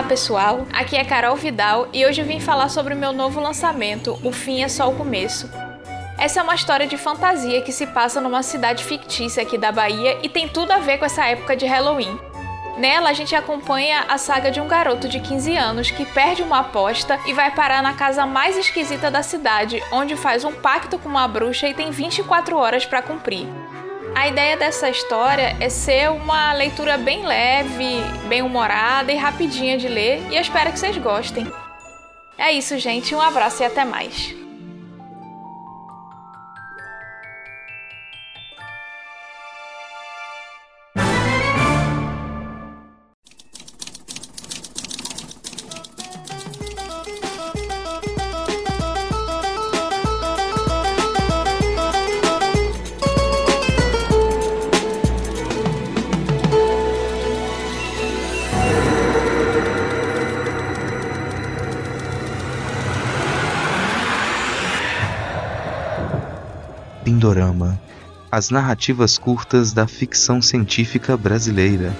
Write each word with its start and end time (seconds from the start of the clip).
Olá 0.00 0.08
pessoal, 0.08 0.66
aqui 0.72 0.96
é 0.96 1.04
Carol 1.04 1.36
Vidal 1.36 1.86
e 1.92 2.06
hoje 2.06 2.22
eu 2.22 2.26
vim 2.26 2.40
falar 2.40 2.70
sobre 2.70 2.94
o 2.94 2.96
meu 2.96 3.12
novo 3.12 3.38
lançamento, 3.38 4.18
O 4.24 4.32
Fim 4.32 4.62
é 4.62 4.68
Só 4.68 4.88
o 4.88 4.96
Começo. 4.96 5.46
Essa 6.18 6.40
é 6.40 6.42
uma 6.42 6.54
história 6.54 6.86
de 6.86 6.96
fantasia 6.96 7.60
que 7.60 7.70
se 7.70 7.86
passa 7.86 8.18
numa 8.18 8.42
cidade 8.42 8.82
fictícia 8.82 9.42
aqui 9.42 9.58
da 9.58 9.70
Bahia 9.70 10.18
e 10.22 10.28
tem 10.30 10.48
tudo 10.48 10.70
a 10.70 10.78
ver 10.78 10.96
com 10.96 11.04
essa 11.04 11.26
época 11.26 11.54
de 11.54 11.66
Halloween. 11.66 12.18
Nela, 12.78 13.10
a 13.10 13.12
gente 13.12 13.34
acompanha 13.34 14.06
a 14.08 14.16
saga 14.16 14.50
de 14.50 14.58
um 14.58 14.66
garoto 14.66 15.06
de 15.06 15.20
15 15.20 15.54
anos 15.54 15.90
que 15.90 16.06
perde 16.06 16.42
uma 16.42 16.60
aposta 16.60 17.20
e 17.26 17.34
vai 17.34 17.50
parar 17.50 17.82
na 17.82 17.92
casa 17.92 18.24
mais 18.24 18.56
esquisita 18.56 19.10
da 19.10 19.22
cidade, 19.22 19.82
onde 19.92 20.16
faz 20.16 20.44
um 20.44 20.52
pacto 20.52 20.98
com 20.98 21.10
uma 21.10 21.28
bruxa 21.28 21.68
e 21.68 21.74
tem 21.74 21.90
24 21.90 22.56
horas 22.56 22.86
para 22.86 23.02
cumprir. 23.02 23.46
A 24.14 24.28
ideia 24.28 24.56
dessa 24.56 24.90
história 24.90 25.56
é 25.60 25.68
ser 25.68 26.10
uma 26.10 26.52
leitura 26.52 26.98
bem 26.98 27.24
leve, 27.24 28.00
bem 28.28 28.42
humorada 28.42 29.12
e 29.12 29.16
rapidinha 29.16 29.78
de 29.78 29.88
ler, 29.88 30.20
e 30.30 30.36
eu 30.36 30.40
espero 30.40 30.72
que 30.72 30.78
vocês 30.78 30.96
gostem. 30.98 31.46
É 32.36 32.52
isso, 32.52 32.78
gente. 32.78 33.14
Um 33.14 33.20
abraço 33.20 33.62
e 33.62 33.66
até 33.66 33.84
mais. 33.84 34.39
Pindorama 67.20 67.78
As 68.32 68.48
narrativas 68.48 69.18
curtas 69.18 69.74
da 69.74 69.86
ficção 69.86 70.40
científica 70.40 71.18
brasileira. 71.18 71.92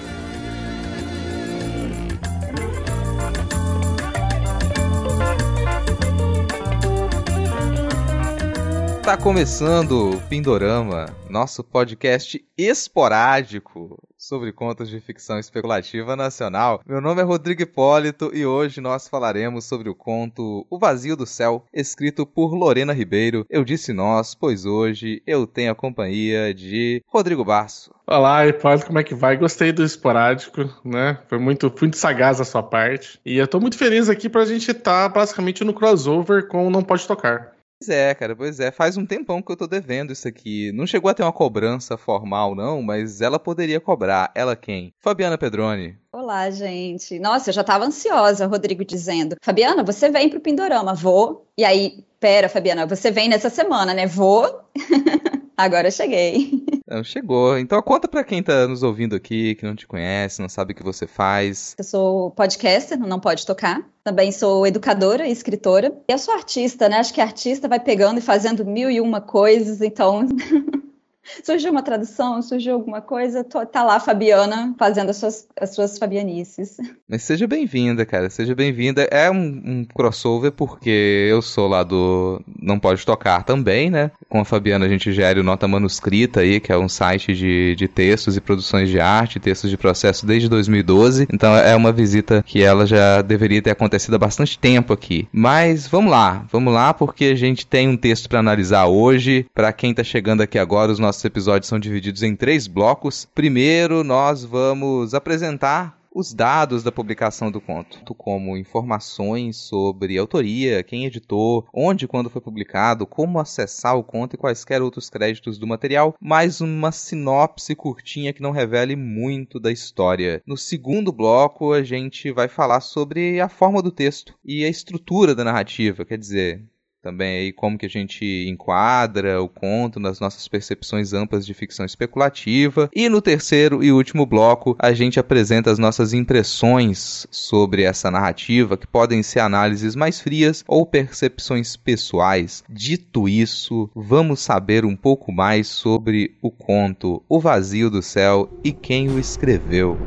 Tá 9.03 9.15
começando 9.15 10.09
o 10.09 10.21
Pindorama, 10.21 11.05
nosso 11.29 11.63
podcast 11.63 12.43
esporádico 12.57 14.01
sobre 14.21 14.51
contos 14.51 14.87
de 14.87 14.99
ficção 14.99 15.39
especulativa 15.39 16.15
nacional. 16.15 16.79
Meu 16.85 17.01
nome 17.01 17.21
é 17.21 17.25
Rodrigo 17.25 17.63
Hipólito 17.63 18.29
e 18.31 18.45
hoje 18.45 18.79
nós 18.79 19.07
falaremos 19.07 19.65
sobre 19.65 19.89
o 19.89 19.95
conto 19.95 20.63
O 20.69 20.77
Vazio 20.77 21.15
do 21.15 21.25
Céu, 21.25 21.65
escrito 21.73 22.23
por 22.23 22.53
Lorena 22.53 22.93
Ribeiro. 22.93 23.47
Eu 23.49 23.65
disse 23.65 23.91
nós, 23.91 24.35
pois 24.35 24.63
hoje 24.63 25.23
eu 25.25 25.47
tenho 25.47 25.71
a 25.71 25.75
companhia 25.75 26.53
de 26.53 27.03
Rodrigo 27.07 27.43
Basso. 27.43 27.91
Olá, 28.05 28.45
Hipólito, 28.45 28.85
como 28.85 28.99
é 28.99 29.03
que 29.03 29.15
vai? 29.15 29.37
Gostei 29.37 29.71
do 29.71 29.83
esporádico, 29.83 30.69
né? 30.85 31.17
Foi 31.27 31.39
muito, 31.39 31.73
muito 31.81 31.97
sagaz 31.97 32.39
a 32.39 32.45
sua 32.45 32.61
parte. 32.61 33.19
E 33.25 33.37
eu 33.37 33.47
tô 33.47 33.59
muito 33.59 33.77
feliz 33.77 34.07
aqui 34.07 34.29
pra 34.29 34.45
gente 34.45 34.69
estar 34.69 35.09
tá 35.09 35.09
basicamente 35.09 35.63
no 35.63 35.73
crossover 35.73 36.47
com 36.47 36.69
Não 36.69 36.83
Pode 36.83 37.07
Tocar. 37.07 37.53
Pois 37.81 37.89
é, 37.89 38.13
cara, 38.13 38.35
pois 38.35 38.59
é. 38.59 38.69
Faz 38.69 38.95
um 38.95 39.07
tempão 39.07 39.41
que 39.41 39.51
eu 39.51 39.57
tô 39.57 39.65
devendo 39.65 40.13
isso 40.13 40.27
aqui. 40.27 40.71
Não 40.71 40.85
chegou 40.85 41.09
a 41.09 41.15
ter 41.15 41.23
uma 41.23 41.33
cobrança 41.33 41.97
formal, 41.97 42.53
não, 42.53 42.79
mas 42.79 43.21
ela 43.21 43.39
poderia 43.39 43.79
cobrar. 43.79 44.31
Ela 44.35 44.55
quem? 44.55 44.93
Fabiana 44.99 45.35
Pedroni. 45.35 45.97
Olá, 46.11 46.51
gente. 46.51 47.17
Nossa, 47.17 47.49
eu 47.49 47.53
já 47.55 47.63
tava 47.63 47.85
ansiosa, 47.85 48.45
Rodrigo 48.45 48.85
dizendo. 48.85 49.35
Fabiana, 49.41 49.83
você 49.83 50.11
vem 50.11 50.29
pro 50.29 50.39
Pindorama. 50.39 50.93
Vou. 50.93 51.47
E 51.57 51.65
aí, 51.65 52.05
pera, 52.19 52.47
Fabiana, 52.47 52.85
você 52.85 53.09
vem 53.09 53.27
nessa 53.27 53.49
semana, 53.49 53.95
né? 53.95 54.05
Vou. 54.05 54.61
Agora 55.61 55.87
eu 55.87 55.91
cheguei. 55.91 56.65
Não, 56.89 57.03
chegou. 57.03 57.57
Então 57.57 57.81
conta 57.83 58.07
para 58.07 58.23
quem 58.23 58.41
tá 58.41 58.67
nos 58.67 58.81
ouvindo 58.81 59.15
aqui, 59.15 59.55
que 59.55 59.63
não 59.63 59.75
te 59.75 59.87
conhece, 59.87 60.41
não 60.41 60.49
sabe 60.49 60.73
o 60.73 60.75
que 60.75 60.83
você 60.83 61.07
faz. 61.07 61.73
Eu 61.77 61.85
sou 61.85 62.31
podcaster, 62.31 62.99
não 62.99 63.19
pode 63.19 63.45
tocar. 63.45 63.87
Também 64.03 64.29
sou 64.31 64.67
educadora 64.67 65.25
e 65.25 65.31
escritora. 65.31 65.93
E 66.09 66.11
eu 66.11 66.17
sou 66.17 66.33
artista, 66.33 66.89
né? 66.89 66.97
Acho 66.97 67.13
que 67.13 67.21
artista 67.21 67.69
vai 67.69 67.79
pegando 67.79 68.17
e 68.17 68.21
fazendo 68.21 68.65
mil 68.65 68.91
e 68.91 68.99
uma 68.99 69.21
coisas, 69.21 69.79
então 69.81 70.27
surgiu 71.43 71.71
uma 71.71 71.81
tradução, 71.81 72.41
surgiu 72.41 72.73
alguma 72.73 73.01
coisa, 73.01 73.43
tô, 73.43 73.65
tá 73.65 73.83
lá 73.83 73.95
a 73.95 73.99
Fabiana 73.99 74.73
fazendo 74.77 75.09
as 75.09 75.17
suas, 75.17 75.47
as 75.59 75.73
suas 75.73 75.97
fabianices. 75.97 76.77
Mas 77.07 77.23
seja 77.23 77.47
bem-vinda, 77.47 78.05
cara, 78.05 78.29
seja 78.29 78.55
bem-vinda. 78.55 79.03
É 79.11 79.29
um, 79.29 79.35
um, 79.37 79.85
crossover 79.85 80.51
porque 80.51 81.27
eu 81.29 81.41
sou 81.41 81.67
lá 81.67 81.83
do 81.83 82.41
Não 82.61 82.79
Pode 82.79 83.05
Tocar 83.05 83.43
também, 83.43 83.89
né? 83.89 84.11
Com 84.29 84.39
a 84.39 84.45
Fabiana 84.45 84.85
a 84.85 84.89
gente 84.89 85.11
gera 85.11 85.39
o 85.39 85.43
Nota 85.43 85.67
Manuscrita 85.67 86.39
aí, 86.39 86.59
que 86.59 86.71
é 86.71 86.77
um 86.77 86.87
site 86.87 87.33
de, 87.33 87.75
de 87.75 87.87
textos 87.87 88.37
e 88.37 88.41
produções 88.41 88.89
de 88.89 88.99
arte, 88.99 89.39
textos 89.39 89.69
de 89.69 89.77
processo 89.77 90.25
desde 90.25 90.47
2012. 90.47 91.27
Então 91.31 91.55
é 91.55 91.75
uma 91.75 91.91
visita 91.91 92.43
que 92.45 92.63
ela 92.63 92.85
já 92.85 93.21
deveria 93.21 93.61
ter 93.61 93.71
acontecido 93.71 94.15
há 94.15 94.19
bastante 94.19 94.57
tempo 94.57 94.93
aqui. 94.93 95.27
Mas 95.31 95.87
vamos 95.87 96.11
lá, 96.11 96.45
vamos 96.51 96.73
lá 96.73 96.93
porque 96.93 97.25
a 97.25 97.35
gente 97.35 97.67
tem 97.67 97.89
um 97.89 97.97
texto 97.97 98.29
para 98.29 98.39
analisar 98.39 98.85
hoje. 98.85 99.45
Para 99.53 99.73
quem 99.73 99.93
tá 99.93 100.03
chegando 100.03 100.41
aqui 100.41 100.57
agora, 100.57 100.91
os 100.91 100.99
nossos 100.99 101.10
nossos 101.11 101.25
episódios 101.25 101.67
são 101.67 101.77
divididos 101.77 102.23
em 102.23 102.37
três 102.37 102.67
blocos. 102.67 103.27
Primeiro, 103.35 104.01
nós 104.01 104.45
vamos 104.45 105.13
apresentar 105.13 105.99
os 106.13 106.33
dados 106.33 106.83
da 106.83 106.91
publicação 106.91 107.51
do 107.51 107.59
conto, 107.59 108.15
como 108.15 108.55
informações 108.55 109.57
sobre 109.57 110.17
autoria, 110.17 110.83
quem 110.83 111.05
editou, 111.05 111.67
onde 111.73 112.05
e 112.05 112.07
quando 112.07 112.29
foi 112.29 112.41
publicado, 112.41 113.05
como 113.05 113.39
acessar 113.39 113.97
o 113.97 114.03
conto 114.03 114.35
e 114.35 114.37
quaisquer 114.37 114.81
outros 114.81 115.09
créditos 115.09 115.57
do 115.57 115.67
material, 115.67 116.15
mais 116.19 116.61
uma 116.61 116.93
sinopse 116.93 117.75
curtinha 117.75 118.31
que 118.31 118.41
não 118.41 118.51
revele 118.51 118.95
muito 118.95 119.59
da 119.59 119.71
história. 119.71 120.41
No 120.45 120.55
segundo 120.55 121.11
bloco, 121.11 121.73
a 121.73 121.83
gente 121.83 122.31
vai 122.31 122.47
falar 122.47 122.79
sobre 122.79 123.41
a 123.41 123.49
forma 123.49 123.81
do 123.81 123.91
texto 123.91 124.33
e 124.45 124.63
a 124.63 124.69
estrutura 124.69 125.35
da 125.35 125.43
narrativa, 125.43 126.05
quer 126.05 126.17
dizer, 126.17 126.63
também 127.01 127.39
aí 127.39 127.51
como 127.51 127.77
que 127.77 127.85
a 127.85 127.89
gente 127.89 128.47
enquadra 128.47 129.41
o 129.41 129.49
conto 129.49 129.99
nas 129.99 130.19
nossas 130.19 130.47
percepções 130.47 131.13
amplas 131.13 131.45
de 131.45 131.53
ficção 131.53 131.85
especulativa. 131.85 132.89
E 132.95 133.09
no 133.09 133.21
terceiro 133.21 133.83
e 133.83 133.91
último 133.91 134.25
bloco, 134.25 134.75
a 134.77 134.93
gente 134.93 135.19
apresenta 135.19 135.71
as 135.71 135.79
nossas 135.79 136.13
impressões 136.13 137.27
sobre 137.31 137.83
essa 137.83 138.11
narrativa, 138.11 138.77
que 138.77 138.87
podem 138.87 139.23
ser 139.23 139.39
análises 139.39 139.95
mais 139.95 140.21
frias 140.21 140.63
ou 140.67 140.85
percepções 140.85 141.75
pessoais. 141.75 142.63
Dito 142.69 143.27
isso, 143.27 143.89
vamos 143.95 144.39
saber 144.39 144.85
um 144.85 144.95
pouco 144.95 145.31
mais 145.31 145.67
sobre 145.67 146.35
o 146.41 146.51
conto 146.51 147.23
O 147.27 147.39
Vazio 147.39 147.89
do 147.89 148.01
Céu 148.01 148.49
e 148.63 148.71
quem 148.71 149.09
o 149.09 149.19
escreveu. 149.19 149.97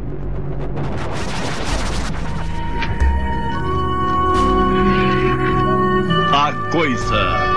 Coisa. 6.71 7.55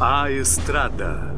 A 0.00 0.30
Estrada. 0.30 1.34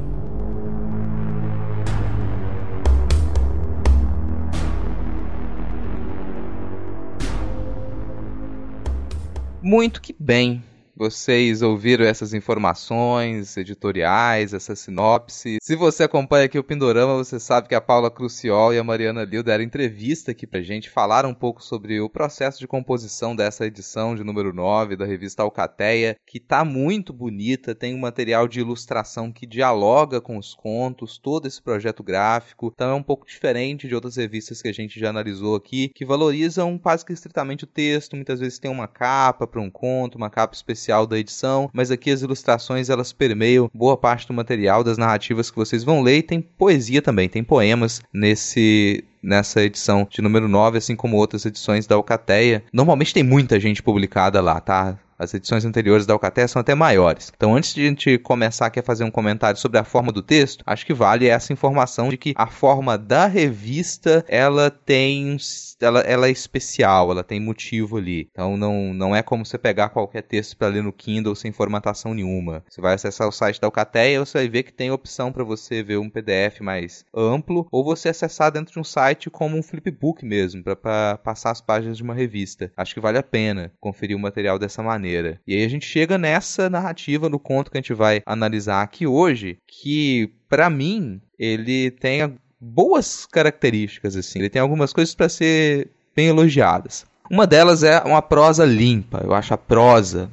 Muito 9.62 10.02
que 10.02 10.14
bem. 10.18 10.62
Vocês 11.00 11.62
ouviram 11.62 12.04
essas 12.04 12.34
informações 12.34 13.56
editoriais, 13.56 14.52
essa 14.52 14.76
sinopse. 14.76 15.56
Se 15.62 15.74
você 15.74 16.02
acompanha 16.02 16.44
aqui 16.44 16.58
o 16.58 16.62
Pindorama, 16.62 17.16
você 17.16 17.40
sabe 17.40 17.68
que 17.68 17.74
a 17.74 17.80
Paula 17.80 18.10
Cruciol 18.10 18.74
e 18.74 18.78
a 18.78 18.84
Mariana 18.84 19.24
Liu 19.24 19.42
deram 19.42 19.64
entrevista 19.64 20.32
aqui 20.32 20.46
pra 20.46 20.60
gente, 20.60 20.90
falaram 20.90 21.30
um 21.30 21.34
pouco 21.34 21.64
sobre 21.64 22.02
o 22.02 22.10
processo 22.10 22.58
de 22.58 22.68
composição 22.68 23.34
dessa 23.34 23.64
edição 23.64 24.14
de 24.14 24.22
número 24.22 24.52
9 24.52 24.94
da 24.94 25.06
revista 25.06 25.42
Alcateia, 25.42 26.16
que 26.26 26.38
tá 26.38 26.66
muito 26.66 27.14
bonita, 27.14 27.74
tem 27.74 27.94
um 27.94 28.00
material 28.00 28.46
de 28.46 28.60
ilustração 28.60 29.32
que 29.32 29.46
dialoga 29.46 30.20
com 30.20 30.36
os 30.36 30.54
contos, 30.54 31.16
todo 31.16 31.48
esse 31.48 31.62
projeto 31.62 32.02
gráfico. 32.02 32.70
Então 32.74 32.90
é 32.90 32.94
um 32.94 33.02
pouco 33.02 33.26
diferente 33.26 33.88
de 33.88 33.94
outras 33.94 34.16
revistas 34.16 34.60
que 34.60 34.68
a 34.68 34.74
gente 34.74 35.00
já 35.00 35.08
analisou 35.08 35.56
aqui, 35.56 35.88
que 35.94 36.04
valorizam 36.04 36.76
quase 36.76 37.06
que 37.06 37.14
estritamente 37.14 37.64
o 37.64 37.66
texto, 37.66 38.16
muitas 38.16 38.38
vezes 38.38 38.58
tem 38.58 38.70
uma 38.70 38.86
capa 38.86 39.46
para 39.46 39.62
um 39.62 39.70
conto, 39.70 40.18
uma 40.18 40.28
capa 40.28 40.54
especial 40.54 40.89
da 41.06 41.18
edição, 41.18 41.70
mas 41.72 41.90
aqui 41.90 42.10
as 42.10 42.22
ilustrações 42.22 42.90
elas 42.90 43.12
permeiam 43.12 43.70
boa 43.72 43.96
parte 43.96 44.26
do 44.26 44.34
material 44.34 44.82
das 44.82 44.98
narrativas 44.98 45.50
que 45.50 45.56
vocês 45.56 45.84
vão 45.84 46.02
ler 46.02 46.18
e 46.18 46.22
tem 46.22 46.40
poesia 46.40 47.00
também, 47.00 47.28
tem 47.28 47.44
poemas 47.44 48.02
nesse 48.12 49.04
nessa 49.22 49.62
edição 49.62 50.06
de 50.10 50.22
número 50.22 50.48
9, 50.48 50.78
assim 50.78 50.96
como 50.96 51.16
outras 51.16 51.44
edições 51.44 51.86
da 51.86 51.94
Alcateia. 51.94 52.64
Normalmente 52.72 53.14
tem 53.14 53.22
muita 53.22 53.58
gente 53.60 53.82
publicada 53.82 54.40
lá, 54.40 54.60
tá? 54.60 54.98
As 55.20 55.34
edições 55.34 55.66
anteriores 55.66 56.06
da 56.06 56.14
Alcateia 56.14 56.48
são 56.48 56.60
até 56.60 56.74
maiores. 56.74 57.30
Então, 57.36 57.54
antes 57.54 57.74
de 57.74 57.82
a 57.82 57.88
gente 57.88 58.16
começar 58.16 58.64
aqui 58.64 58.80
a 58.80 58.82
fazer 58.82 59.04
um 59.04 59.10
comentário 59.10 59.60
sobre 59.60 59.76
a 59.76 59.84
forma 59.84 60.10
do 60.10 60.22
texto, 60.22 60.64
acho 60.64 60.86
que 60.86 60.94
vale 60.94 61.28
essa 61.28 61.52
informação 61.52 62.08
de 62.08 62.16
que 62.16 62.32
a 62.34 62.46
forma 62.46 62.96
da 62.96 63.26
revista 63.26 64.24
ela 64.26 64.70
tem 64.70 65.36
ela, 65.78 66.00
ela 66.00 66.26
é 66.26 66.30
especial, 66.30 67.10
ela 67.10 67.22
tem 67.22 67.38
motivo 67.38 67.98
ali. 67.98 68.28
Então 68.30 68.56
não, 68.56 68.94
não 68.94 69.14
é 69.14 69.22
como 69.22 69.44
você 69.44 69.58
pegar 69.58 69.90
qualquer 69.90 70.22
texto 70.22 70.56
para 70.56 70.68
ler 70.68 70.82
no 70.82 70.92
Kindle 70.92 71.34
sem 71.34 71.52
formatação 71.52 72.14
nenhuma. 72.14 72.64
Você 72.68 72.80
vai 72.80 72.94
acessar 72.94 73.28
o 73.28 73.32
site 73.32 73.60
da 73.60 73.66
Alcateia, 73.66 74.24
você 74.24 74.38
vai 74.38 74.48
ver 74.48 74.62
que 74.62 74.72
tem 74.72 74.90
opção 74.90 75.30
para 75.30 75.44
você 75.44 75.82
ver 75.82 75.98
um 75.98 76.08
PDF 76.08 76.60
mais 76.62 77.04
amplo 77.14 77.68
ou 77.70 77.84
você 77.84 78.08
acessar 78.08 78.50
dentro 78.50 78.72
de 78.72 78.80
um 78.80 78.84
site 78.84 79.09
como 79.30 79.56
um 79.56 79.62
flipbook 79.62 80.24
mesmo, 80.24 80.62
para 80.62 81.18
passar 81.18 81.50
as 81.50 81.60
páginas 81.60 81.96
de 81.96 82.02
uma 82.02 82.14
revista. 82.14 82.70
Acho 82.76 82.94
que 82.94 83.00
vale 83.00 83.18
a 83.18 83.22
pena 83.22 83.72
conferir 83.80 84.16
o 84.16 84.20
material 84.20 84.58
dessa 84.58 84.82
maneira 84.82 85.00
maneira. 85.00 85.40
E 85.46 85.54
aí 85.54 85.64
a 85.64 85.68
gente 85.68 85.86
chega 85.86 86.18
nessa 86.18 86.68
narrativa 86.68 87.28
no 87.28 87.38
conto 87.38 87.70
que 87.70 87.78
a 87.78 87.80
gente 87.80 87.94
vai 87.94 88.22
analisar 88.26 88.82
aqui 88.82 89.06
hoje, 89.06 89.58
que 89.66 90.32
para 90.48 90.68
mim 90.68 91.20
ele 91.38 91.90
tem 91.90 92.36
boas 92.60 93.26
características 93.26 94.16
assim. 94.16 94.38
Ele 94.38 94.50
tem 94.50 94.60
algumas 94.60 94.92
coisas 94.92 95.14
para 95.14 95.28
ser 95.28 95.90
bem 96.14 96.28
elogiadas. 96.28 97.06
Uma 97.30 97.46
delas 97.46 97.82
é 97.82 98.00
uma 98.00 98.20
prosa 98.20 98.64
limpa. 98.64 99.20
Eu 99.24 99.32
acho 99.32 99.54
a 99.54 99.58
prosa, 99.58 100.30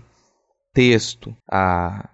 texto, 0.74 1.36
a 1.50 2.10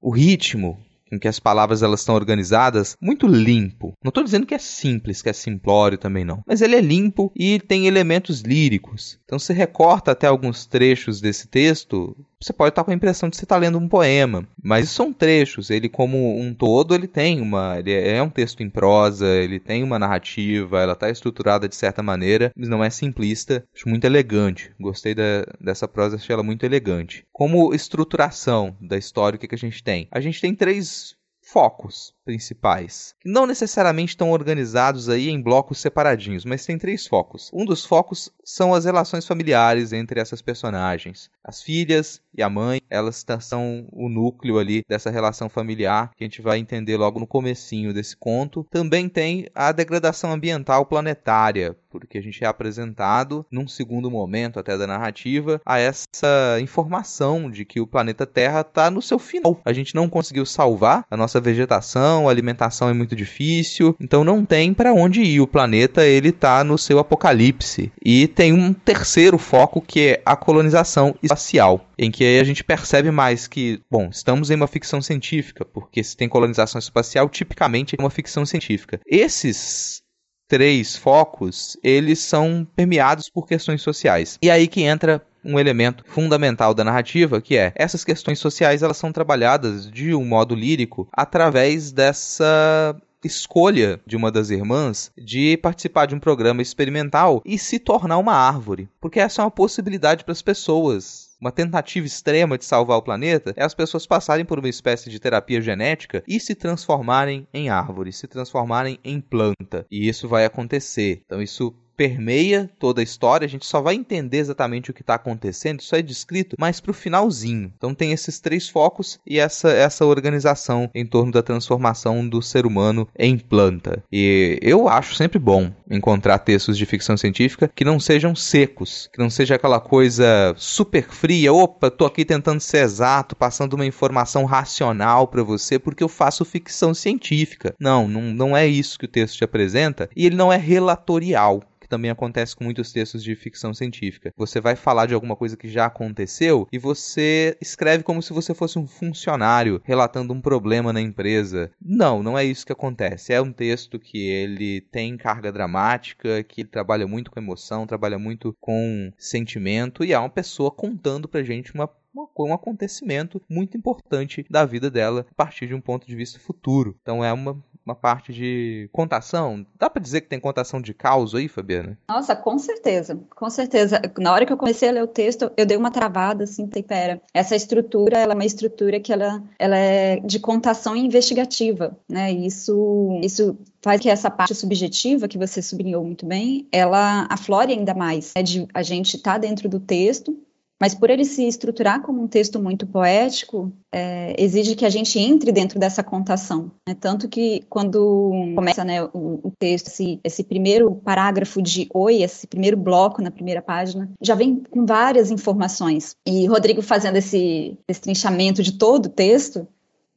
o 0.00 0.10
ritmo 0.10 0.78
em 1.14 1.18
que 1.18 1.28
as 1.28 1.38
palavras 1.38 1.82
elas 1.82 2.00
estão 2.00 2.14
organizadas 2.14 2.96
muito 3.00 3.26
limpo. 3.26 3.94
Não 4.02 4.08
estou 4.08 4.24
dizendo 4.24 4.46
que 4.46 4.54
é 4.54 4.58
simples, 4.58 5.22
que 5.22 5.28
é 5.28 5.32
simplório 5.32 5.98
também 5.98 6.24
não, 6.24 6.42
mas 6.46 6.60
ele 6.60 6.76
é 6.76 6.80
limpo 6.80 7.32
e 7.34 7.58
tem 7.58 7.86
elementos 7.86 8.40
líricos. 8.40 9.18
Então 9.24 9.38
você 9.38 9.52
recorta 9.52 10.12
até 10.12 10.26
alguns 10.26 10.66
trechos 10.66 11.20
desse 11.20 11.48
texto, 11.48 12.16
você 12.44 12.52
pode 12.52 12.70
estar 12.70 12.84
com 12.84 12.90
a 12.90 12.94
impressão 12.94 13.28
de 13.30 13.36
você 13.36 13.44
estar 13.44 13.56
lendo 13.56 13.78
um 13.78 13.88
poema, 13.88 14.46
mas 14.62 14.90
são 14.90 15.12
trechos. 15.12 15.70
Ele 15.70 15.88
como 15.88 16.38
um 16.38 16.52
todo 16.52 16.94
ele 16.94 17.08
tem 17.08 17.40
uma, 17.40 17.78
ele 17.78 17.92
é 17.92 18.22
um 18.22 18.28
texto 18.28 18.62
em 18.62 18.68
prosa, 18.68 19.26
ele 19.26 19.58
tem 19.58 19.82
uma 19.82 19.98
narrativa, 19.98 20.80
ela 20.80 20.92
está 20.92 21.08
estruturada 21.08 21.66
de 21.66 21.74
certa 21.74 22.02
maneira, 22.02 22.52
mas 22.54 22.68
não 22.68 22.84
é 22.84 22.90
simplista. 22.90 23.64
Acho 23.74 23.88
muito 23.88 24.04
elegante. 24.04 24.70
Gostei 24.78 25.14
da, 25.14 25.46
dessa 25.58 25.88
prosa, 25.88 26.16
achei 26.16 26.34
ela 26.34 26.42
muito 26.42 26.66
elegante. 26.66 27.24
Como 27.32 27.74
estruturação 27.74 28.76
da 28.78 28.98
história, 28.98 29.36
o 29.36 29.40
que, 29.40 29.48
que 29.48 29.54
a 29.54 29.58
gente 29.58 29.82
tem? 29.82 30.06
A 30.10 30.20
gente 30.20 30.40
tem 30.40 30.54
três 30.54 31.16
focos 31.44 32.14
principais, 32.24 33.14
que 33.20 33.28
não 33.28 33.46
necessariamente 33.46 34.12
estão 34.12 34.30
organizados 34.30 35.08
aí 35.08 35.28
em 35.28 35.40
blocos 35.40 35.78
separadinhos, 35.78 36.44
mas 36.44 36.64
tem 36.64 36.78
três 36.78 37.06
focos. 37.06 37.50
Um 37.52 37.64
dos 37.64 37.84
focos 37.84 38.32
são 38.42 38.72
as 38.72 38.84
relações 38.86 39.26
familiares 39.26 39.92
entre 39.92 40.18
essas 40.18 40.40
personagens. 40.40 41.30
As 41.44 41.62
filhas 41.62 42.22
e 42.36 42.42
a 42.42 42.48
mãe, 42.48 42.80
elas 42.88 43.24
são 43.40 43.86
o 43.92 44.08
núcleo 44.08 44.58
ali 44.58 44.82
dessa 44.88 45.10
relação 45.10 45.48
familiar 45.48 46.10
que 46.16 46.24
a 46.24 46.26
gente 46.26 46.40
vai 46.40 46.58
entender 46.58 46.96
logo 46.96 47.20
no 47.20 47.26
comecinho 47.26 47.92
desse 47.92 48.16
conto. 48.16 48.66
Também 48.70 49.08
tem 49.08 49.46
a 49.54 49.70
degradação 49.70 50.32
ambiental 50.32 50.86
planetária, 50.86 51.76
porque 51.90 52.18
a 52.18 52.22
gente 52.22 52.42
é 52.42 52.46
apresentado 52.46 53.44
num 53.50 53.68
segundo 53.68 54.10
momento 54.10 54.58
até 54.58 54.76
da 54.76 54.86
narrativa 54.86 55.60
a 55.64 55.78
essa 55.78 56.58
informação 56.60 57.50
de 57.50 57.64
que 57.64 57.80
o 57.80 57.86
planeta 57.86 58.26
Terra 58.26 58.62
está 58.62 58.90
no 58.90 59.02
seu 59.02 59.18
final. 59.18 59.60
A 59.64 59.72
gente 59.72 59.94
não 59.94 60.08
conseguiu 60.08 60.46
salvar 60.46 61.04
a 61.10 61.16
nossa 61.16 61.33
nossa 61.34 61.40
vegetação, 61.40 62.28
a 62.28 62.30
alimentação 62.30 62.88
é 62.88 62.92
muito 62.92 63.16
difícil, 63.16 63.96
então 64.00 64.22
não 64.22 64.44
tem 64.44 64.72
para 64.72 64.92
onde 64.92 65.22
ir. 65.22 65.40
O 65.40 65.46
planeta 65.46 66.06
ele 66.06 66.30
tá 66.30 66.62
no 66.62 66.78
seu 66.78 66.98
apocalipse. 66.98 67.92
E 68.04 68.28
tem 68.28 68.52
um 68.52 68.72
terceiro 68.72 69.38
foco 69.38 69.80
que 69.80 70.08
é 70.08 70.22
a 70.24 70.36
colonização 70.36 71.14
espacial, 71.22 71.88
em 71.98 72.10
que 72.10 72.38
a 72.38 72.44
gente 72.44 72.62
percebe 72.62 73.10
mais 73.10 73.48
que, 73.48 73.80
bom, 73.90 74.08
estamos 74.10 74.50
em 74.50 74.54
uma 74.54 74.66
ficção 74.66 75.02
científica, 75.02 75.64
porque 75.64 76.04
se 76.04 76.16
tem 76.16 76.28
colonização 76.28 76.78
espacial, 76.78 77.28
tipicamente 77.28 77.96
é 77.98 78.02
uma 78.02 78.10
ficção 78.10 78.46
científica. 78.46 79.00
Esses 79.06 80.02
três 80.48 80.94
focos, 80.94 81.76
eles 81.82 82.20
são 82.20 82.66
permeados 82.76 83.28
por 83.28 83.46
questões 83.46 83.82
sociais. 83.82 84.38
E 84.42 84.50
aí 84.50 84.68
que 84.68 84.82
entra 84.82 85.22
um 85.44 85.58
elemento 85.58 86.04
fundamental 86.06 86.74
da 86.74 86.84
narrativa, 86.84 87.40
que 87.40 87.56
é 87.56 87.72
essas 87.74 88.04
questões 88.04 88.38
sociais 88.38 88.82
elas 88.82 88.96
são 88.96 89.12
trabalhadas 89.12 89.90
de 89.90 90.14
um 90.14 90.24
modo 90.24 90.54
lírico 90.54 91.08
através 91.12 91.92
dessa 91.92 92.96
escolha 93.22 94.00
de 94.06 94.16
uma 94.16 94.30
das 94.30 94.50
irmãs 94.50 95.10
de 95.16 95.56
participar 95.56 96.06
de 96.06 96.14
um 96.14 96.20
programa 96.20 96.60
experimental 96.62 97.42
e 97.44 97.58
se 97.58 97.78
tornar 97.78 98.18
uma 98.18 98.34
árvore, 98.34 98.88
porque 99.00 99.18
essa 99.18 99.40
é 99.40 99.44
uma 99.44 99.50
possibilidade 99.50 100.24
para 100.24 100.32
as 100.32 100.42
pessoas 100.42 101.34
uma 101.40 101.52
tentativa 101.52 102.06
extrema 102.06 102.56
de 102.56 102.64
salvar 102.64 102.96
o 102.96 103.02
planeta 103.02 103.52
é 103.54 103.62
as 103.62 103.74
pessoas 103.74 104.06
passarem 104.06 104.46
por 104.46 104.58
uma 104.58 104.68
espécie 104.68 105.10
de 105.10 105.20
terapia 105.20 105.60
genética 105.60 106.24
e 106.26 106.40
se 106.40 106.54
transformarem 106.54 107.46
em 107.52 107.68
árvores, 107.68 108.16
se 108.16 108.26
transformarem 108.26 108.98
em 109.04 109.20
planta. 109.20 109.84
E 109.90 110.08
isso 110.08 110.26
vai 110.26 110.46
acontecer. 110.46 111.20
Então 111.26 111.42
isso 111.42 111.74
permeia 111.96 112.70
toda 112.78 113.00
a 113.00 113.04
história, 113.04 113.44
a 113.44 113.48
gente 113.48 113.66
só 113.66 113.80
vai 113.80 113.94
entender 113.94 114.38
exatamente 114.38 114.90
o 114.90 114.94
que 114.94 115.02
está 115.02 115.14
acontecendo, 115.14 115.80
isso 115.80 115.94
é 115.94 116.02
descrito 116.02 116.56
mais 116.58 116.80
pro 116.80 116.92
finalzinho. 116.92 117.72
Então 117.76 117.94
tem 117.94 118.12
esses 118.12 118.40
três 118.40 118.68
focos 118.68 119.18
e 119.26 119.38
essa, 119.38 119.70
essa 119.70 120.04
organização 120.04 120.90
em 120.94 121.06
torno 121.06 121.32
da 121.32 121.42
transformação 121.42 122.26
do 122.28 122.42
ser 122.42 122.66
humano 122.66 123.08
em 123.18 123.38
planta. 123.38 124.02
E 124.12 124.58
eu 124.60 124.88
acho 124.88 125.14
sempre 125.14 125.38
bom 125.38 125.70
encontrar 125.90 126.38
textos 126.38 126.76
de 126.76 126.86
ficção 126.86 127.16
científica 127.16 127.70
que 127.74 127.84
não 127.84 128.00
sejam 128.00 128.34
secos, 128.34 129.08
que 129.12 129.18
não 129.18 129.30
seja 129.30 129.54
aquela 129.54 129.80
coisa 129.80 130.54
super 130.56 131.08
fria, 131.10 131.52
opa, 131.52 131.90
tô 131.90 132.06
aqui 132.06 132.24
tentando 132.24 132.60
ser 132.60 132.78
exato, 132.78 133.36
passando 133.36 133.74
uma 133.74 133.86
informação 133.86 134.44
racional 134.44 135.28
para 135.28 135.42
você 135.42 135.78
porque 135.78 136.02
eu 136.02 136.08
faço 136.08 136.44
ficção 136.44 136.94
científica. 136.94 137.74
Não, 137.78 138.08
não, 138.08 138.22
não 138.22 138.56
é 138.56 138.66
isso 138.66 138.98
que 138.98 139.04
o 139.04 139.08
texto 139.08 139.36
te 139.36 139.44
apresenta 139.44 140.08
e 140.16 140.26
ele 140.26 140.36
não 140.36 140.52
é 140.52 140.56
relatorial 140.56 141.62
também 141.94 142.10
acontece 142.10 142.56
com 142.56 142.64
muitos 142.64 142.92
textos 142.92 143.22
de 143.22 143.36
ficção 143.36 143.72
científica. 143.72 144.32
Você 144.36 144.60
vai 144.60 144.74
falar 144.74 145.06
de 145.06 145.14
alguma 145.14 145.36
coisa 145.36 145.56
que 145.56 145.68
já 145.68 145.86
aconteceu 145.86 146.66
e 146.72 146.78
você 146.78 147.56
escreve 147.60 148.02
como 148.02 148.20
se 148.20 148.32
você 148.32 148.52
fosse 148.52 148.80
um 148.80 148.86
funcionário 148.86 149.80
relatando 149.84 150.32
um 150.32 150.40
problema 150.40 150.92
na 150.92 151.00
empresa. 151.00 151.70
Não, 151.80 152.20
não 152.20 152.36
é 152.36 152.44
isso 152.44 152.66
que 152.66 152.72
acontece. 152.72 153.32
É 153.32 153.40
um 153.40 153.52
texto 153.52 154.00
que 154.00 154.18
ele 154.18 154.80
tem 154.80 155.16
carga 155.16 155.52
dramática, 155.52 156.42
que 156.42 156.64
trabalha 156.64 157.06
muito 157.06 157.30
com 157.30 157.38
emoção, 157.38 157.86
trabalha 157.86 158.18
muito 158.18 158.56
com 158.60 159.12
sentimento 159.16 160.04
e 160.04 160.12
é 160.12 160.18
uma 160.18 160.28
pessoa 160.28 160.72
contando 160.72 161.28
pra 161.28 161.44
gente 161.44 161.72
uma 161.74 161.88
um 162.38 162.54
acontecimento 162.54 163.40
muito 163.48 163.76
importante 163.76 164.44
da 164.48 164.64
vida 164.64 164.90
dela 164.90 165.26
a 165.30 165.34
partir 165.34 165.66
de 165.66 165.74
um 165.74 165.80
ponto 165.80 166.06
de 166.06 166.14
vista 166.14 166.38
futuro. 166.38 166.96
Então 167.02 167.24
é 167.24 167.32
uma 167.32 167.62
uma 167.84 167.94
parte 167.94 168.32
de 168.32 168.88
contação? 168.92 169.64
Dá 169.78 169.90
para 169.90 170.02
dizer 170.02 170.22
que 170.22 170.28
tem 170.28 170.40
contação 170.40 170.80
de 170.80 170.94
caos 170.94 171.34
aí, 171.34 171.48
Fabiana? 171.48 171.98
Nossa, 172.08 172.34
com 172.34 172.58
certeza, 172.58 173.20
com 173.34 173.50
certeza. 173.50 174.00
Na 174.18 174.32
hora 174.32 174.46
que 174.46 174.52
eu 174.52 174.56
comecei 174.56 174.88
a 174.88 174.92
ler 174.92 175.02
o 175.02 175.06
texto, 175.06 175.50
eu 175.56 175.66
dei 175.66 175.76
uma 175.76 175.90
travada, 175.90 176.44
assim, 176.44 176.66
pensei, 176.66 176.82
pera, 176.82 177.20
essa 177.32 177.54
estrutura, 177.54 178.18
ela 178.18 178.32
é 178.32 178.34
uma 178.34 178.44
estrutura 178.44 178.98
que 178.98 179.12
ela, 179.12 179.42
ela 179.58 179.76
é 179.76 180.16
de 180.20 180.38
contação 180.38 180.96
investigativa, 180.96 181.96
né? 182.08 182.32
Isso, 182.32 183.20
isso 183.22 183.56
faz 183.82 184.00
que 184.00 184.08
essa 184.08 184.30
parte 184.30 184.54
subjetiva 184.54 185.28
que 185.28 185.38
você 185.38 185.60
sublinhou 185.60 186.02
muito 186.02 186.24
bem, 186.24 186.66
ela 186.72 187.26
aflore 187.30 187.72
ainda 187.72 187.94
mais, 187.94 188.32
né? 188.34 188.42
de 188.42 188.66
a 188.72 188.82
gente 188.82 189.16
estar 189.16 189.32
tá 189.32 189.38
dentro 189.38 189.68
do 189.68 189.78
texto, 189.78 190.36
mas 190.84 190.94
por 190.94 191.08
ele 191.08 191.24
se 191.24 191.48
estruturar 191.48 192.02
como 192.02 192.22
um 192.22 192.28
texto 192.28 192.62
muito 192.62 192.86
poético, 192.86 193.72
é, 193.90 194.36
exige 194.38 194.76
que 194.76 194.84
a 194.84 194.90
gente 194.90 195.18
entre 195.18 195.50
dentro 195.50 195.78
dessa 195.78 196.02
contação. 196.02 196.70
Né? 196.86 196.94
Tanto 196.94 197.26
que 197.26 197.64
quando 197.70 198.52
começa 198.54 198.84
né, 198.84 199.02
o, 199.02 199.40
o, 199.42 199.50
texto, 199.58 199.86
esse, 199.86 200.20
esse, 200.22 200.44
primeiro 200.44 200.94
parágrafo 200.96 201.62
de 201.62 201.88
oi, 201.94 202.22
esse 202.22 202.46
primeiro 202.46 202.76
bloco 202.76 203.22
na 203.22 203.30
primeira 203.30 203.62
página, 203.62 204.10
já 204.20 204.34
vem 204.34 204.62
com 204.70 204.84
várias 204.84 205.30
informações. 205.30 206.16
E 206.26 206.44
Rodrigo 206.44 206.82
fazendo 206.82 207.16
esse 207.16 207.78
destrinchamento 207.88 208.62
de 208.62 208.72
todo 208.72 209.06
o 209.06 209.08
texto, 209.10 209.66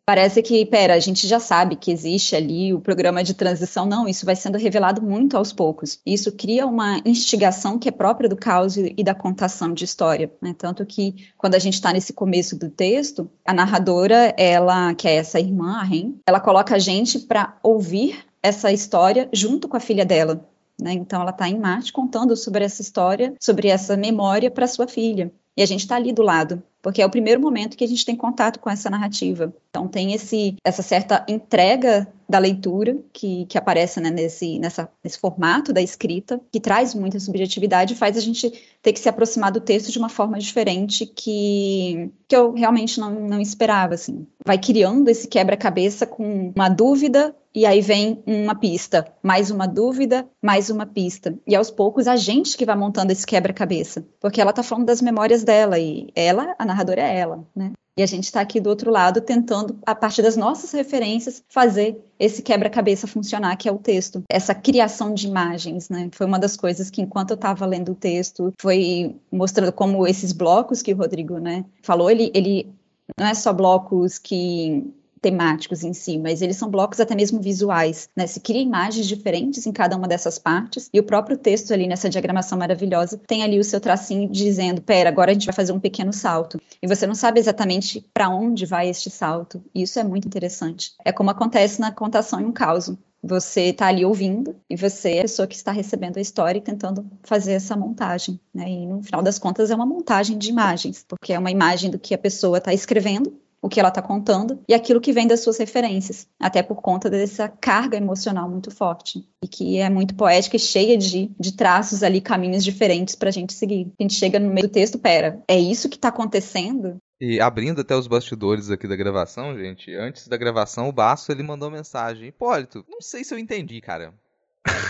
Parece 0.07 0.41
que, 0.41 0.65
pera, 0.65 0.93
a 0.93 0.99
gente 0.99 1.27
já 1.27 1.37
sabe 1.37 1.75
que 1.75 1.91
existe 1.91 2.33
ali 2.33 2.73
o 2.73 2.79
programa 2.79 3.21
de 3.21 3.33
transição. 3.33 3.85
Não, 3.85 4.07
isso 4.07 4.25
vai 4.25 4.37
sendo 4.37 4.57
revelado 4.57 5.01
muito 5.01 5.35
aos 5.35 5.51
poucos. 5.51 5.99
Isso 6.05 6.31
cria 6.31 6.65
uma 6.65 7.01
instigação 7.03 7.77
que 7.77 7.89
é 7.89 7.91
própria 7.91 8.29
do 8.29 8.37
caos 8.37 8.77
e 8.77 9.03
da 9.03 9.13
contação 9.13 9.73
de 9.73 9.83
história. 9.83 10.31
Né? 10.41 10.55
Tanto 10.57 10.85
que, 10.85 11.27
quando 11.37 11.55
a 11.55 11.59
gente 11.59 11.73
está 11.73 11.91
nesse 11.91 12.13
começo 12.13 12.57
do 12.57 12.69
texto, 12.69 13.29
a 13.45 13.53
narradora, 13.53 14.33
ela, 14.37 14.93
que 14.93 15.09
é 15.09 15.15
essa 15.15 15.41
irmã, 15.41 15.73
a 15.73 15.83
Ren, 15.83 16.13
ela 16.25 16.39
coloca 16.39 16.73
a 16.75 16.79
gente 16.79 17.19
para 17.19 17.57
ouvir 17.61 18.25
essa 18.41 18.71
história 18.71 19.27
junto 19.33 19.67
com 19.67 19.75
a 19.75 19.81
filha 19.81 20.05
dela. 20.05 20.47
Né? 20.81 20.93
Então, 20.93 21.19
ela 21.19 21.31
está 21.31 21.49
em 21.49 21.59
Marte 21.59 21.91
contando 21.91 22.33
sobre 22.37 22.63
essa 22.63 22.81
história, 22.81 23.33
sobre 23.41 23.67
essa 23.67 23.97
memória 23.97 24.49
para 24.49 24.67
sua 24.67 24.87
filha. 24.87 25.33
E 25.57 25.61
a 25.61 25.65
gente 25.65 25.81
está 25.81 25.95
ali 25.95 26.13
do 26.13 26.21
lado, 26.21 26.63
porque 26.87 27.01
é 27.01 27.05
o 27.05 27.09
primeiro 27.09 27.41
momento 27.41 27.75
que 27.75 27.83
a 27.83 27.87
gente 27.87 28.05
tem 28.05 28.15
contato 28.15 28.59
com 28.59 28.69
essa 28.69 28.89
narrativa. 28.89 29.53
Então 29.69 29.89
tem 29.89 30.13
esse, 30.13 30.55
essa 30.63 30.81
certa 30.81 31.25
entrega 31.27 32.07
da 32.27 32.39
leitura 32.39 32.97
que, 33.13 33.45
que 33.45 33.57
aparece 33.57 33.99
né, 33.99 34.09
nesse, 34.09 34.59
nessa, 34.59 34.89
nesse 35.03 35.17
formato 35.17 35.71
da 35.71 35.81
escrita, 35.81 36.41
que 36.51 36.59
traz 36.59 36.93
muita 36.93 37.19
subjetividade 37.19 37.95
faz 37.95 38.17
a 38.17 38.21
gente 38.21 38.51
ter 38.81 38.93
que 38.93 38.99
se 38.99 39.09
aproximar 39.09 39.51
do 39.51 39.61
texto 39.61 39.91
de 39.91 39.97
uma 39.97 40.09
forma 40.09 40.37
diferente 40.37 41.05
que, 41.05 42.11
que 42.27 42.35
eu 42.35 42.53
realmente 42.53 42.99
não, 42.99 43.11
não 43.27 43.39
esperava. 43.39 43.93
Assim. 43.93 44.27
Vai 44.45 44.57
criando 44.57 45.09
esse 45.09 45.27
quebra-cabeça 45.27 46.05
com 46.05 46.51
uma 46.55 46.69
dúvida 46.69 47.35
e 47.55 47.65
aí 47.65 47.81
vem 47.81 48.21
uma 48.25 48.53
pista, 48.53 49.07
mais 49.23 49.49
uma 49.49 49.65
dúvida, 49.65 50.27
mais 50.41 50.69
uma 50.69 50.85
pista. 50.85 51.33
E 51.47 51.55
aos 51.55 51.71
poucos 51.71 52.07
a 52.07 52.15
gente 52.15 52.55
que 52.55 52.65
vai 52.65 52.75
montando 52.75 53.11
esse 53.11 53.25
quebra-cabeça, 53.25 54.05
porque 54.19 54.39
ela 54.39 54.51
está 54.51 54.61
falando 54.61 54.85
das 54.85 55.01
memórias 55.01 55.43
dela 55.43 55.79
e 55.79 56.09
ela, 56.15 56.55
a 56.59 56.65
narradora 56.65 57.01
é 57.01 57.17
ela, 57.17 57.43
né? 57.55 57.71
E 57.97 58.03
a 58.03 58.05
gente 58.05 58.25
está 58.25 58.41
aqui 58.41 58.59
do 58.59 58.69
outro 58.69 58.91
lado 58.91 59.19
tentando, 59.19 59.75
a 59.83 59.95
partir 59.95 60.21
das 60.21 60.37
nossas 60.37 60.71
referências, 60.71 61.43
fazer 61.49 61.99
esse 62.19 62.43
quebra-cabeça 62.43 63.07
funcionar, 63.07 63.55
que 63.57 63.67
é 63.67 63.71
o 63.71 63.79
texto. 63.79 64.23
Essa 64.29 64.53
criação 64.53 65.15
de 65.15 65.27
imagens, 65.27 65.89
né? 65.89 66.07
Foi 66.11 66.27
uma 66.27 66.37
das 66.37 66.55
coisas 66.55 66.91
que, 66.91 67.01
enquanto 67.01 67.31
eu 67.31 67.35
estava 67.35 67.65
lendo 67.65 67.93
o 67.93 67.95
texto, 67.95 68.53
foi 68.61 69.15
mostrando 69.31 69.71
como 69.71 70.05
esses 70.05 70.31
blocos 70.31 70.83
que 70.83 70.93
o 70.93 70.97
Rodrigo, 70.97 71.39
né, 71.39 71.65
falou, 71.81 72.09
ele, 72.11 72.31
ele 72.35 72.71
não 73.19 73.25
é 73.25 73.33
só 73.33 73.51
blocos 73.51 74.19
que 74.19 74.83
temáticos 75.21 75.83
em 75.83 75.93
si, 75.93 76.17
mas 76.17 76.41
eles 76.41 76.57
são 76.57 76.69
blocos 76.69 76.99
até 76.99 77.15
mesmo 77.15 77.39
visuais, 77.39 78.09
né? 78.15 78.27
Se 78.27 78.39
cria 78.39 78.61
imagens 78.61 79.07
diferentes 79.07 79.65
em 79.65 79.71
cada 79.71 79.95
uma 79.95 80.07
dessas 80.07 80.37
partes 80.37 80.89
e 80.93 80.99
o 80.99 81.03
próprio 81.03 81.37
texto 81.37 81.73
ali 81.73 81.87
nessa 81.87 82.09
diagramação 82.09 82.57
maravilhosa 82.57 83.19
tem 83.27 83.43
ali 83.43 83.59
o 83.59 83.63
seu 83.63 83.79
tracinho 83.79 84.29
dizendo, 84.29 84.81
pera, 84.81 85.09
agora 85.09 85.31
a 85.31 85.33
gente 85.33 85.45
vai 85.45 85.55
fazer 85.55 85.71
um 85.73 85.79
pequeno 85.79 86.13
salto. 86.13 86.59
E 86.81 86.87
você 86.87 87.07
não 87.07 87.15
sabe 87.15 87.39
exatamente 87.39 88.05
para 88.13 88.29
onde 88.29 88.65
vai 88.65 88.89
este 88.89 89.09
salto. 89.09 89.63
E 89.73 89.81
isso 89.81 89.99
é 89.99 90.03
muito 90.03 90.27
interessante. 90.27 90.93
É 91.03 91.11
como 91.11 91.29
acontece 91.29 91.79
na 91.79 91.91
contação 91.91 92.39
em 92.39 92.45
um 92.45 92.51
caos. 92.51 92.91
Você 93.23 93.69
está 93.69 93.87
ali 93.87 94.05
ouvindo 94.05 94.55
e 94.69 94.75
você 94.75 95.13
é 95.13 95.19
a 95.19 95.21
pessoa 95.23 95.47
que 95.47 95.55
está 95.55 95.71
recebendo 95.71 96.17
a 96.17 96.21
história 96.21 96.59
e 96.59 96.61
tentando 96.61 97.05
fazer 97.23 97.53
essa 97.53 97.75
montagem. 97.75 98.39
Né? 98.53 98.69
E 98.69 98.85
no 98.85 99.01
final 99.01 99.21
das 99.21 99.39
contas 99.39 99.71
é 99.71 99.75
uma 99.75 99.85
montagem 99.85 100.37
de 100.37 100.49
imagens, 100.49 101.03
porque 101.07 101.33
é 101.33 101.39
uma 101.39 101.51
imagem 101.51 101.89
do 101.89 101.99
que 101.99 102.13
a 102.13 102.17
pessoa 102.17 102.59
está 102.59 102.73
escrevendo 102.73 103.33
o 103.61 103.69
que 103.69 103.79
ela 103.79 103.89
está 103.89 104.01
contando 104.01 104.59
e 104.67 104.73
aquilo 104.73 105.01
que 105.01 105.11
vem 105.11 105.27
das 105.27 105.41
suas 105.41 105.57
referências, 105.57 106.27
até 106.39 106.61
por 106.61 106.81
conta 106.81 107.09
dessa 107.09 107.47
carga 107.47 107.97
emocional 107.97 108.49
muito 108.49 108.71
forte 108.71 109.27
e 109.43 109.47
que 109.47 109.77
é 109.77 109.89
muito 109.89 110.15
poética 110.15 110.55
e 110.55 110.59
cheia 110.59 110.97
de, 110.97 111.31
de 111.39 111.53
traços 111.55 112.03
ali, 112.03 112.21
caminhos 112.21 112.63
diferentes 112.63 113.15
para 113.15 113.29
a 113.29 113.31
gente 113.31 113.53
seguir. 113.53 113.91
A 113.99 114.03
gente 114.03 114.13
chega 114.13 114.39
no 114.39 114.49
meio 114.49 114.67
do 114.67 114.71
texto, 114.71 114.99
pera, 114.99 115.43
é 115.47 115.59
isso 115.59 115.89
que 115.89 115.95
está 115.95 116.09
acontecendo? 116.09 116.97
E 117.19 117.39
abrindo 117.39 117.81
até 117.81 117.95
os 117.95 118.07
bastidores 118.07 118.69
aqui 118.69 118.87
da 118.87 118.95
gravação, 118.95 119.57
gente, 119.57 119.93
antes 119.95 120.27
da 120.27 120.37
gravação, 120.37 120.87
o 120.87 120.91
Baço 120.91 121.31
ele 121.31 121.41
mandou 121.41 121.71
mensagem: 121.71 122.27
Hipólito, 122.27 122.85
não 122.87 123.01
sei 123.01 123.23
se 123.23 123.33
eu 123.33 123.39
entendi, 123.39 123.81
cara. 123.81 124.13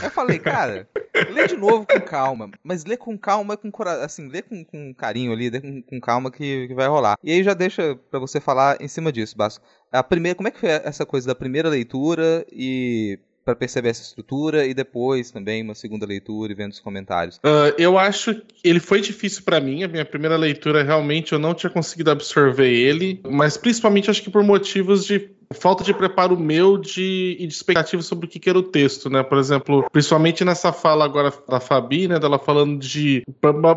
Eu 0.04 0.12
falei, 0.12 0.40
cara, 0.40 0.88
lê 1.32 1.48
de 1.48 1.58
novo 1.58 1.86
com 1.86 2.00
calma, 2.02 2.50
mas 2.64 2.86
lê 2.86 2.98
com 2.98 3.18
calma, 3.18 3.58
com 3.58 3.72
assim, 4.04 4.28
lê 4.28 4.42
com, 4.42 4.64
com 4.64 4.94
carinho 4.94 5.32
ali, 5.32 5.50
lê 5.50 5.60
com, 5.60 5.82
com 5.82 6.00
calma 6.00 6.32
que, 6.32 6.68
que, 6.68 6.74
vai 6.74 6.88
rolar. 6.88 7.18
E 7.24 7.32
aí 7.32 7.44
já 7.44 7.54
deixa 7.54 7.98
para 8.10 8.20
você 8.20 8.40
falar 8.40 8.78
em 8.82 8.88
cima 8.88 9.12
disso, 9.12 9.38
Basco. 9.38 9.66
A 9.92 10.04
primeira, 10.04 10.36
como 10.36 10.48
é 10.48 10.52
que 10.52 10.60
foi 10.60 10.70
essa 10.70 11.06
coisa 11.06 11.28
da 11.28 11.36
primeira 11.36 11.70
leitura 11.70 12.46
e 12.52 13.20
para 13.48 13.56
perceber 13.56 13.90
essa 13.90 14.02
estrutura 14.02 14.66
e 14.66 14.74
depois 14.74 15.32
também 15.32 15.64
uma 15.64 15.74
segunda 15.74 16.06
leitura 16.06 16.52
e 16.52 16.56
vendo 16.56 16.74
os 16.74 16.82
comentários? 16.82 17.38
Uh, 17.38 17.74
eu 17.78 17.98
acho 17.98 18.36
que 18.36 18.68
ele 18.68 18.82
foi 18.82 19.00
difícil 19.00 19.44
para 19.44 19.62
mim. 19.62 19.84
A 19.84 19.88
minha 19.88 20.04
primeira 20.04 20.36
leitura 20.36 20.84
realmente 20.84 21.32
eu 21.32 21.40
não 21.40 21.54
tinha 21.54 21.70
conseguido 21.70 22.12
absorver 22.12 22.70
ele, 22.70 23.22
mas 23.26 23.56
principalmente 23.56 24.10
acho 24.10 24.22
que 24.22 24.30
por 24.30 24.44
motivos 24.44 25.06
de 25.06 25.30
falta 25.54 25.84
de 25.84 25.94
preparo 25.94 26.38
meu 26.38 26.78
de, 26.78 27.38
e 27.40 27.48
de 27.48 27.54
expectativa 27.54 28.02
sobre 28.02 28.26
o 28.26 28.30
que, 28.30 28.50
era 28.50 28.58
o 28.58 28.64
texto, 28.64 29.10
né? 29.10 29.24
Por 29.24 29.38
exemplo, 29.38 29.88
principalmente 29.92 30.46
nessa 30.46 30.72
fala 30.72 31.06
agora 31.06 31.34
da 31.48 31.60
Fabi, 31.60 32.08
né? 32.08 32.20
Dela 32.20 32.40
falando 32.40 32.80
de. 32.80 33.24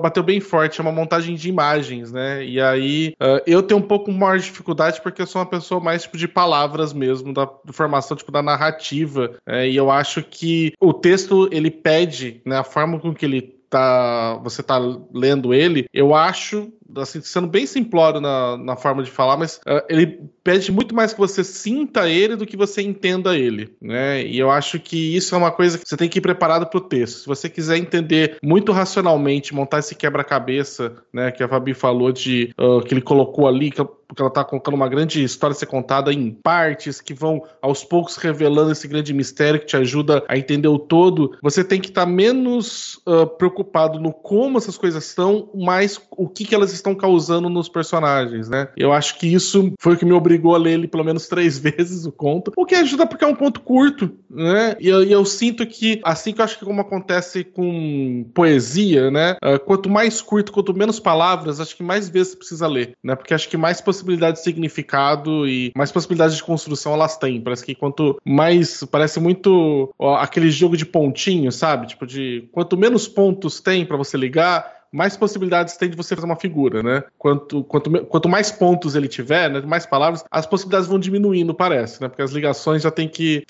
Bateu 0.00 0.22
bem 0.22 0.40
forte, 0.40 0.80
é 0.80 0.82
uma 0.82 0.92
montagem 0.92 1.34
de 1.34 1.48
imagens, 1.48 2.12
né? 2.12 2.44
E 2.44 2.60
aí 2.60 3.14
uh, 3.20 3.42
eu 3.46 3.62
tenho 3.62 3.80
um 3.80 3.86
pouco 3.86 4.12
maior 4.12 4.38
dificuldade 4.38 5.00
porque 5.00 5.22
eu 5.22 5.26
sou 5.26 5.40
uma 5.40 5.46
pessoa 5.46 5.80
mais 5.80 6.02
tipo, 6.02 6.16
de 6.16 6.28
palavras 6.28 6.92
mesmo, 6.92 7.32
da 7.32 7.48
formação 7.72 8.16
tipo, 8.16 8.32
da 8.32 8.42
narrativa. 8.42 9.32
É, 9.46 9.68
e 9.68 9.76
eu 9.76 9.90
acho 9.90 10.22
que 10.22 10.72
o 10.80 10.92
texto 10.92 11.48
ele 11.52 11.70
pede, 11.70 12.40
né? 12.44 12.58
A 12.58 12.64
forma 12.64 12.98
com 12.98 13.14
que 13.14 13.24
ele 13.24 13.60
tá, 13.70 14.38
você 14.42 14.62
tá 14.62 14.78
lendo 15.14 15.54
ele, 15.54 15.86
eu 15.94 16.14
acho 16.14 16.72
assim, 16.96 17.20
sendo 17.20 17.46
bem 17.46 17.66
simplório 17.66 18.20
na, 18.20 18.56
na 18.56 18.76
forma 18.76 19.02
de 19.02 19.10
falar, 19.10 19.36
mas 19.36 19.56
uh, 19.66 19.82
ele 19.88 20.20
pede 20.42 20.72
muito 20.72 20.94
mais 20.94 21.12
que 21.12 21.18
você 21.18 21.44
sinta 21.44 22.08
ele 22.08 22.36
do 22.36 22.46
que 22.46 22.56
você 22.56 22.82
entenda 22.82 23.36
ele, 23.36 23.74
né? 23.80 24.24
E 24.24 24.38
eu 24.38 24.50
acho 24.50 24.80
que 24.80 25.16
isso 25.16 25.34
é 25.34 25.38
uma 25.38 25.50
coisa 25.50 25.78
que 25.78 25.88
você 25.88 25.96
tem 25.96 26.08
que 26.08 26.18
ir 26.18 26.22
preparado 26.22 26.66
para 26.66 26.78
o 26.78 26.80
texto. 26.82 27.20
Se 27.20 27.26
você 27.26 27.48
quiser 27.48 27.76
entender 27.76 28.38
muito 28.42 28.72
racionalmente, 28.72 29.54
montar 29.54 29.78
esse 29.78 29.94
quebra-cabeça, 29.94 30.96
né, 31.12 31.30
que 31.30 31.42
a 31.42 31.48
Fabi 31.48 31.74
falou 31.74 32.12
de 32.12 32.54
uh, 32.58 32.80
que 32.82 32.94
ele 32.94 33.02
colocou 33.02 33.46
ali, 33.46 33.70
que 33.70 33.80
porque 34.10 34.22
ela 34.22 34.28
está 34.28 34.42
colocando 34.42 34.74
uma 34.74 34.88
grande 34.88 35.22
história 35.22 35.52
a 35.52 35.56
ser 35.56 35.66
contada 35.66 36.12
em 36.12 36.32
partes 36.32 37.00
que 37.00 37.14
vão 37.14 37.44
aos 37.62 37.84
poucos 37.84 38.16
revelando 38.16 38.72
esse 38.72 38.88
grande 38.88 39.14
mistério 39.14 39.60
que 39.60 39.66
te 39.66 39.76
ajuda 39.76 40.24
a 40.26 40.36
entender 40.36 40.66
o 40.66 40.80
todo. 40.80 41.38
Você 41.40 41.62
tem 41.62 41.80
que 41.80 41.90
estar 41.90 42.06
tá 42.06 42.10
menos 42.10 42.96
uh, 43.06 43.24
preocupado 43.24 44.00
no 44.00 44.12
como 44.12 44.58
essas 44.58 44.76
coisas 44.76 45.06
estão, 45.06 45.48
mais 45.54 46.00
o 46.10 46.28
que, 46.28 46.44
que 46.44 46.54
elas 46.56 46.72
estão 46.80 46.94
causando 46.94 47.48
nos 47.48 47.68
personagens, 47.68 48.48
né? 48.48 48.68
Eu 48.76 48.92
acho 48.92 49.18
que 49.18 49.32
isso 49.32 49.72
foi 49.78 49.94
o 49.94 49.96
que 49.96 50.04
me 50.04 50.12
obrigou 50.12 50.54
a 50.54 50.58
ler 50.58 50.72
ele 50.72 50.88
pelo 50.88 51.04
menos 51.04 51.26
três 51.26 51.58
vezes 51.60 52.04
o 52.04 52.12
conto, 52.12 52.52
o 52.56 52.64
que 52.64 52.74
ajuda 52.74 53.06
porque 53.06 53.24
é 53.24 53.28
um 53.28 53.34
conto 53.34 53.60
curto, 53.60 54.10
né? 54.28 54.76
E 54.80 54.88
eu, 54.88 55.02
eu 55.02 55.24
sinto 55.24 55.66
que, 55.66 56.00
assim 56.04 56.32
que 56.32 56.40
eu 56.40 56.44
acho 56.44 56.58
que 56.58 56.64
como 56.64 56.80
acontece 56.80 57.44
com 57.44 58.24
poesia, 58.34 59.10
né? 59.10 59.36
Uh, 59.42 59.58
quanto 59.58 59.88
mais 59.88 60.20
curto, 60.20 60.52
quanto 60.52 60.74
menos 60.74 60.98
palavras, 61.00 61.60
acho 61.60 61.76
que 61.76 61.82
mais 61.82 62.08
vezes 62.08 62.34
precisa 62.34 62.66
ler, 62.66 62.96
né? 63.02 63.14
Porque 63.14 63.34
acho 63.34 63.48
que 63.48 63.56
mais 63.56 63.80
possibilidades 63.80 64.40
de 64.40 64.44
significado 64.44 65.46
e 65.46 65.72
mais 65.76 65.92
possibilidades 65.92 66.36
de 66.36 66.42
construção 66.42 66.94
elas 66.94 67.16
têm. 67.16 67.40
Parece 67.40 67.64
que 67.64 67.74
quanto 67.74 68.18
mais. 68.24 68.84
Parece 68.84 69.20
muito 69.20 69.92
ó, 69.98 70.16
aquele 70.16 70.50
jogo 70.50 70.76
de 70.76 70.86
pontinho, 70.86 71.52
sabe? 71.52 71.88
Tipo, 71.88 72.06
de 72.06 72.48
quanto 72.52 72.76
menos 72.76 73.06
pontos 73.08 73.60
tem 73.60 73.84
para 73.84 73.96
você 73.96 74.16
ligar 74.16 74.79
mais 74.92 75.16
possibilidades 75.16 75.76
tem 75.76 75.90
de 75.90 75.96
você 75.96 76.14
fazer 76.14 76.26
uma 76.26 76.36
figura, 76.36 76.82
né? 76.82 77.04
Quanto, 77.18 77.62
quanto, 77.64 77.90
quanto 78.06 78.28
mais 78.28 78.50
pontos 78.50 78.94
ele 78.94 79.08
tiver, 79.08 79.50
né, 79.50 79.60
mais 79.60 79.86
palavras, 79.86 80.24
as 80.30 80.46
possibilidades 80.46 80.88
vão 80.88 80.98
diminuindo, 80.98 81.54
parece, 81.54 82.00
né? 82.00 82.08
Porque 82.08 82.22
as 82.22 82.32
ligações 82.32 82.82
já 82.82 82.90
tem 82.90 83.08
que 83.08 83.42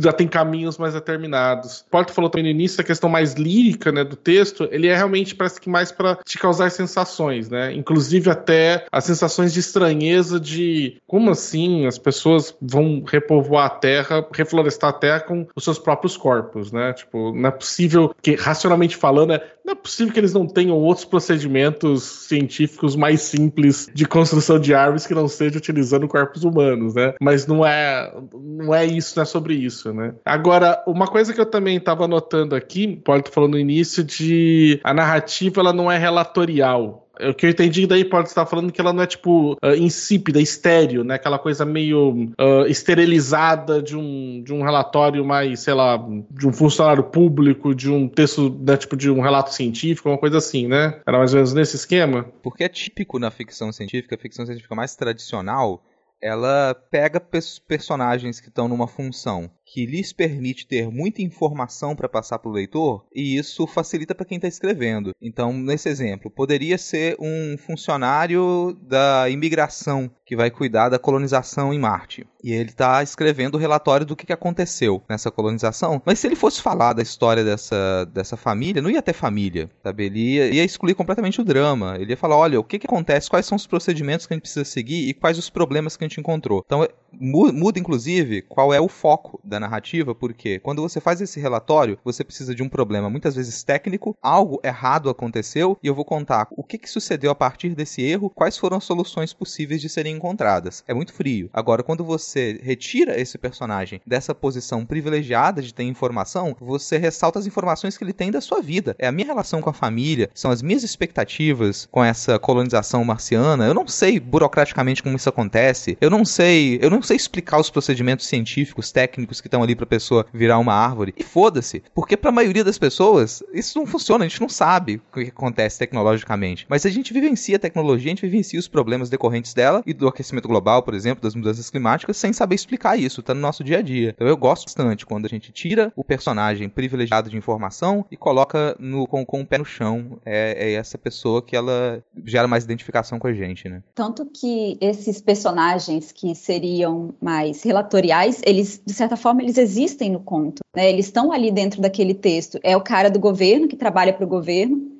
já 0.00 0.12
tem 0.12 0.28
caminhos 0.28 0.78
mais 0.78 0.94
determinados. 0.94 1.84
Porto 1.90 2.12
falou 2.12 2.30
também 2.30 2.44
no 2.44 2.50
início 2.50 2.80
a 2.80 2.84
questão 2.84 3.08
mais 3.08 3.34
lírica, 3.34 3.90
né, 3.90 4.04
do 4.04 4.16
texto, 4.16 4.68
ele 4.70 4.86
é 4.86 4.96
realmente 4.96 5.34
parece 5.34 5.60
que 5.60 5.68
mais 5.68 5.90
para 5.90 6.16
te 6.24 6.38
causar 6.38 6.70
sensações, 6.70 7.48
né? 7.48 7.72
Inclusive 7.72 8.30
até 8.30 8.86
as 8.90 9.04
sensações 9.04 9.52
de 9.52 9.60
estranheza 9.60 10.38
de 10.38 10.96
como 11.06 11.30
assim 11.30 11.86
as 11.86 11.98
pessoas 11.98 12.54
vão 12.60 13.02
repovoar 13.06 13.66
a 13.66 13.70
terra, 13.70 14.26
reflorestar 14.32 14.90
a 14.90 14.92
terra 14.92 15.20
com 15.20 15.46
os 15.54 15.64
seus 15.64 15.78
próprios 15.78 16.16
corpos, 16.16 16.72
né? 16.72 16.92
Tipo, 16.92 17.32
não 17.32 17.48
é 17.48 17.52
possível 17.52 18.14
que 18.22 18.34
racionalmente 18.34 18.96
falando, 18.96 19.32
é, 19.32 19.53
não 19.64 19.72
é 19.72 19.74
possível 19.74 20.12
que 20.12 20.20
eles 20.20 20.34
não 20.34 20.46
tenham 20.46 20.76
outros 20.76 21.06
procedimentos 21.06 22.02
científicos 22.02 22.94
mais 22.94 23.22
simples 23.22 23.88
de 23.94 24.06
construção 24.06 24.58
de 24.58 24.74
árvores 24.74 25.06
que 25.06 25.14
não 25.14 25.26
seja 25.26 25.56
utilizando 25.56 26.06
corpos 26.06 26.44
humanos, 26.44 26.94
né? 26.94 27.14
Mas 27.20 27.46
não 27.46 27.64
é, 27.64 28.12
não 28.32 28.74
é 28.74 28.84
isso, 28.84 29.14
não 29.16 29.22
é 29.22 29.26
sobre 29.26 29.54
isso, 29.54 29.92
né? 29.94 30.14
Agora, 30.24 30.82
uma 30.86 31.06
coisa 31.06 31.32
que 31.32 31.40
eu 31.40 31.46
também 31.46 31.78
estava 31.78 32.06
notando 32.06 32.54
aqui, 32.54 32.96
pode 32.96 33.30
falando 33.30 33.52
no 33.52 33.58
início, 33.58 34.04
de 34.04 34.80
a 34.84 34.92
narrativa 34.92 35.60
ela 35.60 35.72
não 35.72 35.90
é 35.90 35.96
relatorial. 35.96 37.03
O 37.20 37.34
que 37.34 37.46
eu 37.46 37.50
entendi 37.50 37.86
daí 37.86 38.04
pode 38.04 38.28
estar 38.28 38.44
falando 38.46 38.72
que 38.72 38.80
ela 38.80 38.92
não 38.92 39.02
é 39.02 39.06
tipo 39.06 39.52
uh, 39.54 39.74
insípida, 39.78 40.40
estéreo, 40.40 41.04
né? 41.04 41.14
Aquela 41.14 41.38
coisa 41.38 41.64
meio 41.64 42.32
uh, 42.40 42.66
esterilizada 42.66 43.82
de 43.82 43.96
um, 43.96 44.42
de 44.42 44.52
um 44.52 44.62
relatório 44.62 45.24
mais, 45.24 45.60
sei 45.60 45.74
lá, 45.74 45.96
de 46.30 46.46
um 46.46 46.52
funcionário 46.52 47.04
público, 47.04 47.74
de 47.74 47.90
um 47.90 48.08
texto, 48.08 48.50
né, 48.60 48.76
tipo 48.76 48.96
de 48.96 49.10
um 49.10 49.20
relato 49.20 49.52
científico, 49.52 50.08
uma 50.08 50.18
coisa 50.18 50.38
assim, 50.38 50.66
né? 50.66 51.00
Era 51.06 51.18
mais 51.18 51.32
ou 51.32 51.38
menos 51.38 51.54
nesse 51.54 51.76
esquema? 51.76 52.24
Porque 52.42 52.64
é 52.64 52.68
típico 52.68 53.18
na 53.18 53.30
ficção 53.30 53.72
científica, 53.72 54.14
a 54.14 54.18
ficção 54.18 54.44
científica 54.44 54.74
mais 54.74 54.96
tradicional, 54.96 55.82
ela 56.20 56.74
pega 56.90 57.20
personagens 57.68 58.40
que 58.40 58.48
estão 58.48 58.66
numa 58.66 58.88
função 58.88 59.50
que 59.66 59.86
lhes 59.86 60.12
permite 60.12 60.66
ter 60.66 60.90
muita 60.90 61.22
informação 61.22 61.96
para 61.96 62.08
passar 62.08 62.38
para 62.38 62.50
o 62.50 62.52
leitor 62.52 63.04
e 63.14 63.36
isso 63.36 63.66
facilita 63.66 64.14
para 64.14 64.26
quem 64.26 64.36
está 64.36 64.48
escrevendo. 64.48 65.12
Então, 65.20 65.52
nesse 65.52 65.88
exemplo, 65.88 66.30
poderia 66.30 66.78
ser 66.78 67.16
um 67.18 67.56
funcionário 67.56 68.76
da 68.82 69.28
imigração 69.28 70.10
que 70.26 70.36
vai 70.36 70.50
cuidar 70.50 70.88
da 70.88 70.98
colonização 70.98 71.72
em 71.72 71.78
Marte. 71.78 72.26
E 72.42 72.52
ele 72.52 72.70
está 72.70 73.02
escrevendo 73.02 73.54
o 73.54 73.58
relatório 73.58 74.04
do 74.04 74.14
que, 74.14 74.34
aconteceu 74.34 75.02
nessa 75.08 75.30
colonização. 75.30 76.02
Mas 76.04 76.18
se 76.18 76.26
ele 76.26 76.34
fosse 76.34 76.60
falar 76.60 76.92
da 76.92 77.02
história 77.02 77.44
dessa, 77.44 78.04
dessa 78.06 78.36
família, 78.36 78.82
não 78.82 78.90
ia 78.90 79.00
ter 79.00 79.12
família, 79.12 79.70
sabe? 79.82 80.06
Ele 80.06 80.18
ia, 80.18 80.46
ia 80.48 80.64
excluir 80.64 80.94
completamente 80.94 81.40
o 81.40 81.44
drama. 81.44 81.96
Ele 81.98 82.10
ia 82.10 82.16
falar, 82.16 82.36
olha, 82.36 82.58
o 82.58 82.64
que, 82.64 82.78
que 82.78 82.86
acontece, 82.86 83.30
quais 83.30 83.46
são 83.46 83.56
os 83.56 83.66
procedimentos 83.66 84.26
que 84.26 84.34
a 84.34 84.36
gente 84.36 84.42
precisa 84.42 84.64
seguir 84.64 85.08
e 85.08 85.14
quais 85.14 85.38
os 85.38 85.48
problemas 85.48 85.96
que 85.96 86.04
a 86.04 86.08
gente 86.08 86.20
encontrou. 86.20 86.62
Então, 86.66 86.86
muda, 87.12 87.78
inclusive, 87.78 88.42
qual 88.42 88.74
é 88.74 88.80
o 88.80 88.88
foco 88.88 89.40
da 89.44 89.60
narrativa, 89.64 90.14
porque 90.14 90.58
quando 90.60 90.82
você 90.82 91.00
faz 91.00 91.20
esse 91.20 91.40
relatório, 91.40 91.98
você 92.04 92.22
precisa 92.22 92.54
de 92.54 92.62
um 92.62 92.68
problema 92.68 93.10
muitas 93.10 93.34
vezes 93.34 93.62
técnico, 93.62 94.16
algo 94.22 94.60
errado 94.62 95.10
aconteceu 95.10 95.78
e 95.82 95.86
eu 95.86 95.94
vou 95.94 96.04
contar 96.04 96.46
o 96.50 96.62
que, 96.62 96.78
que 96.78 96.90
sucedeu 96.90 97.30
a 97.30 97.34
partir 97.34 97.70
desse 97.74 98.02
erro, 98.02 98.30
quais 98.30 98.56
foram 98.56 98.76
as 98.76 98.84
soluções 98.84 99.32
possíveis 99.32 99.80
de 99.80 99.88
serem 99.88 100.16
encontradas. 100.16 100.84
É 100.86 100.94
muito 100.94 101.12
frio. 101.12 101.50
Agora, 101.52 101.82
quando 101.82 102.04
você 102.04 102.60
retira 102.62 103.20
esse 103.20 103.38
personagem 103.38 104.00
dessa 104.06 104.34
posição 104.34 104.84
privilegiada 104.84 105.62
de 105.62 105.72
ter 105.72 105.84
informação, 105.84 106.56
você 106.60 106.98
ressalta 106.98 107.38
as 107.38 107.46
informações 107.46 107.96
que 107.96 108.04
ele 108.04 108.12
tem 108.12 108.30
da 108.30 108.40
sua 108.40 108.60
vida. 108.60 108.94
É 108.98 109.06
a 109.06 109.12
minha 109.12 109.26
relação 109.26 109.60
com 109.60 109.70
a 109.70 109.74
família, 109.74 110.30
são 110.34 110.50
as 110.50 110.62
minhas 110.62 110.82
expectativas 110.82 111.88
com 111.90 112.04
essa 112.04 112.38
colonização 112.38 113.04
marciana. 113.04 113.66
Eu 113.66 113.74
não 113.74 113.86
sei 113.86 114.20
burocraticamente 114.20 115.02
como 115.02 115.16
isso 115.16 115.28
acontece. 115.28 115.96
Eu 116.00 116.10
não 116.10 116.24
sei, 116.24 116.78
eu 116.80 116.90
não 116.90 117.02
sei 117.02 117.16
explicar 117.16 117.58
os 117.58 117.70
procedimentos 117.70 118.26
científicos, 118.26 118.92
técnicos 118.92 119.40
que 119.44 119.48
estão 119.48 119.62
ali 119.62 119.76
pra 119.76 119.84
pessoa 119.84 120.26
virar 120.32 120.58
uma 120.58 120.72
árvore. 120.72 121.14
E 121.16 121.22
foda-se, 121.22 121.82
porque 121.94 122.16
pra 122.16 122.32
maioria 122.32 122.64
das 122.64 122.78
pessoas 122.78 123.42
isso 123.52 123.78
não 123.78 123.86
funciona, 123.86 124.24
a 124.24 124.28
gente 124.28 124.40
não 124.40 124.48
sabe 124.48 125.02
o 125.10 125.14
que 125.14 125.28
acontece 125.28 125.78
tecnologicamente. 125.78 126.66
Mas 126.66 126.86
a 126.86 126.90
gente 126.90 127.12
vivencia 127.12 127.56
a 127.56 127.58
tecnologia, 127.58 128.06
a 128.06 128.14
gente 128.14 128.22
vivencia 128.22 128.58
os 128.58 128.66
problemas 128.66 129.10
decorrentes 129.10 129.52
dela 129.52 129.82
e 129.86 129.92
do 129.92 130.08
aquecimento 130.08 130.48
global, 130.48 130.82
por 130.82 130.94
exemplo, 130.94 131.22
das 131.22 131.34
mudanças 131.34 131.68
climáticas, 131.68 132.16
sem 132.16 132.32
saber 132.32 132.54
explicar 132.54 132.98
isso, 132.98 133.22
tá 133.22 133.34
no 133.34 133.40
nosso 133.40 133.62
dia 133.62 133.78
a 133.78 133.82
dia. 133.82 134.14
Então 134.14 134.26
eu 134.26 134.36
gosto 134.36 134.64
bastante 134.64 135.04
quando 135.04 135.26
a 135.26 135.28
gente 135.28 135.52
tira 135.52 135.92
o 135.94 136.02
personagem 136.02 136.68
privilegiado 136.70 137.28
de 137.28 137.36
informação 137.36 138.06
e 138.10 138.16
coloca 138.16 138.74
no, 138.78 139.06
com, 139.06 139.26
com 139.26 139.42
o 139.42 139.46
pé 139.46 139.58
no 139.58 139.64
chão. 139.64 140.18
É, 140.24 140.70
é 140.70 140.72
essa 140.72 140.96
pessoa 140.96 141.42
que 141.42 141.54
ela 141.54 142.02
gera 142.24 142.48
mais 142.48 142.64
identificação 142.64 143.18
com 143.18 143.26
a 143.26 143.32
gente, 143.32 143.68
né? 143.68 143.82
Tanto 143.94 144.24
que 144.24 144.78
esses 144.80 145.20
personagens 145.20 146.12
que 146.12 146.34
seriam 146.34 147.14
mais 147.20 147.62
relatoriais, 147.62 148.40
eles, 148.46 148.80
de 148.84 148.94
certa 148.94 149.16
forma, 149.16 149.33
eles 149.40 149.58
existem 149.58 150.10
no 150.10 150.20
conto, 150.20 150.60
né? 150.74 150.88
Eles 150.90 151.06
estão 151.06 151.32
ali 151.32 151.50
dentro 151.50 151.80
daquele 151.80 152.14
texto. 152.14 152.58
É 152.62 152.76
o 152.76 152.80
cara 152.80 153.10
do 153.10 153.18
governo 153.18 153.68
que 153.68 153.76
trabalha 153.76 154.12
para 154.12 154.24
o 154.24 154.28
governo, 154.28 154.94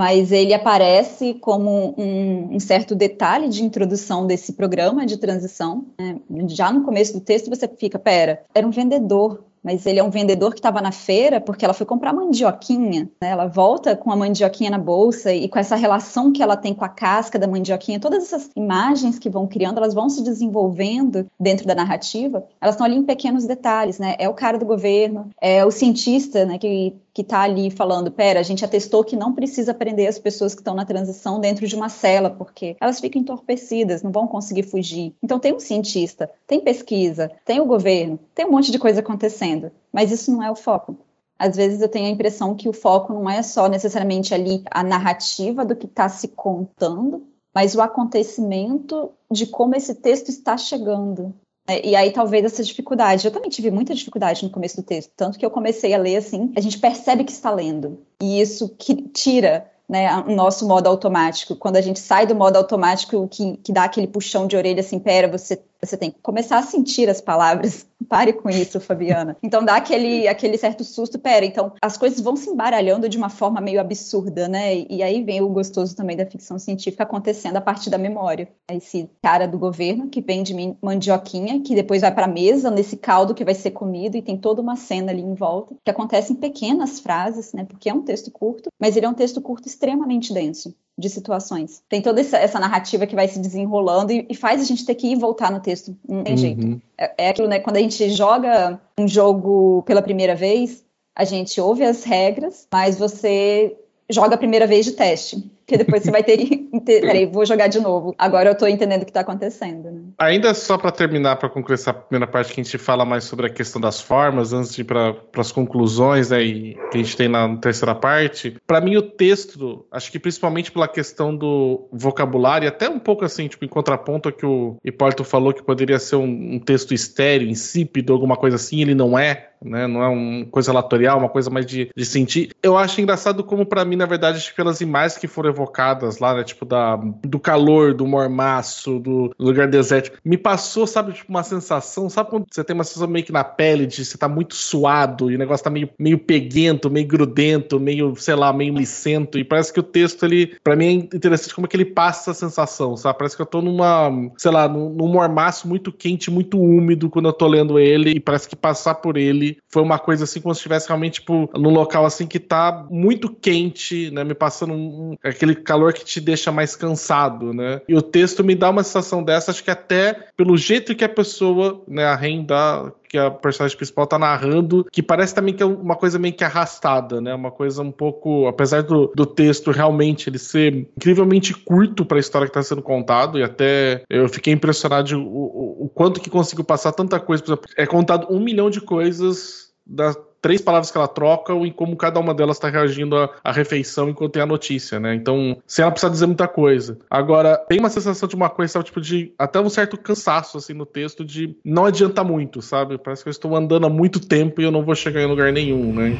mas 0.00 0.32
ele 0.32 0.54
aparece 0.54 1.34
como 1.34 1.94
um, 1.98 2.54
um, 2.54 2.58
certo 2.58 2.94
detalhe 2.94 3.48
de 3.48 3.62
introdução 3.62 4.26
desse 4.26 4.54
programa 4.54 5.04
de 5.04 5.18
transição. 5.18 5.88
Né? 5.98 6.18
Já 6.48 6.72
no 6.72 6.84
começo 6.84 7.12
do 7.12 7.20
texto 7.20 7.50
você 7.50 7.68
fica, 7.68 7.98
pera, 7.98 8.42
era 8.54 8.66
um 8.66 8.70
vendedor 8.70 9.44
mas 9.62 9.86
ele 9.86 9.98
é 9.98 10.04
um 10.04 10.10
vendedor 10.10 10.52
que 10.52 10.58
estava 10.58 10.80
na 10.80 10.92
feira 10.92 11.40
porque 11.40 11.64
ela 11.64 11.74
foi 11.74 11.86
comprar 11.86 12.12
mandioquinha. 12.12 13.08
Né? 13.20 13.30
Ela 13.30 13.46
volta 13.46 13.96
com 13.96 14.10
a 14.10 14.16
mandioquinha 14.16 14.70
na 14.70 14.78
bolsa 14.78 15.32
e 15.32 15.48
com 15.48 15.58
essa 15.58 15.76
relação 15.76 16.32
que 16.32 16.42
ela 16.42 16.56
tem 16.56 16.74
com 16.74 16.84
a 16.84 16.88
casca 16.88 17.38
da 17.38 17.46
mandioquinha, 17.46 18.00
todas 18.00 18.24
essas 18.24 18.50
imagens 18.56 19.18
que 19.18 19.28
vão 19.28 19.46
criando, 19.46 19.78
elas 19.78 19.94
vão 19.94 20.08
se 20.08 20.22
desenvolvendo 20.22 21.26
dentro 21.38 21.66
da 21.66 21.74
narrativa, 21.74 22.44
elas 22.60 22.74
estão 22.74 22.86
ali 22.86 22.96
em 22.96 23.04
pequenos 23.04 23.46
detalhes, 23.46 23.98
né? 23.98 24.14
É 24.18 24.28
o 24.28 24.34
cara 24.34 24.58
do 24.58 24.66
governo, 24.66 25.30
é 25.40 25.64
o 25.64 25.70
cientista, 25.70 26.44
né, 26.44 26.58
que 26.58 26.94
que 27.12 27.22
está 27.22 27.42
ali 27.42 27.70
falando, 27.70 28.10
pera, 28.10 28.40
a 28.40 28.42
gente 28.42 28.64
atestou 28.64 29.04
que 29.04 29.16
não 29.16 29.32
precisa 29.34 29.74
prender 29.74 30.08
as 30.08 30.18
pessoas 30.18 30.54
que 30.54 30.60
estão 30.60 30.74
na 30.74 30.84
transição 30.84 31.40
dentro 31.40 31.66
de 31.66 31.74
uma 31.74 31.88
cela, 31.88 32.30
porque 32.30 32.76
elas 32.80 33.00
ficam 33.00 33.20
entorpecidas, 33.20 34.02
não 34.02 34.12
vão 34.12 34.26
conseguir 34.26 34.62
fugir. 34.62 35.14
Então 35.22 35.38
tem 35.38 35.52
um 35.52 35.60
cientista, 35.60 36.30
tem 36.46 36.60
pesquisa, 36.60 37.30
tem 37.44 37.60
o 37.60 37.66
governo, 37.66 38.18
tem 38.34 38.46
um 38.46 38.50
monte 38.50 38.70
de 38.70 38.78
coisa 38.78 39.00
acontecendo, 39.00 39.49
mas 39.92 40.10
isso 40.12 40.30
não 40.30 40.42
é 40.42 40.50
o 40.50 40.56
foco. 40.56 40.96
Às 41.38 41.56
vezes 41.56 41.80
eu 41.80 41.88
tenho 41.88 42.06
a 42.06 42.10
impressão 42.10 42.54
que 42.54 42.68
o 42.68 42.72
foco 42.72 43.14
não 43.14 43.28
é 43.28 43.42
só 43.42 43.66
necessariamente 43.66 44.34
ali 44.34 44.62
a 44.70 44.82
narrativa 44.82 45.64
do 45.64 45.74
que 45.74 45.86
está 45.86 46.08
se 46.08 46.28
contando, 46.28 47.26
mas 47.54 47.74
o 47.74 47.80
acontecimento 47.80 49.10
de 49.30 49.46
como 49.46 49.74
esse 49.74 49.94
texto 49.94 50.28
está 50.28 50.56
chegando. 50.58 51.34
É, 51.66 51.86
e 51.86 51.96
aí 51.96 52.12
talvez 52.12 52.44
essa 52.44 52.62
dificuldade, 52.62 53.26
eu 53.26 53.32
também 53.32 53.48
tive 53.48 53.70
muita 53.70 53.94
dificuldade 53.94 54.44
no 54.44 54.50
começo 54.50 54.76
do 54.76 54.82
texto, 54.82 55.12
tanto 55.16 55.38
que 55.38 55.46
eu 55.46 55.50
comecei 55.50 55.94
a 55.94 55.98
ler 55.98 56.16
assim, 56.16 56.52
a 56.56 56.60
gente 56.60 56.78
percebe 56.78 57.24
que 57.24 57.32
está 57.32 57.50
lendo, 57.50 58.00
e 58.20 58.40
isso 58.40 58.68
que 58.76 58.94
tira 59.08 59.70
né, 59.88 60.16
o 60.18 60.34
nosso 60.34 60.68
modo 60.68 60.88
automático. 60.88 61.56
Quando 61.56 61.76
a 61.76 61.80
gente 61.80 61.98
sai 61.98 62.24
do 62.24 62.34
modo 62.34 62.56
automático, 62.56 63.26
que, 63.26 63.56
que 63.56 63.72
dá 63.72 63.84
aquele 63.84 64.06
puxão 64.06 64.46
de 64.46 64.56
orelha 64.56 64.80
assim, 64.80 65.00
pera, 65.00 65.26
você 65.26 65.60
você 65.82 65.96
tem 65.96 66.10
que 66.10 66.18
começar 66.22 66.58
a 66.58 66.62
sentir 66.62 67.08
as 67.08 67.20
palavras. 67.20 67.86
Pare 68.08 68.32
com 68.32 68.48
isso, 68.48 68.80
Fabiana. 68.80 69.36
Então 69.42 69.64
dá 69.64 69.76
aquele, 69.76 70.26
aquele 70.26 70.56
certo 70.56 70.82
susto. 70.82 71.18
Pera, 71.18 71.44
então 71.44 71.72
as 71.80 71.96
coisas 71.96 72.20
vão 72.20 72.34
se 72.34 72.50
embaralhando 72.50 73.08
de 73.08 73.16
uma 73.16 73.28
forma 73.28 73.60
meio 73.60 73.80
absurda, 73.80 74.48
né? 74.48 74.86
E 74.88 75.02
aí 75.02 75.22
vem 75.22 75.40
o 75.40 75.48
gostoso 75.48 75.94
também 75.94 76.16
da 76.16 76.26
ficção 76.26 76.58
científica 76.58 77.04
acontecendo 77.04 77.56
a 77.56 77.60
partir 77.60 77.90
da 77.90 77.98
memória. 77.98 78.48
Esse 78.70 79.08
cara 79.22 79.46
do 79.46 79.58
governo 79.58 80.08
que 80.08 80.20
vende 80.20 80.54
mandioquinha, 80.82 81.60
que 81.62 81.74
depois 81.74 82.00
vai 82.00 82.12
para 82.12 82.24
a 82.24 82.28
mesa 82.28 82.70
nesse 82.70 82.96
caldo 82.96 83.34
que 83.34 83.44
vai 83.44 83.54
ser 83.54 83.70
comido 83.70 84.16
e 84.16 84.22
tem 84.22 84.36
toda 84.36 84.62
uma 84.62 84.76
cena 84.76 85.12
ali 85.12 85.22
em 85.22 85.34
volta, 85.34 85.76
que 85.84 85.90
acontece 85.90 86.32
em 86.32 86.36
pequenas 86.36 86.98
frases, 87.00 87.52
né? 87.52 87.64
Porque 87.64 87.90
é 87.90 87.94
um 87.94 88.02
texto 88.02 88.30
curto, 88.30 88.70
mas 88.80 88.96
ele 88.96 89.06
é 89.06 89.08
um 89.08 89.14
texto 89.14 89.40
curto 89.40 89.68
extremamente 89.68 90.32
denso 90.32 90.74
de 91.00 91.08
situações. 91.08 91.82
Tem 91.88 92.00
toda 92.00 92.20
essa, 92.20 92.36
essa 92.36 92.60
narrativa 92.60 93.06
que 93.06 93.16
vai 93.16 93.26
se 93.26 93.38
desenrolando 93.38 94.12
e, 94.12 94.26
e, 94.28 94.34
faz 94.34 94.60
a 94.60 94.64
gente 94.64 94.84
ter 94.84 94.94
que 94.94 95.08
ir 95.08 95.16
voltar 95.16 95.50
no 95.50 95.60
texto. 95.60 95.96
Não 96.08 96.22
tem 96.22 96.34
uhum. 96.34 96.38
jeito. 96.38 96.82
É, 96.96 97.14
é 97.18 97.28
aquilo, 97.30 97.48
né? 97.48 97.58
Quando 97.58 97.76
a 97.76 97.80
gente 97.80 98.10
joga 98.10 98.80
um 98.98 99.08
jogo 99.08 99.82
pela 99.82 100.02
primeira 100.02 100.34
vez, 100.34 100.84
a 101.16 101.24
gente 101.24 101.60
ouve 101.60 101.82
as 101.82 102.04
regras, 102.04 102.68
mas 102.72 102.96
você 102.96 103.76
joga 104.10 104.34
a 104.34 104.38
primeira 104.38 104.66
vez 104.66 104.84
de 104.84 104.92
teste. 104.92 105.50
Porque 105.70 105.84
depois 105.84 106.02
você 106.02 106.10
vai 106.10 106.24
ter. 106.24 106.48
Peraí, 106.84 107.26
vou 107.26 107.46
jogar 107.46 107.68
de 107.68 107.78
novo. 107.78 108.12
Agora 108.18 108.50
eu 108.50 108.56
tô 108.56 108.66
entendendo 108.66 109.02
o 109.02 109.06
que 109.06 109.12
tá 109.12 109.20
acontecendo. 109.20 109.88
Né? 109.88 110.00
Ainda 110.18 110.52
só 110.52 110.76
para 110.76 110.90
terminar, 110.90 111.36
para 111.36 111.48
concluir 111.48 111.74
essa 111.74 111.94
primeira 111.94 112.26
parte 112.26 112.52
que 112.52 112.60
a 112.60 112.64
gente 112.64 112.76
fala 112.76 113.04
mais 113.04 113.22
sobre 113.22 113.46
a 113.46 113.50
questão 113.50 113.80
das 113.80 114.00
formas, 114.00 114.52
antes 114.52 114.74
de 114.74 114.80
ir 114.80 114.84
para 114.84 115.14
as 115.36 115.52
conclusões 115.52 116.30
né, 116.30 116.42
e 116.42 116.74
que 116.90 116.98
a 116.98 117.02
gente 117.02 117.16
tem 117.16 117.28
na 117.28 117.56
terceira 117.58 117.94
parte. 117.94 118.56
Para 118.66 118.80
mim, 118.80 118.96
o 118.96 119.02
texto, 119.02 119.86
acho 119.92 120.10
que 120.10 120.18
principalmente 120.18 120.72
pela 120.72 120.88
questão 120.88 121.36
do 121.36 121.88
vocabulário, 121.92 122.66
até 122.66 122.88
um 122.88 122.98
pouco 122.98 123.24
assim, 123.24 123.46
tipo, 123.46 123.64
em 123.64 123.68
contraponto 123.68 124.28
a 124.28 124.32
que 124.32 124.44
o 124.44 124.76
Hipólito 124.84 125.22
falou 125.22 125.54
que 125.54 125.62
poderia 125.62 126.00
ser 126.00 126.16
um, 126.16 126.54
um 126.54 126.58
texto 126.58 126.92
estéreo, 126.92 127.48
insípido, 127.48 128.12
alguma 128.12 128.36
coisa 128.36 128.56
assim, 128.56 128.82
ele 128.82 128.94
não 128.94 129.16
é 129.16 129.49
né? 129.62 129.86
Não 129.86 130.02
é 130.02 130.08
uma 130.08 130.46
coisa 130.46 130.72
latorial, 130.72 131.18
uma 131.18 131.28
coisa 131.28 131.50
mais 131.50 131.66
de, 131.66 131.90
de 131.94 132.04
sentir. 132.04 132.50
Eu 132.62 132.76
acho 132.76 133.00
engraçado 133.00 133.44
como, 133.44 133.66
para 133.66 133.84
mim, 133.84 133.96
na 133.96 134.06
verdade, 134.06 134.52
pelas 134.56 134.80
imagens 134.80 135.18
que 135.18 135.26
foram 135.26 135.50
evocadas 135.50 136.18
lá, 136.18 136.34
né? 136.34 136.44
Tipo, 136.44 136.64
da, 136.64 136.96
do 136.96 137.38
calor, 137.38 137.94
do 137.94 138.06
mormaço, 138.06 138.98
do 138.98 139.34
lugar 139.38 139.68
desértico, 139.68 140.18
me 140.24 140.36
passou, 140.36 140.86
sabe, 140.86 141.12
tipo, 141.12 141.30
uma 141.30 141.42
sensação, 141.42 142.08
sabe 142.08 142.30
quando 142.30 142.46
você 142.50 142.64
tem 142.64 142.74
uma 142.74 142.84
sensação 142.84 143.08
meio 143.08 143.24
que 143.24 143.32
na 143.32 143.44
pele 143.44 143.86
de 143.86 144.04
você 144.04 144.16
tá 144.16 144.28
muito 144.28 144.54
suado 144.54 145.30
e 145.30 145.34
o 145.34 145.38
negócio 145.38 145.64
tá 145.64 145.70
meio, 145.70 145.90
meio 145.98 146.18
peguento, 146.18 146.90
meio 146.90 147.06
grudento, 147.06 147.78
meio, 147.78 148.14
sei 148.16 148.34
lá, 148.34 148.52
meio 148.52 148.74
licento, 148.74 149.38
e 149.38 149.44
parece 149.44 149.72
que 149.72 149.80
o 149.80 149.82
texto, 149.82 150.24
ele, 150.24 150.56
para 150.62 150.76
mim 150.76 150.86
é 150.86 151.16
interessante 151.16 151.54
como 151.54 151.66
é 151.66 151.68
que 151.68 151.76
ele 151.76 151.84
passa 151.84 152.30
essa 152.30 152.46
sensação, 152.46 152.96
sabe? 152.96 153.18
Parece 153.18 153.36
que 153.36 153.42
eu 153.42 153.46
tô 153.46 153.60
numa, 153.60 154.10
sei 154.36 154.50
lá, 154.50 154.68
num, 154.68 154.90
num 154.90 155.08
mormaço 155.08 155.68
muito 155.68 155.92
quente, 155.92 156.30
muito 156.30 156.58
úmido 156.60 157.10
quando 157.10 157.28
eu 157.28 157.32
tô 157.32 157.46
lendo 157.46 157.78
ele, 157.78 158.12
e 158.12 158.20
parece 158.20 158.48
que 158.48 158.56
passar 158.56 158.96
por 158.96 159.16
ele 159.16 159.49
foi 159.68 159.82
uma 159.82 159.98
coisa 159.98 160.24
assim 160.24 160.40
como 160.40 160.54
se 160.54 160.58
estivesse 160.58 160.88
realmente, 160.88 161.14
tipo, 161.14 161.50
num 161.54 161.70
local 161.70 162.04
assim 162.04 162.26
que 162.26 162.38
tá 162.38 162.86
muito 162.90 163.30
quente, 163.30 164.10
né? 164.10 164.24
Me 164.24 164.34
passando 164.34 164.74
um, 164.74 165.16
aquele 165.22 165.54
calor 165.54 165.92
que 165.92 166.04
te 166.04 166.20
deixa 166.20 166.50
mais 166.52 166.76
cansado, 166.76 167.52
né? 167.52 167.80
E 167.88 167.94
o 167.94 168.02
texto 168.02 168.44
me 168.44 168.54
dá 168.54 168.70
uma 168.70 168.82
sensação 168.82 169.22
dessa, 169.22 169.50
acho 169.50 169.64
que 169.64 169.70
até 169.70 170.28
pelo 170.36 170.56
jeito 170.56 170.94
que 170.94 171.04
a 171.04 171.08
pessoa, 171.08 171.82
né, 171.86 172.04
a 172.04 172.16
renda 172.16 172.92
que 173.10 173.18
a 173.18 173.28
personagem 173.28 173.76
principal 173.76 174.06
tá 174.06 174.16
narrando, 174.16 174.86
que 174.92 175.02
parece 175.02 175.34
também 175.34 175.52
que 175.52 175.62
é 175.62 175.66
uma 175.66 175.96
coisa 175.96 176.16
meio 176.16 176.32
que 176.32 176.44
arrastada, 176.44 177.20
né? 177.20 177.34
Uma 177.34 177.50
coisa 177.50 177.82
um 177.82 177.90
pouco, 177.90 178.46
apesar 178.46 178.84
do, 178.84 179.10
do 179.16 179.26
texto 179.26 179.72
realmente 179.72 180.30
ele 180.30 180.38
ser 180.38 180.72
incrivelmente 180.96 181.52
curto 181.52 182.04
para 182.04 182.18
a 182.18 182.20
história 182.20 182.46
que 182.46 182.50
está 182.50 182.62
sendo 182.62 182.82
contado, 182.82 183.36
e 183.36 183.42
até 183.42 184.04
eu 184.08 184.28
fiquei 184.28 184.52
impressionado 184.52 185.20
o, 185.20 185.26
o, 185.26 185.84
o 185.86 185.88
quanto 185.88 186.20
que 186.20 186.30
conseguiu 186.30 186.64
passar 186.64 186.92
tanta 186.92 187.18
coisa. 187.18 187.42
É 187.76 187.84
contado 187.84 188.28
um 188.30 188.38
milhão 188.38 188.70
de 188.70 188.80
coisas 188.80 189.70
das 189.84 190.16
três 190.40 190.60
palavras 190.60 190.90
que 190.90 190.96
ela 190.96 191.08
troca 191.08 191.52
e 191.54 191.70
como 191.70 191.96
cada 191.96 192.18
uma 192.18 192.34
delas 192.34 192.56
está 192.56 192.68
reagindo 192.68 193.16
à, 193.16 193.30
à, 193.44 193.52
refeição 193.52 194.08
enquanto 194.08 194.32
tem 194.32 194.42
a 194.42 194.46
notícia, 194.46 194.98
né? 194.98 195.14
Então, 195.14 195.56
sem 195.66 195.82
ela 195.82 195.90
precisar 195.90 196.10
dizer 196.10 196.26
muita 196.26 196.48
coisa. 196.48 196.98
Agora, 197.10 197.56
tem 197.68 197.78
uma 197.78 197.90
sensação 197.90 198.28
de 198.28 198.34
uma 198.34 198.48
coisa, 198.48 198.72
sabe, 198.72 198.86
tipo, 198.86 199.00
de 199.00 199.32
até 199.38 199.60
um 199.60 199.68
certo 199.68 199.96
cansaço, 199.96 200.58
assim, 200.58 200.72
no 200.72 200.86
texto, 200.86 201.24
de 201.24 201.56
não 201.64 201.84
adianta 201.84 202.24
muito, 202.24 202.62
sabe? 202.62 202.98
Parece 202.98 203.22
que 203.22 203.28
eu 203.28 203.32
estou 203.32 203.56
andando 203.56 203.86
há 203.86 203.90
muito 203.90 204.20
tempo 204.20 204.60
e 204.60 204.64
eu 204.64 204.70
não 204.70 204.84
vou 204.84 204.94
chegar 204.94 205.20
em 205.20 205.26
lugar 205.26 205.52
nenhum, 205.52 205.92
né? 205.92 206.16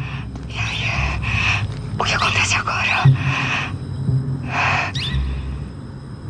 E 0.49 0.53
aí? 0.53 0.91
O 1.99 2.05
que 2.05 2.15
acontece 2.15 2.55
agora? 2.57 3.05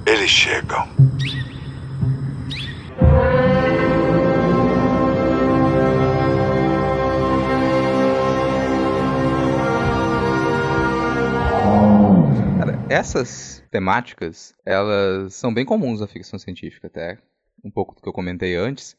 Eles 0.07 0.31
chegam. 0.31 0.89
Essas 12.91 13.63
temáticas, 13.71 14.53
elas 14.67 15.35
são 15.35 15.55
bem 15.55 15.65
comuns 15.65 16.01
na 16.01 16.09
ficção 16.09 16.41
científica, 16.41 16.89
até 16.89 17.23
um 17.65 17.71
pouco 17.71 17.95
do 17.95 18.03
que 18.03 18.09
eu 18.09 18.13
comentei 18.13 18.57
antes, 18.57 18.97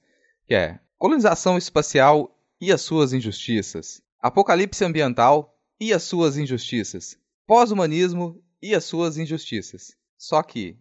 que 0.48 0.56
é 0.56 0.80
colonização 0.98 1.58
espacial 1.58 2.34
e 2.62 2.72
as 2.72 2.80
suas 2.80 3.12
injustiças, 3.12 4.02
apocalipse 4.22 4.86
ambiental 4.86 5.54
e 5.78 5.92
as 5.92 6.04
suas 6.04 6.38
injustiças, 6.38 7.18
pós-humanismo 7.46 8.42
e 8.62 8.74
as 8.74 8.86
suas 8.86 9.18
injustiças. 9.18 9.98
Só 10.18 10.42
que 10.42 10.78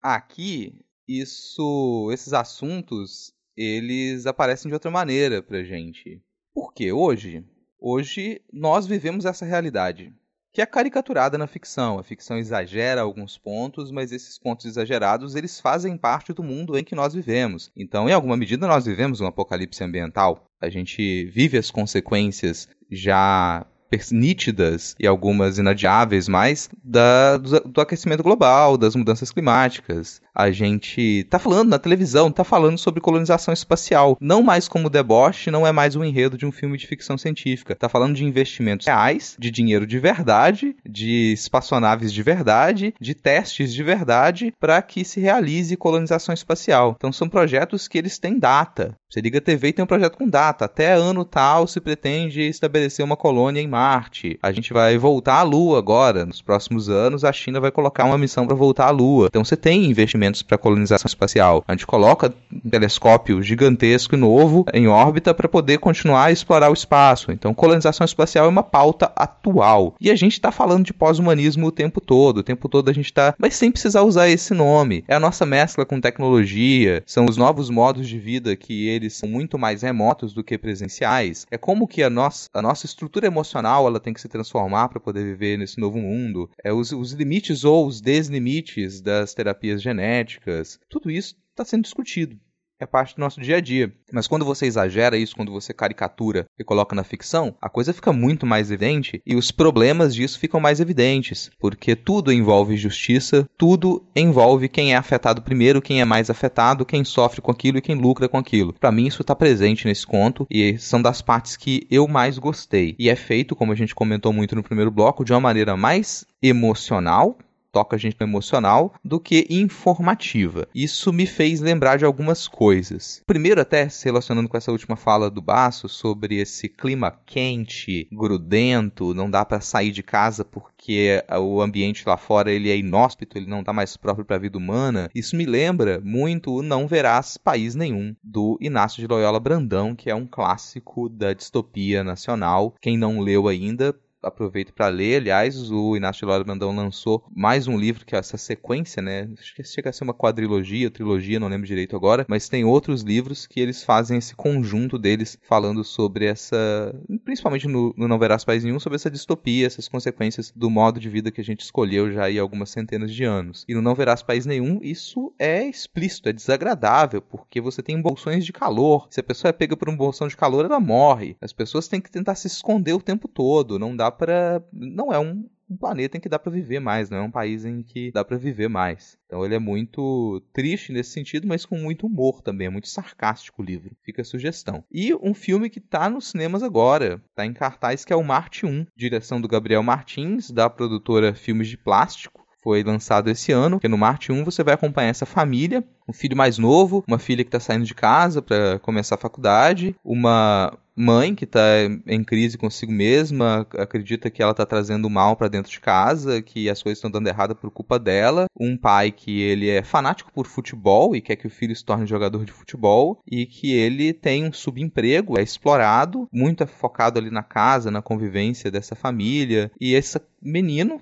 aqui 0.00 0.80
isso, 1.06 2.08
esses 2.14 2.32
assuntos, 2.32 3.30
eles 3.54 4.24
aparecem 4.24 4.70
de 4.70 4.74
outra 4.74 4.90
maneira 4.90 5.42
pra 5.42 5.62
gente. 5.62 6.22
Por 6.54 6.72
quê? 6.72 6.92
Hoje, 6.92 7.44
hoje 7.78 8.40
nós 8.50 8.86
vivemos 8.86 9.26
essa 9.26 9.44
realidade 9.44 10.14
que 10.54 10.62
é 10.62 10.66
caricaturada 10.66 11.36
na 11.36 11.48
ficção. 11.48 11.98
A 11.98 12.04
ficção 12.04 12.38
exagera 12.38 13.00
alguns 13.00 13.36
pontos, 13.36 13.90
mas 13.90 14.12
esses 14.12 14.38
pontos 14.38 14.64
exagerados 14.64 15.34
eles 15.34 15.58
fazem 15.58 15.98
parte 15.98 16.32
do 16.32 16.44
mundo 16.44 16.78
em 16.78 16.84
que 16.84 16.94
nós 16.94 17.12
vivemos. 17.12 17.72
Então, 17.76 18.08
em 18.08 18.12
alguma 18.12 18.36
medida, 18.36 18.68
nós 18.68 18.86
vivemos 18.86 19.20
um 19.20 19.26
apocalipse 19.26 19.82
ambiental. 19.82 20.46
A 20.60 20.70
gente 20.70 21.24
vive 21.24 21.58
as 21.58 21.72
consequências 21.72 22.68
já 22.88 23.66
nítidas 24.10 24.94
e 24.98 25.06
algumas 25.06 25.58
inadiáveis 25.58 26.28
mais 26.28 26.68
da, 26.82 27.36
do, 27.36 27.60
do, 27.60 27.80
aquecimento 27.80 28.22
global, 28.22 28.76
das 28.76 28.94
mudanças 28.94 29.30
climáticas. 29.30 30.20
A 30.34 30.50
gente 30.50 31.26
tá 31.30 31.38
falando 31.38 31.68
na 31.68 31.78
televisão, 31.78 32.30
tá 32.30 32.44
falando 32.44 32.78
sobre 32.78 33.00
colonização 33.00 33.54
espacial, 33.54 34.16
não 34.20 34.42
mais 34.42 34.66
como 34.66 34.90
deboche, 34.90 35.50
não 35.50 35.66
é 35.66 35.72
mais 35.72 35.94
um 35.94 36.04
enredo 36.04 36.36
de 36.36 36.46
um 36.46 36.52
filme 36.52 36.76
de 36.76 36.86
ficção 36.86 37.16
científica. 37.16 37.74
Tá 37.74 37.88
falando 37.88 38.14
de 38.14 38.24
investimentos 38.24 38.86
reais, 38.86 39.36
de 39.38 39.50
dinheiro 39.50 39.86
de 39.86 39.98
verdade, 39.98 40.74
de 40.84 41.32
espaçonaves 41.32 42.12
de 42.12 42.22
verdade, 42.22 42.94
de 43.00 43.14
testes 43.14 43.72
de 43.72 43.82
verdade 43.82 44.52
para 44.58 44.80
que 44.82 45.04
se 45.04 45.20
realize 45.20 45.76
colonização 45.76 46.34
espacial. 46.34 46.94
Então 46.96 47.12
são 47.12 47.28
projetos 47.28 47.86
que 47.86 47.98
eles 47.98 48.18
têm 48.18 48.38
data. 48.38 48.96
Você 49.14 49.20
liga 49.20 49.38
a 49.38 49.40
TV 49.40 49.68
e 49.68 49.72
tem 49.72 49.84
um 49.84 49.86
projeto 49.86 50.18
com 50.18 50.28
data. 50.28 50.64
Até 50.64 50.92
ano 50.92 51.24
tal 51.24 51.68
se 51.68 51.80
pretende 51.80 52.40
estabelecer 52.40 53.04
uma 53.04 53.16
colônia 53.16 53.60
em 53.60 53.68
Marte. 53.68 54.36
A 54.42 54.50
gente 54.50 54.72
vai 54.72 54.98
voltar 54.98 55.36
à 55.36 55.42
Lua 55.44 55.78
agora. 55.78 56.26
Nos 56.26 56.42
próximos 56.42 56.88
anos, 56.88 57.22
a 57.22 57.32
China 57.32 57.60
vai 57.60 57.70
colocar 57.70 58.06
uma 58.06 58.18
missão 58.18 58.44
para 58.44 58.56
voltar 58.56 58.88
à 58.88 58.90
Lua. 58.90 59.28
Então 59.28 59.44
você 59.44 59.56
tem 59.56 59.84
investimentos 59.84 60.42
para 60.42 60.58
colonização 60.58 61.06
espacial. 61.06 61.62
A 61.68 61.74
gente 61.74 61.86
coloca 61.86 62.34
um 62.52 62.68
telescópio 62.68 63.40
gigantesco 63.40 64.16
e 64.16 64.18
novo 64.18 64.64
em 64.74 64.88
órbita 64.88 65.32
para 65.32 65.48
poder 65.48 65.78
continuar 65.78 66.24
a 66.24 66.32
explorar 66.32 66.70
o 66.70 66.74
espaço. 66.74 67.30
Então 67.30 67.54
colonização 67.54 68.04
espacial 68.04 68.46
é 68.46 68.48
uma 68.48 68.64
pauta 68.64 69.12
atual. 69.14 69.94
E 70.00 70.10
a 70.10 70.16
gente 70.16 70.32
está 70.32 70.50
falando 70.50 70.86
de 70.86 70.92
pós-humanismo 70.92 71.68
o 71.68 71.72
tempo 71.72 72.00
todo. 72.00 72.38
O 72.38 72.42
tempo 72.42 72.68
todo 72.68 72.90
a 72.90 72.92
gente 72.92 73.06
está, 73.06 73.32
mas 73.38 73.54
sem 73.54 73.70
precisar 73.70 74.02
usar 74.02 74.28
esse 74.28 74.52
nome. 74.52 75.04
É 75.06 75.14
a 75.14 75.20
nossa 75.20 75.46
mescla 75.46 75.86
com 75.86 76.00
tecnologia, 76.00 77.00
são 77.06 77.26
os 77.26 77.36
novos 77.36 77.70
modos 77.70 78.08
de 78.08 78.18
vida 78.18 78.56
que 78.56 78.88
ele 78.88 79.03
eles 79.04 79.14
são 79.14 79.28
muito 79.28 79.58
mais 79.58 79.82
remotos 79.82 80.32
do 80.32 80.42
que 80.42 80.58
presenciais. 80.58 81.46
É 81.50 81.58
como 81.58 81.86
que 81.86 82.02
a 82.02 82.10
nossa, 82.10 82.48
a 82.52 82.62
nossa 82.62 82.86
estrutura 82.86 83.26
emocional 83.26 83.86
ela 83.86 84.00
tem 84.00 84.12
que 84.14 84.20
se 84.20 84.28
transformar 84.28 84.88
para 84.88 85.00
poder 85.00 85.24
viver 85.24 85.58
nesse 85.58 85.78
novo 85.78 85.98
mundo. 85.98 86.50
É 86.62 86.72
os, 86.72 86.92
os 86.92 87.12
limites 87.12 87.64
ou 87.64 87.86
os 87.86 88.00
deslimites 88.00 89.00
das 89.00 89.34
terapias 89.34 89.82
genéticas. 89.82 90.78
Tudo 90.88 91.10
isso 91.10 91.36
está 91.52 91.64
sendo 91.64 91.82
discutido 91.82 92.38
é 92.78 92.86
parte 92.86 93.14
do 93.16 93.20
nosso 93.20 93.40
dia 93.40 93.56
a 93.56 93.60
dia. 93.60 93.92
Mas 94.12 94.26
quando 94.26 94.44
você 94.44 94.66
exagera 94.66 95.16
isso, 95.16 95.34
quando 95.36 95.52
você 95.52 95.72
caricatura 95.72 96.46
e 96.58 96.64
coloca 96.64 96.94
na 96.94 97.04
ficção, 97.04 97.54
a 97.60 97.68
coisa 97.68 97.92
fica 97.92 98.12
muito 98.12 98.46
mais 98.46 98.70
evidente 98.70 99.20
e 99.26 99.34
os 99.36 99.50
problemas 99.50 100.14
disso 100.14 100.38
ficam 100.38 100.60
mais 100.60 100.80
evidentes, 100.80 101.50
porque 101.58 101.96
tudo 101.96 102.32
envolve 102.32 102.76
justiça, 102.76 103.48
tudo 103.56 104.04
envolve 104.14 104.68
quem 104.68 104.92
é 104.92 104.96
afetado 104.96 105.42
primeiro, 105.42 105.82
quem 105.82 106.00
é 106.00 106.04
mais 106.04 106.30
afetado, 106.30 106.86
quem 106.86 107.04
sofre 107.04 107.40
com 107.40 107.50
aquilo 107.50 107.78
e 107.78 107.82
quem 107.82 107.94
lucra 107.94 108.28
com 108.28 108.38
aquilo. 108.38 108.72
Para 108.72 108.92
mim 108.92 109.06
isso 109.06 109.22
está 109.22 109.34
presente 109.34 109.86
nesse 109.86 110.06
conto 110.06 110.46
e 110.50 110.78
são 110.78 111.00
das 111.00 111.22
partes 111.22 111.56
que 111.56 111.86
eu 111.90 112.06
mais 112.06 112.38
gostei. 112.38 112.94
E 112.98 113.08
é 113.08 113.16
feito, 113.16 113.56
como 113.56 113.72
a 113.72 113.76
gente 113.76 113.94
comentou 113.94 114.32
muito 114.32 114.54
no 114.54 114.62
primeiro 114.62 114.90
bloco, 114.90 115.24
de 115.24 115.32
uma 115.32 115.40
maneira 115.40 115.76
mais 115.76 116.24
emocional, 116.42 117.38
toca 117.74 117.96
a 117.96 117.98
gente 117.98 118.16
no 118.20 118.26
emocional 118.26 118.94
do 119.04 119.18
que 119.18 119.48
informativa. 119.50 120.68
Isso 120.72 121.12
me 121.12 121.26
fez 121.26 121.60
lembrar 121.60 121.98
de 121.98 122.04
algumas 122.04 122.46
coisas. 122.46 123.20
Primeiro, 123.26 123.60
até 123.60 123.88
se 123.88 124.04
relacionando 124.04 124.48
com 124.48 124.56
essa 124.56 124.70
última 124.70 124.94
fala 124.94 125.28
do 125.28 125.42
Baço 125.42 125.88
sobre 125.88 126.36
esse 126.36 126.68
clima 126.68 127.10
quente, 127.26 128.06
grudento, 128.12 129.12
não 129.12 129.28
dá 129.28 129.44
para 129.44 129.60
sair 129.60 129.90
de 129.90 130.04
casa 130.04 130.44
porque 130.44 131.20
o 131.40 131.60
ambiente 131.60 132.04
lá 132.06 132.16
fora 132.16 132.52
ele 132.52 132.70
é 132.70 132.76
inóspito, 132.76 133.36
ele 133.36 133.50
não 133.50 133.60
está 133.60 133.72
mais 133.72 133.96
próprio 133.96 134.24
para 134.24 134.36
a 134.36 134.38
vida 134.38 134.56
humana. 134.56 135.10
Isso 135.12 135.34
me 135.34 135.44
lembra 135.44 136.00
muito 136.04 136.52
o 136.52 136.62
Não 136.62 136.86
Verás 136.86 137.36
País 137.36 137.74
Nenhum, 137.74 138.14
do 138.22 138.56
Inácio 138.60 139.00
de 139.00 139.08
Loyola 139.08 139.40
Brandão, 139.40 139.96
que 139.96 140.08
é 140.08 140.14
um 140.14 140.26
clássico 140.26 141.08
da 141.08 141.32
distopia 141.32 142.04
nacional. 142.04 142.74
Quem 142.80 142.96
não 142.96 143.18
leu 143.18 143.48
ainda, 143.48 143.96
aproveito 144.24 144.72
para 144.72 144.88
ler. 144.88 145.16
Aliás, 145.16 145.70
o 145.70 145.96
Inácio 145.96 146.26
Lora 146.26 146.44
Brandão 146.44 146.74
lançou 146.74 147.24
mais 147.34 147.66
um 147.66 147.78
livro 147.78 148.04
que 148.04 148.14
é 148.14 148.18
essa 148.18 148.36
sequência, 148.36 149.02
né? 149.02 149.28
Acho 149.38 149.54
que 149.54 149.64
chega 149.64 149.90
a 149.90 149.92
ser 149.92 150.04
uma 150.04 150.14
quadrilogia, 150.14 150.90
trilogia, 150.90 151.40
não 151.40 151.48
lembro 151.48 151.66
direito 151.66 151.96
agora, 151.96 152.24
mas 152.28 152.48
tem 152.48 152.64
outros 152.64 153.02
livros 153.02 153.46
que 153.46 153.60
eles 153.60 153.82
fazem 153.82 154.18
esse 154.18 154.34
conjunto 154.34 154.98
deles 154.98 155.38
falando 155.42 155.84
sobre 155.84 156.26
essa, 156.26 156.94
principalmente 157.24 157.68
no, 157.68 157.94
no 157.96 158.08
Não 158.08 158.18
Verás 158.18 158.44
País 158.44 158.64
Nenhum, 158.64 158.80
sobre 158.80 158.96
essa 158.96 159.10
distopia, 159.10 159.66
essas 159.66 159.88
consequências 159.88 160.52
do 160.54 160.70
modo 160.70 160.98
de 160.98 161.08
vida 161.08 161.30
que 161.30 161.40
a 161.40 161.44
gente 161.44 161.60
escolheu 161.60 162.12
já 162.12 162.26
há 162.26 162.40
algumas 162.40 162.70
centenas 162.70 163.12
de 163.12 163.24
anos. 163.24 163.64
E 163.68 163.74
no 163.74 163.82
Não 163.82 163.94
Verás 163.94 164.22
País 164.22 164.46
Nenhum, 164.46 164.80
isso 164.82 165.32
é 165.38 165.64
explícito, 165.64 166.28
é 166.28 166.32
desagradável, 166.32 167.20
porque 167.20 167.60
você 167.60 167.82
tem 167.82 168.00
bolsões 168.00 168.44
de 168.44 168.52
calor. 168.52 169.06
Se 169.10 169.20
a 169.20 169.22
pessoa 169.22 169.50
é 169.50 169.52
pega 169.52 169.76
por 169.76 169.88
um 169.88 169.96
bolsão 169.96 170.28
de 170.28 170.36
calor, 170.36 170.64
ela 170.64 170.80
morre. 170.80 171.36
As 171.40 171.52
pessoas 171.52 171.88
têm 171.88 172.00
que 172.00 172.10
tentar 172.10 172.34
se 172.34 172.46
esconder 172.46 172.92
o 172.92 173.02
tempo 173.02 173.28
todo, 173.28 173.78
não 173.78 173.96
dá 173.96 174.10
para. 174.14 174.64
Não 174.72 175.12
é 175.12 175.18
um, 175.18 175.44
planeta 175.76 176.16
em 176.16 176.20
que 176.20 176.28
dá 176.28 176.38
para 176.38 176.52
viver 176.52 176.80
mais, 176.80 177.10
não 177.10 177.18
é 177.18 177.22
um 177.22 177.30
país 177.30 177.64
em 177.64 177.82
que 177.82 178.10
dá 178.12 178.24
para 178.24 178.36
viver 178.36 178.68
mais. 178.68 179.18
Então 179.26 179.44
ele 179.44 179.54
é 179.54 179.58
muito 179.58 180.42
triste 180.52 180.92
nesse 180.92 181.10
sentido, 181.10 181.46
mas 181.46 181.66
com 181.66 181.76
muito 181.76 182.06
humor 182.06 182.42
também, 182.42 182.66
é 182.66 182.70
muito 182.70 182.88
sarcástico 182.88 183.62
o 183.62 183.64
livro. 183.64 183.96
Fica 184.02 184.22
a 184.22 184.24
sugestão. 184.24 184.84
E 184.90 185.14
um 185.14 185.34
filme 185.34 185.70
que 185.70 185.80
tá 185.80 186.08
nos 186.08 186.28
cinemas 186.28 186.62
agora, 186.62 187.22
tá 187.34 187.44
em 187.44 187.52
cartaz, 187.52 188.04
que 188.04 188.12
é 188.12 188.16
o 188.16 188.24
Marte 188.24 188.66
1, 188.66 188.86
direção 188.96 189.40
do 189.40 189.48
Gabriel 189.48 189.82
Martins, 189.82 190.50
da 190.50 190.70
produtora 190.70 191.34
Filmes 191.34 191.68
de 191.68 191.76
Plástico 191.76 192.43
foi 192.64 192.82
lançado 192.82 193.30
esse 193.30 193.52
ano, 193.52 193.78
que 193.78 193.86
no 193.86 193.98
Marte 193.98 194.32
1 194.32 194.42
você 194.42 194.64
vai 194.64 194.72
acompanhar 194.72 195.10
essa 195.10 195.26
família, 195.26 195.84
um 196.08 196.14
filho 196.14 196.34
mais 196.34 196.56
novo, 196.56 197.04
uma 197.06 197.18
filha 197.18 197.44
que 197.44 197.48
está 197.48 197.60
saindo 197.60 197.84
de 197.84 197.94
casa 197.94 198.40
para 198.40 198.78
começar 198.78 199.16
a 199.16 199.18
faculdade, 199.18 199.94
uma 200.02 200.72
mãe 200.96 201.34
que 201.34 201.44
está 201.44 201.60
em 202.06 202.22
crise 202.22 202.56
consigo 202.56 202.92
mesma, 202.92 203.66
acredita 203.76 204.30
que 204.30 204.42
ela 204.42 204.52
está 204.52 204.64
trazendo 204.64 205.10
mal 205.10 205.36
para 205.36 205.48
dentro 205.48 205.70
de 205.70 205.80
casa, 205.80 206.40
que 206.40 206.70
as 206.70 206.82
coisas 206.82 206.98
estão 206.98 207.10
dando 207.10 207.26
errado 207.26 207.54
por 207.54 207.70
culpa 207.70 207.98
dela, 207.98 208.46
um 208.58 208.76
pai 208.76 209.10
que 209.10 209.42
ele 209.42 209.68
é 209.68 209.82
fanático 209.82 210.32
por 210.32 210.46
futebol 210.46 211.14
e 211.14 211.20
quer 211.20 211.36
que 211.36 211.46
o 211.46 211.50
filho 211.50 211.74
se 211.74 211.84
torne 211.84 212.06
jogador 212.06 212.44
de 212.44 212.52
futebol 212.52 213.20
e 213.30 213.44
que 213.44 213.74
ele 213.74 214.12
tem 214.12 214.46
um 214.46 214.52
subemprego, 214.52 215.38
é 215.38 215.42
explorado, 215.42 216.28
muito 216.32 216.66
focado 216.66 217.18
ali 217.18 217.30
na 217.30 217.42
casa, 217.42 217.90
na 217.90 218.00
convivência 218.00 218.70
dessa 218.70 218.94
família 218.94 219.70
e 219.80 219.94
esse 219.94 220.20
menino 220.40 221.00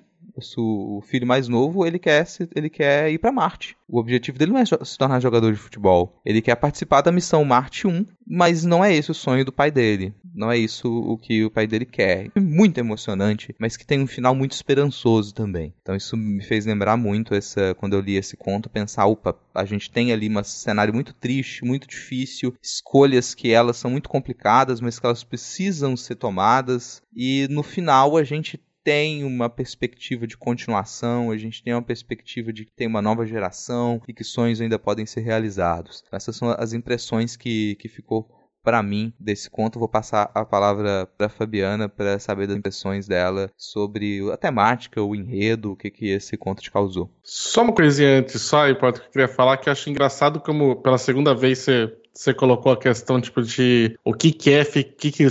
o 0.57 1.01
filho 1.01 1.27
mais 1.27 1.47
novo, 1.47 1.85
ele 1.85 1.99
quer, 1.99 2.25
ele 2.55 2.69
quer 2.69 3.11
ir 3.11 3.19
para 3.19 3.31
Marte. 3.31 3.77
O 3.87 3.99
objetivo 3.99 4.37
dele 4.37 4.51
não 4.51 4.59
é 4.59 4.65
se 4.65 4.97
tornar 4.97 5.19
jogador 5.19 5.51
de 5.51 5.59
futebol. 5.59 6.19
Ele 6.25 6.41
quer 6.41 6.55
participar 6.55 7.01
da 7.01 7.11
missão 7.11 7.45
Marte 7.45 7.87
1, 7.87 8.05
mas 8.25 8.63
não 8.63 8.83
é 8.83 8.93
esse 8.93 9.11
o 9.11 9.13
sonho 9.13 9.45
do 9.45 9.51
pai 9.51 9.69
dele. 9.69 10.13
Não 10.33 10.51
é 10.51 10.57
isso 10.57 10.87
o 10.89 11.15
que 11.15 11.45
o 11.45 11.51
pai 11.51 11.67
dele 11.67 11.85
quer. 11.85 12.31
É 12.35 12.39
muito 12.39 12.79
emocionante, 12.79 13.53
mas 13.59 13.77
que 13.77 13.85
tem 13.85 14.01
um 14.01 14.07
final 14.07 14.33
muito 14.33 14.53
esperançoso 14.53 15.33
também. 15.33 15.73
Então 15.81 15.95
isso 15.95 16.17
me 16.17 16.41
fez 16.41 16.65
lembrar 16.65 16.97
muito 16.97 17.35
essa 17.35 17.75
quando 17.75 17.93
eu 17.93 18.01
li 18.01 18.15
esse 18.15 18.35
conto, 18.35 18.69
pensar, 18.69 19.05
opa, 19.05 19.35
a 19.53 19.65
gente 19.65 19.91
tem 19.91 20.11
ali 20.11 20.27
um 20.27 20.43
cenário 20.43 20.93
muito 20.93 21.13
triste, 21.13 21.63
muito 21.63 21.87
difícil, 21.87 22.55
escolhas 22.61 23.35
que 23.35 23.51
elas 23.51 23.77
são 23.77 23.91
muito 23.91 24.09
complicadas, 24.09 24.81
mas 24.81 24.97
que 24.97 25.05
elas 25.05 25.23
precisam 25.23 25.95
ser 25.95 26.15
tomadas 26.15 27.01
e 27.15 27.47
no 27.51 27.61
final 27.61 28.17
a 28.17 28.23
gente 28.23 28.59
tem 28.83 29.23
uma 29.23 29.49
perspectiva 29.49 30.27
de 30.27 30.37
continuação, 30.37 31.31
a 31.31 31.37
gente 31.37 31.63
tem 31.63 31.73
uma 31.73 31.81
perspectiva 31.81 32.51
de 32.51 32.65
que 32.65 32.71
tem 32.75 32.87
uma 32.87 33.01
nova 33.01 33.25
geração 33.25 34.01
e 34.07 34.13
que 34.13 34.23
sonhos 34.23 34.59
ainda 34.59 34.77
podem 34.77 35.05
ser 35.05 35.21
realizados. 35.21 36.03
Essas 36.11 36.35
são 36.35 36.49
as 36.49 36.73
impressões 36.73 37.35
que, 37.35 37.75
que 37.75 37.87
ficou 37.87 38.29
para 38.63 38.81
mim 38.81 39.13
desse 39.19 39.49
conto. 39.49 39.77
Vou 39.77 39.89
passar 39.89 40.31
a 40.33 40.45
palavra 40.45 41.05
para 41.17 41.29
Fabiana 41.29 41.89
para 41.89 42.17
saber 42.17 42.47
das 42.47 42.57
impressões 42.57 43.07
dela 43.07 43.51
sobre 43.57 44.31
a 44.31 44.37
temática, 44.37 45.01
o 45.01 45.15
enredo, 45.15 45.73
o 45.73 45.75
que, 45.75 45.91
que 45.91 46.09
esse 46.09 46.37
conto 46.37 46.61
te 46.61 46.71
causou. 46.71 47.11
Só 47.21 47.63
uma 47.63 47.73
coisinha 47.73 48.19
antes, 48.19 48.41
só 48.41 48.63
aí, 48.63 48.75
que 48.75 48.85
eu 48.85 48.93
queria 48.93 49.27
falar 49.27 49.57
que 49.57 49.67
eu 49.67 49.73
acho 49.73 49.89
engraçado 49.89 50.39
como 50.39 50.77
pela 50.77 50.97
segunda 50.97 51.35
vez 51.35 51.59
você 51.59 51.93
você 52.13 52.33
colocou 52.33 52.71
a 52.71 52.77
questão 52.77 53.19
tipo 53.19 53.41
de 53.41 53.97
o 54.03 54.13
que, 54.13 54.31
que 54.31 54.51
é 54.51 54.63
que, 54.63 55.11
que 55.11 55.27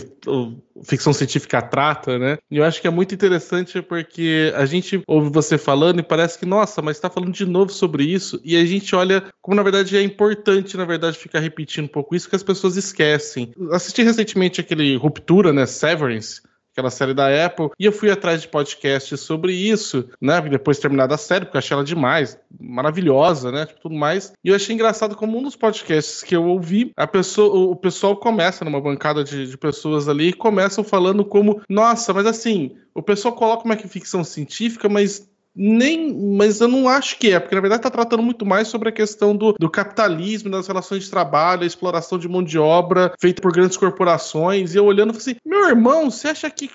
ficção 0.83 1.13
científica 1.13 1.63
trata, 1.63 2.19
né? 2.19 2.39
E 2.51 2.57
eu 2.57 2.65
acho 2.65 2.81
que 2.81 2.89
é 2.89 2.91
muito 2.91 3.15
interessante 3.15 3.81
porque 3.81 4.53
a 4.57 4.67
gente 4.67 5.03
ouve 5.07 5.31
você 5.31 5.57
falando 5.57 6.01
e 6.01 6.03
parece 6.03 6.39
que, 6.39 6.47
nossa, 6.47 6.83
mas 6.83 6.97
está 6.97 7.09
falando 7.09 7.33
de 7.33 7.47
novo 7.47 7.71
sobre 7.71 8.05
isso, 8.05 8.41
e 8.45 8.57
a 8.57 8.65
gente 8.65 8.95
olha 8.95 9.23
como 9.41 9.57
na 9.57 9.63
verdade 9.63 9.97
é 9.97 10.03
importante, 10.03 10.77
na 10.77 10.85
verdade, 10.85 11.19
ficar 11.19 11.41
repetindo 11.41 11.85
um 11.85 11.89
pouco 11.89 12.17
isso 12.17 12.29
que 12.29 12.37
as 12.37 12.43
pessoas 12.43 12.77
esquecem. 12.77 13.53
Assisti 13.71 14.03
recentemente 14.03 14.61
aquele 14.61 14.97
Ruptura, 14.97 15.53
né? 15.53 15.67
Severance 15.67 16.41
aquela 16.73 16.91
série 16.91 17.15
da 17.15 17.47
Apple, 17.47 17.71
e 17.79 17.85
eu 17.85 17.93
fui 17.93 18.11
atrás 18.11 18.41
de 18.41 18.49
podcasts 18.49 19.21
sobre 19.21 19.53
isso, 19.53 20.09
né? 20.21 20.41
Depois 20.41 20.79
de 20.79 20.83
terminar 20.83 21.13
a 21.13 21.19
série, 21.19 21.45
porque 21.45 21.57
eu 21.57 21.61
achei 21.61 21.75
ela 21.75 21.85
demais, 21.85 22.39
maravilhosa, 22.59 23.53
né? 23.53 23.67
Tipo, 23.67 23.81
tudo 23.81 23.95
mais. 23.95 24.33
E 24.43 24.49
eu 24.49 24.57
achei 24.57 24.75
engraçado 24.75 25.15
como 25.15 25.39
um 25.39 25.43
dos 25.43 25.57
podcasts 25.57 26.23
que 26.23 26.35
eu 26.35 26.45
ouvi, 26.45 26.93
a 26.97 27.07
pessoa, 27.07 27.71
o 27.71 27.77
pessoal 27.77 28.17
começa 28.17 28.65
numa 28.65 28.81
bancada 28.81 29.23
de, 29.23 29.47
de 29.47 29.59
pessoas 29.59 30.09
ali 30.09 30.29
e 30.29 30.33
começam 30.33 30.83
falando 30.83 31.25
como, 31.25 31.61
nossa, 31.69 32.13
mas 32.15 32.27
assim, 32.27 32.77
o 32.95 33.03
pessoal 33.03 33.35
coloca 33.35 33.65
uma 33.65 33.77
ficção 33.77 34.25
científica, 34.25 34.89
mas 34.89 35.31
nem, 35.55 36.15
mas 36.37 36.61
eu 36.61 36.69
não 36.69 36.89
acho 36.89 37.19
que 37.19 37.31
é, 37.33 37.39
porque 37.39 37.55
na 37.55 37.61
verdade 37.61 37.81
está 37.81 37.91
tratando 37.91 38.23
muito 38.23 38.47
mais 38.47 38.69
sobre 38.69 38.89
a 38.89 38.93
questão 38.93 39.37
do, 39.37 39.53
do 39.53 39.71
capitalismo, 39.71 40.51
das 40.51 40.67
relações 40.67 41.05
de 41.05 41.11
trabalho, 41.11 41.63
a 41.63 41.67
exploração 41.67 42.19
de 42.19 42.29
mão 42.29 42.43
de 42.43 42.59
obra 42.59 43.13
feita 43.21 43.43
por 43.43 43.53
grandes 43.53 43.77
corporações. 43.77 44.75
E 44.75 44.79
eu 44.79 44.85
olhando, 44.85 45.13
falei 45.13 45.21
assim: 45.21 45.37
meu 45.45 45.69
irmão, 45.69 46.11
você 46.11 46.29
acha 46.29 46.51
que, 46.51 46.71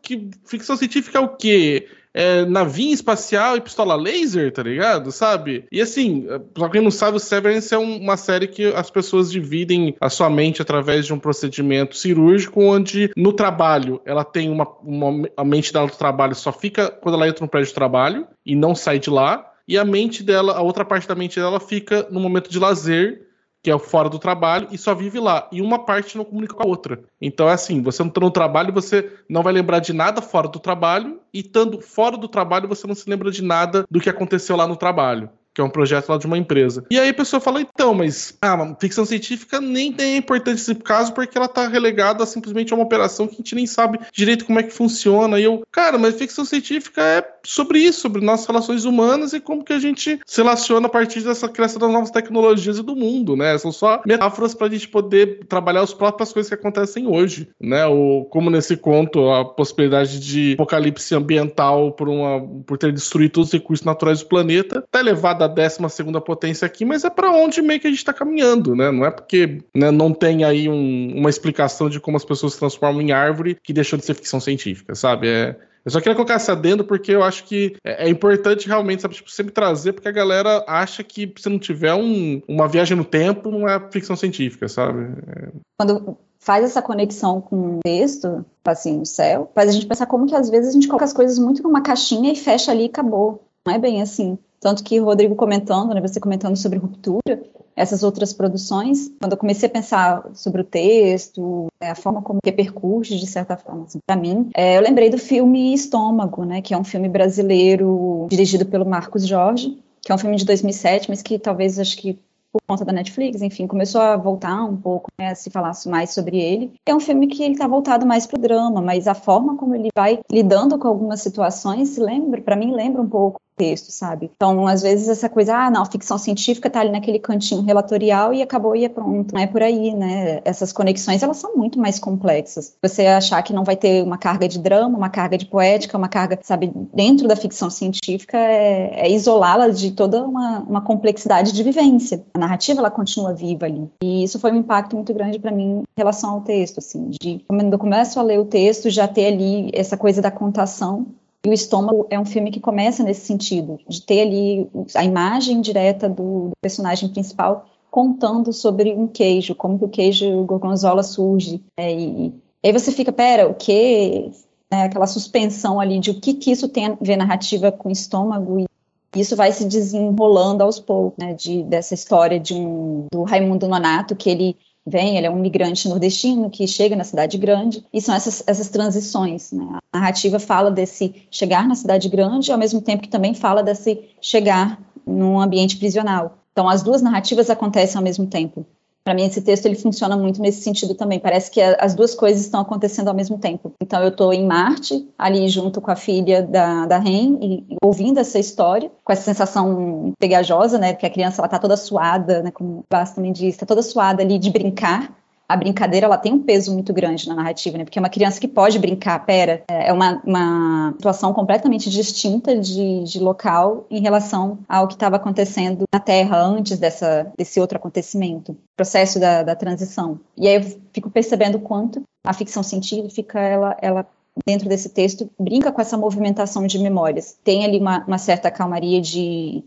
que 0.00 0.30
ficção 0.44 0.76
científica 0.76 1.18
é 1.18 1.20
o 1.20 1.36
quê? 1.36 1.88
É, 2.14 2.44
navinha 2.44 2.94
espacial 2.94 3.56
e 3.56 3.60
pistola 3.60 3.94
laser, 3.94 4.52
tá 4.52 4.62
ligado? 4.62 5.10
Sabe? 5.10 5.64
E 5.72 5.80
assim, 5.80 6.26
pra 6.52 6.68
quem 6.68 6.80
não 6.80 6.90
sabe, 6.90 7.16
o 7.16 7.20
Severance 7.20 7.72
é 7.72 7.78
um, 7.78 7.98
uma 7.98 8.16
série 8.16 8.46
que 8.46 8.66
as 8.66 8.90
pessoas 8.90 9.30
dividem 9.30 9.96
a 10.00 10.10
sua 10.10 10.28
mente 10.28 10.60
através 10.60 11.06
de 11.06 11.12
um 11.12 11.18
procedimento 11.18 11.96
cirúrgico, 11.96 12.62
onde 12.62 13.10
no 13.16 13.32
trabalho 13.32 14.00
ela 14.04 14.24
tem 14.24 14.50
uma, 14.50 14.66
uma. 14.82 15.28
A 15.36 15.44
mente 15.44 15.72
dela 15.72 15.86
do 15.86 15.96
trabalho 15.96 16.34
só 16.34 16.52
fica 16.52 16.90
quando 16.90 17.14
ela 17.14 17.28
entra 17.28 17.44
no 17.44 17.50
prédio 17.50 17.68
de 17.68 17.74
trabalho 17.74 18.26
e 18.44 18.54
não 18.54 18.74
sai 18.74 18.98
de 18.98 19.10
lá. 19.10 19.48
E 19.66 19.78
a 19.78 19.84
mente 19.84 20.22
dela, 20.22 20.54
a 20.54 20.60
outra 20.60 20.84
parte 20.84 21.06
da 21.06 21.14
mente 21.14 21.38
dela 21.38 21.60
fica 21.60 22.06
no 22.10 22.20
momento 22.20 22.50
de 22.50 22.58
lazer 22.58 23.31
que 23.62 23.70
é 23.70 23.78
fora 23.78 24.08
do 24.08 24.18
trabalho, 24.18 24.68
e 24.70 24.76
só 24.76 24.94
vive 24.94 25.20
lá. 25.20 25.48
E 25.52 25.62
uma 25.62 25.78
parte 25.78 26.16
não 26.16 26.24
comunica 26.24 26.54
com 26.54 26.62
a 26.62 26.66
outra. 26.66 27.04
Então 27.20 27.48
é 27.48 27.52
assim: 27.52 27.80
você 27.80 28.02
não 28.02 28.08
está 28.08 28.20
no 28.20 28.30
trabalho, 28.30 28.72
você 28.72 29.10
não 29.28 29.42
vai 29.42 29.52
lembrar 29.52 29.78
de 29.78 29.92
nada 29.92 30.20
fora 30.20 30.48
do 30.48 30.58
trabalho, 30.58 31.20
e 31.32 31.40
estando 31.40 31.80
fora 31.80 32.16
do 32.16 32.28
trabalho, 32.28 32.68
você 32.68 32.86
não 32.86 32.94
se 32.94 33.08
lembra 33.08 33.30
de 33.30 33.42
nada 33.42 33.84
do 33.90 34.00
que 34.00 34.10
aconteceu 34.10 34.56
lá 34.56 34.66
no 34.66 34.76
trabalho 34.76 35.30
que 35.54 35.60
é 35.60 35.64
um 35.64 35.70
projeto 35.70 36.08
lá 36.08 36.16
de 36.16 36.26
uma 36.26 36.38
empresa. 36.38 36.84
E 36.90 36.98
aí 36.98 37.10
a 37.10 37.14
pessoa 37.14 37.40
fala, 37.40 37.60
então, 37.60 37.92
mas 37.92 38.36
ah, 38.40 38.74
ficção 38.80 39.04
científica 39.04 39.60
nem 39.60 39.92
tem 39.92 40.16
importância 40.16 40.72
nesse 40.72 40.82
caso 40.82 41.12
porque 41.12 41.36
ela 41.36 41.48
tá 41.48 41.68
relegada 41.68 42.24
simplesmente 42.24 42.72
a 42.72 42.76
uma 42.76 42.84
operação 42.84 43.26
que 43.26 43.34
a 43.34 43.36
gente 43.36 43.54
nem 43.54 43.66
sabe 43.66 44.00
direito 44.12 44.44
como 44.44 44.58
é 44.58 44.62
que 44.62 44.72
funciona. 44.72 45.38
E 45.38 45.44
eu, 45.44 45.62
cara, 45.70 45.98
mas 45.98 46.14
ficção 46.16 46.44
científica 46.44 47.02
é 47.02 47.22
sobre 47.44 47.78
isso, 47.78 48.00
sobre 48.00 48.24
nossas 48.24 48.46
relações 48.46 48.84
humanas 48.84 49.32
e 49.32 49.40
como 49.40 49.64
que 49.64 49.72
a 49.72 49.78
gente 49.78 50.20
se 50.26 50.42
relaciona 50.42 50.86
a 50.86 50.90
partir 50.90 51.20
dessa 51.20 51.48
criação 51.48 51.80
das 51.80 51.90
novas 51.90 52.10
tecnologias 52.10 52.78
e 52.78 52.82
do 52.82 52.96
mundo, 52.96 53.36
né? 53.36 53.56
São 53.58 53.72
só 53.72 54.00
metáforas 54.06 54.54
para 54.54 54.66
a 54.66 54.70
gente 54.70 54.88
poder 54.88 55.40
trabalhar 55.46 55.82
as 55.82 55.94
próprias 55.94 56.32
coisas 56.32 56.48
que 56.48 56.54
acontecem 56.54 57.06
hoje, 57.06 57.48
né? 57.60 57.86
O, 57.86 58.26
como 58.30 58.50
nesse 58.50 58.76
conto, 58.76 59.30
a 59.30 59.44
possibilidade 59.44 60.20
de 60.20 60.54
apocalipse 60.54 61.14
ambiental 61.14 61.92
por, 61.92 62.08
uma, 62.08 62.40
por 62.66 62.78
ter 62.78 62.92
destruído 62.92 63.32
todos 63.32 63.48
os 63.48 63.52
recursos 63.52 63.84
naturais 63.84 64.20
do 64.20 64.26
planeta, 64.26 64.84
tá 64.90 65.00
elevada 65.00 65.48
da 65.48 65.68
12 65.68 65.78
segunda 65.88 66.20
potência 66.20 66.66
aqui, 66.66 66.84
mas 66.84 67.04
é 67.04 67.10
para 67.10 67.30
onde 67.30 67.62
meio 67.62 67.80
que 67.80 67.86
a 67.86 67.90
gente 67.90 67.98
está 67.98 68.12
caminhando, 68.12 68.74
né? 68.74 68.90
Não 68.90 69.04
é 69.04 69.10
porque 69.10 69.58
né, 69.74 69.90
não 69.90 70.12
tem 70.12 70.44
aí 70.44 70.68
um, 70.68 71.16
uma 71.16 71.30
explicação 71.30 71.88
de 71.88 72.00
como 72.00 72.16
as 72.16 72.24
pessoas 72.24 72.54
se 72.54 72.58
transformam 72.58 73.02
em 73.02 73.12
árvore 73.12 73.56
que 73.62 73.72
deixou 73.72 73.98
de 73.98 74.04
ser 74.04 74.14
ficção 74.14 74.40
científica, 74.40 74.94
sabe? 74.94 75.28
É, 75.28 75.56
eu 75.84 75.90
só 75.90 76.00
queria 76.00 76.14
colocar 76.14 76.34
essa 76.34 76.52
adendo 76.52 76.84
porque 76.84 77.12
eu 77.12 77.22
acho 77.22 77.44
que 77.44 77.76
é, 77.84 78.06
é 78.06 78.08
importante 78.08 78.68
realmente, 78.68 79.02
sabe, 79.02 79.14
tipo, 79.14 79.30
sempre 79.30 79.52
trazer, 79.52 79.92
porque 79.92 80.08
a 80.08 80.12
galera 80.12 80.64
acha 80.66 81.02
que 81.02 81.32
se 81.36 81.48
não 81.48 81.58
tiver 81.58 81.94
um, 81.94 82.40
uma 82.48 82.68
viagem 82.68 82.96
no 82.96 83.04
tempo, 83.04 83.50
não 83.50 83.68
é 83.68 83.80
ficção 83.90 84.16
científica, 84.16 84.68
sabe? 84.68 85.12
É... 85.26 85.48
Quando 85.78 86.16
faz 86.38 86.64
essa 86.64 86.82
conexão 86.82 87.40
com 87.40 87.76
o 87.76 87.80
texto, 87.84 88.44
assim, 88.64 88.98
no 88.98 89.06
céu, 89.06 89.50
faz 89.54 89.70
a 89.70 89.72
gente 89.72 89.86
pensar 89.86 90.06
como 90.06 90.26
que 90.26 90.34
às 90.34 90.50
vezes 90.50 90.70
a 90.70 90.72
gente 90.72 90.86
coloca 90.86 91.04
as 91.04 91.12
coisas 91.12 91.38
muito 91.38 91.62
numa 91.62 91.82
caixinha 91.82 92.32
e 92.32 92.36
fecha 92.36 92.72
ali 92.72 92.84
e 92.84 92.86
acabou. 92.86 93.44
Não 93.66 93.74
é 93.74 93.78
bem 93.78 94.02
assim. 94.02 94.38
Tanto 94.60 94.84
que 94.84 95.00
o 95.00 95.04
Rodrigo 95.04 95.34
comentando, 95.34 95.92
né, 95.92 96.00
você 96.00 96.20
comentando 96.20 96.56
sobre 96.56 96.78
ruptura, 96.78 97.42
essas 97.82 98.02
outras 98.02 98.32
produções, 98.32 99.10
quando 99.20 99.32
eu 99.32 99.38
comecei 99.38 99.68
a 99.68 99.72
pensar 99.72 100.30
sobre 100.34 100.60
o 100.60 100.64
texto, 100.64 101.66
né, 101.80 101.90
a 101.90 101.94
forma 101.94 102.22
como 102.22 102.38
repercute, 102.44 103.18
de 103.18 103.26
certa 103.26 103.56
forma, 103.56 103.84
assim, 103.84 103.98
para 104.06 104.16
mim, 104.16 104.50
é, 104.54 104.78
eu 104.78 104.82
lembrei 104.82 105.10
do 105.10 105.18
filme 105.18 105.74
Estômago, 105.74 106.44
né, 106.44 106.62
que 106.62 106.72
é 106.72 106.78
um 106.78 106.84
filme 106.84 107.08
brasileiro 107.08 108.26
dirigido 108.30 108.64
pelo 108.64 108.86
Marcos 108.86 109.26
Jorge, 109.26 109.78
que 110.00 110.10
é 110.10 110.14
um 110.14 110.18
filme 110.18 110.36
de 110.36 110.44
2007, 110.44 111.08
mas 111.10 111.22
que 111.22 111.38
talvez, 111.38 111.78
acho 111.78 111.96
que 111.96 112.18
por 112.52 112.60
conta 112.68 112.84
da 112.84 112.92
Netflix, 112.92 113.40
enfim, 113.40 113.66
começou 113.66 114.00
a 114.00 114.14
voltar 114.14 114.62
um 114.64 114.76
pouco, 114.76 115.10
né, 115.18 115.30
a 115.30 115.34
se 115.34 115.50
falar 115.50 115.72
mais 115.86 116.10
sobre 116.10 116.38
ele. 116.38 116.72
É 116.84 116.94
um 116.94 117.00
filme 117.00 117.26
que 117.26 117.42
ele 117.42 117.54
está 117.54 117.66
voltado 117.66 118.06
mais 118.06 118.26
para 118.26 118.38
o 118.38 118.42
drama, 118.42 118.82
mas 118.82 119.08
a 119.08 119.14
forma 119.14 119.56
como 119.56 119.74
ele 119.74 119.88
vai 119.96 120.20
lidando 120.30 120.78
com 120.78 120.86
algumas 120.86 121.22
situações, 121.22 121.96
lembra, 121.96 122.42
para 122.42 122.56
mim 122.56 122.72
lembra 122.72 123.00
um 123.00 123.08
pouco 123.08 123.40
texto, 123.56 123.90
sabe? 123.90 124.30
Então, 124.34 124.66
às 124.66 124.82
vezes, 124.82 125.08
essa 125.08 125.28
coisa, 125.28 125.54
ah, 125.54 125.70
não, 125.70 125.84
ficção 125.84 126.18
científica 126.18 126.70
tá 126.70 126.80
ali 126.80 126.90
naquele 126.90 127.18
cantinho 127.18 127.62
relatorial 127.62 128.32
e 128.32 128.42
acabou 128.42 128.74
e 128.74 128.84
é 128.84 128.88
pronto. 128.88 129.34
Não 129.34 129.40
é 129.40 129.46
por 129.46 129.62
aí, 129.62 129.94
né? 129.94 130.40
Essas 130.44 130.72
conexões, 130.72 131.22
elas 131.22 131.36
são 131.36 131.56
muito 131.56 131.78
mais 131.78 131.98
complexas. 131.98 132.74
Você 132.82 133.06
achar 133.06 133.42
que 133.42 133.52
não 133.52 133.64
vai 133.64 133.76
ter 133.76 134.02
uma 134.02 134.18
carga 134.18 134.48
de 134.48 134.58
drama, 134.58 134.96
uma 134.96 135.10
carga 135.10 135.36
de 135.36 135.46
poética, 135.46 135.98
uma 135.98 136.08
carga, 136.08 136.38
sabe, 136.42 136.72
dentro 136.92 137.28
da 137.28 137.36
ficção 137.36 137.70
científica, 137.70 138.36
é, 138.36 139.06
é 139.06 139.10
isolá-la 139.10 139.68
de 139.68 139.92
toda 139.92 140.24
uma, 140.24 140.60
uma 140.60 140.80
complexidade 140.80 141.52
de 141.52 141.62
vivência. 141.62 142.24
A 142.34 142.38
narrativa, 142.38 142.80
ela 142.80 142.90
continua 142.90 143.32
viva 143.32 143.66
ali. 143.66 143.88
E 144.02 144.24
isso 144.24 144.38
foi 144.38 144.52
um 144.52 144.56
impacto 144.56 144.96
muito 144.96 145.12
grande 145.12 145.38
para 145.38 145.50
mim 145.50 145.80
em 145.80 145.84
relação 145.96 146.30
ao 146.30 146.40
texto, 146.40 146.78
assim, 146.78 147.10
de 147.20 147.44
quando 147.48 147.72
eu 147.72 147.78
começo 147.78 148.18
a 148.18 148.22
ler 148.22 148.38
o 148.38 148.44
texto, 148.44 148.90
já 148.90 149.06
ter 149.06 149.26
ali 149.26 149.70
essa 149.72 149.96
coisa 149.96 150.22
da 150.22 150.30
contação 150.30 151.06
e 151.44 151.48
o 151.48 151.52
estômago 151.52 152.06
é 152.08 152.18
um 152.18 152.24
filme 152.24 152.50
que 152.50 152.60
começa 152.60 153.02
nesse 153.02 153.26
sentido, 153.26 153.78
de 153.88 154.00
ter 154.02 154.22
ali 154.22 154.70
a 154.94 155.04
imagem 155.04 155.60
direta 155.60 156.08
do, 156.08 156.48
do 156.48 156.52
personagem 156.60 157.08
principal 157.08 157.66
contando 157.90 158.52
sobre 158.52 158.94
um 158.94 159.06
queijo, 159.06 159.54
como 159.54 159.78
que 159.78 159.84
o 159.84 159.88
queijo 159.88 160.44
gorgonzola 160.44 161.02
surge. 161.02 161.62
É, 161.76 161.92
e, 161.92 162.28
e, 162.28 162.34
aí 162.64 162.72
você 162.72 162.90
fica, 162.92 163.12
pera, 163.12 163.48
o 163.48 163.54
que? 163.54 164.30
É, 164.70 164.84
aquela 164.84 165.06
suspensão 165.06 165.78
ali 165.78 165.98
de 165.98 166.10
o 166.10 166.20
que, 166.20 166.32
que 166.32 166.50
isso 166.50 166.68
tem 166.68 166.86
a 166.86 166.96
ver 167.00 167.16
narrativa 167.16 167.70
com 167.70 167.90
o 167.90 167.92
estômago 167.92 168.60
e 168.60 168.66
isso 169.14 169.36
vai 169.36 169.52
se 169.52 169.66
desenrolando 169.66 170.62
aos 170.62 170.80
poucos, 170.80 171.22
né, 171.22 171.34
de, 171.34 171.62
dessa 171.64 171.92
história 171.92 172.40
de 172.40 172.54
um, 172.54 173.06
do 173.12 173.24
Raimundo 173.24 173.68
Nonato, 173.68 174.16
que 174.16 174.30
ele 174.30 174.56
vem, 174.86 175.16
ele 175.16 175.26
é 175.26 175.30
um 175.30 175.40
migrante 175.40 175.88
nordestino 175.88 176.50
que 176.50 176.66
chega 176.66 176.96
na 176.96 177.04
cidade 177.04 177.38
grande, 177.38 177.84
e 177.92 178.00
são 178.00 178.14
essas, 178.14 178.42
essas 178.46 178.68
transições. 178.68 179.52
Né? 179.52 179.78
A 179.92 179.98
narrativa 179.98 180.38
fala 180.38 180.70
desse 180.70 181.26
chegar 181.30 181.66
na 181.66 181.74
cidade 181.74 182.08
grande, 182.08 182.52
ao 182.52 182.58
mesmo 182.58 182.80
tempo 182.80 183.02
que 183.02 183.08
também 183.08 183.34
fala 183.34 183.62
desse 183.62 184.00
chegar 184.20 184.80
num 185.06 185.40
ambiente 185.40 185.76
prisional. 185.76 186.38
Então, 186.52 186.68
as 186.68 186.82
duas 186.82 187.00
narrativas 187.00 187.48
acontecem 187.48 187.96
ao 187.96 188.04
mesmo 188.04 188.26
tempo 188.26 188.66
para 189.04 189.14
mim 189.14 189.24
esse 189.24 189.42
texto 189.42 189.66
ele 189.66 189.74
funciona 189.74 190.16
muito 190.16 190.40
nesse 190.40 190.62
sentido 190.62 190.94
também. 190.94 191.18
Parece 191.18 191.50
que 191.50 191.60
a, 191.60 191.76
as 191.80 191.94
duas 191.94 192.14
coisas 192.14 192.42
estão 192.42 192.60
acontecendo 192.60 193.08
ao 193.08 193.14
mesmo 193.14 193.38
tempo. 193.38 193.72
Então 193.80 194.02
eu 194.02 194.08
estou 194.08 194.32
em 194.32 194.46
Marte, 194.46 195.08
ali 195.18 195.48
junto 195.48 195.80
com 195.80 195.90
a 195.90 195.96
filha 195.96 196.42
da, 196.42 196.86
da 196.86 196.98
Ren, 196.98 197.38
e, 197.40 197.54
e, 197.70 197.76
ouvindo 197.82 198.18
essa 198.18 198.38
história, 198.38 198.90
com 199.04 199.12
essa 199.12 199.22
sensação 199.22 200.12
pegajosa, 200.18 200.78
né? 200.78 200.92
Porque 200.92 201.06
a 201.06 201.10
criança 201.10 201.40
ela 201.40 201.48
tá 201.48 201.58
toda 201.58 201.76
suada, 201.76 202.42
né? 202.42 202.50
Como 202.50 202.78
o 202.78 202.84
Basta 202.90 203.16
também 203.16 203.32
disse, 203.32 203.58
tá 203.58 203.66
toda 203.66 203.82
suada 203.82 204.22
ali 204.22 204.38
de 204.38 204.50
brincar 204.50 205.21
a 205.52 205.56
brincadeira 205.56 206.06
ela 206.06 206.16
tem 206.16 206.32
um 206.32 206.42
peso 206.42 206.72
muito 206.72 206.94
grande 206.94 207.28
na 207.28 207.34
narrativa, 207.34 207.76
né? 207.76 207.84
Porque 207.84 207.98
é 207.98 208.02
uma 208.02 208.08
criança 208.08 208.40
que 208.40 208.48
pode 208.48 208.78
brincar, 208.78 209.18
pera, 209.26 209.62
é 209.68 209.92
uma, 209.92 210.22
uma 210.24 210.92
situação 210.92 211.34
completamente 211.34 211.90
distinta 211.90 212.58
de, 212.58 213.04
de 213.04 213.18
local 213.18 213.86
em 213.90 214.00
relação 214.00 214.60
ao 214.66 214.88
que 214.88 214.94
estava 214.94 215.16
acontecendo 215.16 215.84
na 215.92 216.00
Terra 216.00 216.38
antes 216.38 216.78
dessa, 216.78 217.30
desse 217.36 217.60
outro 217.60 217.76
acontecimento, 217.76 218.56
processo 218.74 219.20
da, 219.20 219.42
da 219.42 219.54
transição. 219.54 220.18
E 220.38 220.48
aí 220.48 220.54
eu 220.54 220.80
fico 220.90 221.10
percebendo 221.10 221.58
quanto 221.58 222.02
a 222.24 222.32
ficção 222.32 222.62
científica, 222.62 223.38
ela, 223.38 223.76
ela 223.82 224.06
dentro 224.46 224.68
desse 224.68 224.88
texto, 224.88 225.30
brinca 225.38 225.70
com 225.70 225.82
essa 225.82 225.98
movimentação 225.98 226.66
de 226.66 226.78
memórias. 226.78 227.36
Tem 227.44 227.64
ali 227.64 227.78
uma, 227.78 228.04
uma 228.06 228.16
certa 228.16 228.50
calmaria 228.50 229.00
de 229.02 229.62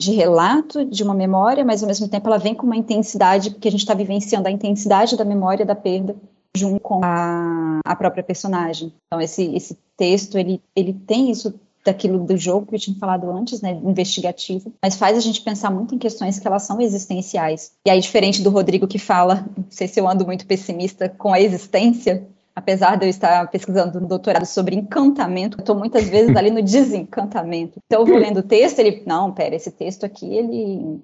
de 0.00 0.12
relato 0.12 0.84
de 0.84 1.02
uma 1.02 1.14
memória, 1.14 1.64
mas 1.64 1.82
ao 1.82 1.86
mesmo 1.86 2.08
tempo 2.08 2.28
ela 2.28 2.38
vem 2.38 2.54
com 2.54 2.66
uma 2.66 2.76
intensidade, 2.76 3.50
porque 3.50 3.68
a 3.68 3.70
gente 3.70 3.80
está 3.80 3.94
vivenciando 3.94 4.48
a 4.48 4.50
intensidade 4.50 5.16
da 5.16 5.24
memória 5.24 5.64
da 5.64 5.74
perda 5.74 6.14
junto 6.54 6.80
com 6.80 7.00
a, 7.02 7.80
a 7.84 7.96
própria 7.96 8.22
personagem. 8.22 8.92
Então 9.06 9.20
esse, 9.20 9.54
esse 9.54 9.78
texto, 9.96 10.38
ele, 10.38 10.60
ele 10.74 10.92
tem 10.92 11.30
isso 11.30 11.54
daquilo 11.84 12.18
do 12.18 12.36
jogo 12.36 12.66
que 12.66 12.74
eu 12.74 12.78
tinha 12.80 12.98
falado 12.98 13.30
antes, 13.30 13.62
né, 13.62 13.70
investigativo, 13.84 14.72
mas 14.82 14.96
faz 14.96 15.16
a 15.16 15.20
gente 15.20 15.40
pensar 15.40 15.70
muito 15.70 15.94
em 15.94 15.98
questões 15.98 16.38
que 16.38 16.46
elas 16.46 16.64
são 16.64 16.80
existenciais. 16.80 17.72
E 17.86 17.90
aí, 17.90 18.00
diferente 18.00 18.42
do 18.42 18.50
Rodrigo 18.50 18.88
que 18.88 18.98
fala, 18.98 19.46
não 19.56 19.64
sei 19.70 19.86
se 19.86 20.00
eu 20.00 20.08
ando 20.08 20.26
muito 20.26 20.46
pessimista 20.46 21.08
com 21.08 21.32
a 21.32 21.40
existência, 21.40 22.26
apesar 22.56 22.96
de 22.96 23.04
eu 23.04 23.10
estar 23.10 23.48
pesquisando 23.50 24.00
no 24.00 24.08
doutorado 24.08 24.46
sobre 24.46 24.74
encantamento, 24.74 25.58
eu 25.58 25.60
estou 25.60 25.76
muitas 25.76 26.08
vezes 26.08 26.34
ali 26.34 26.50
no 26.50 26.62
desencantamento. 26.64 27.78
Então 27.84 28.00
eu 28.00 28.06
vou 28.06 28.16
lendo 28.16 28.38
o 28.38 28.42
texto, 28.42 28.78
ele, 28.78 29.02
não, 29.06 29.32
pera, 29.32 29.54
esse 29.54 29.70
texto 29.70 30.04
aqui, 30.04 30.34
ele 30.34 31.00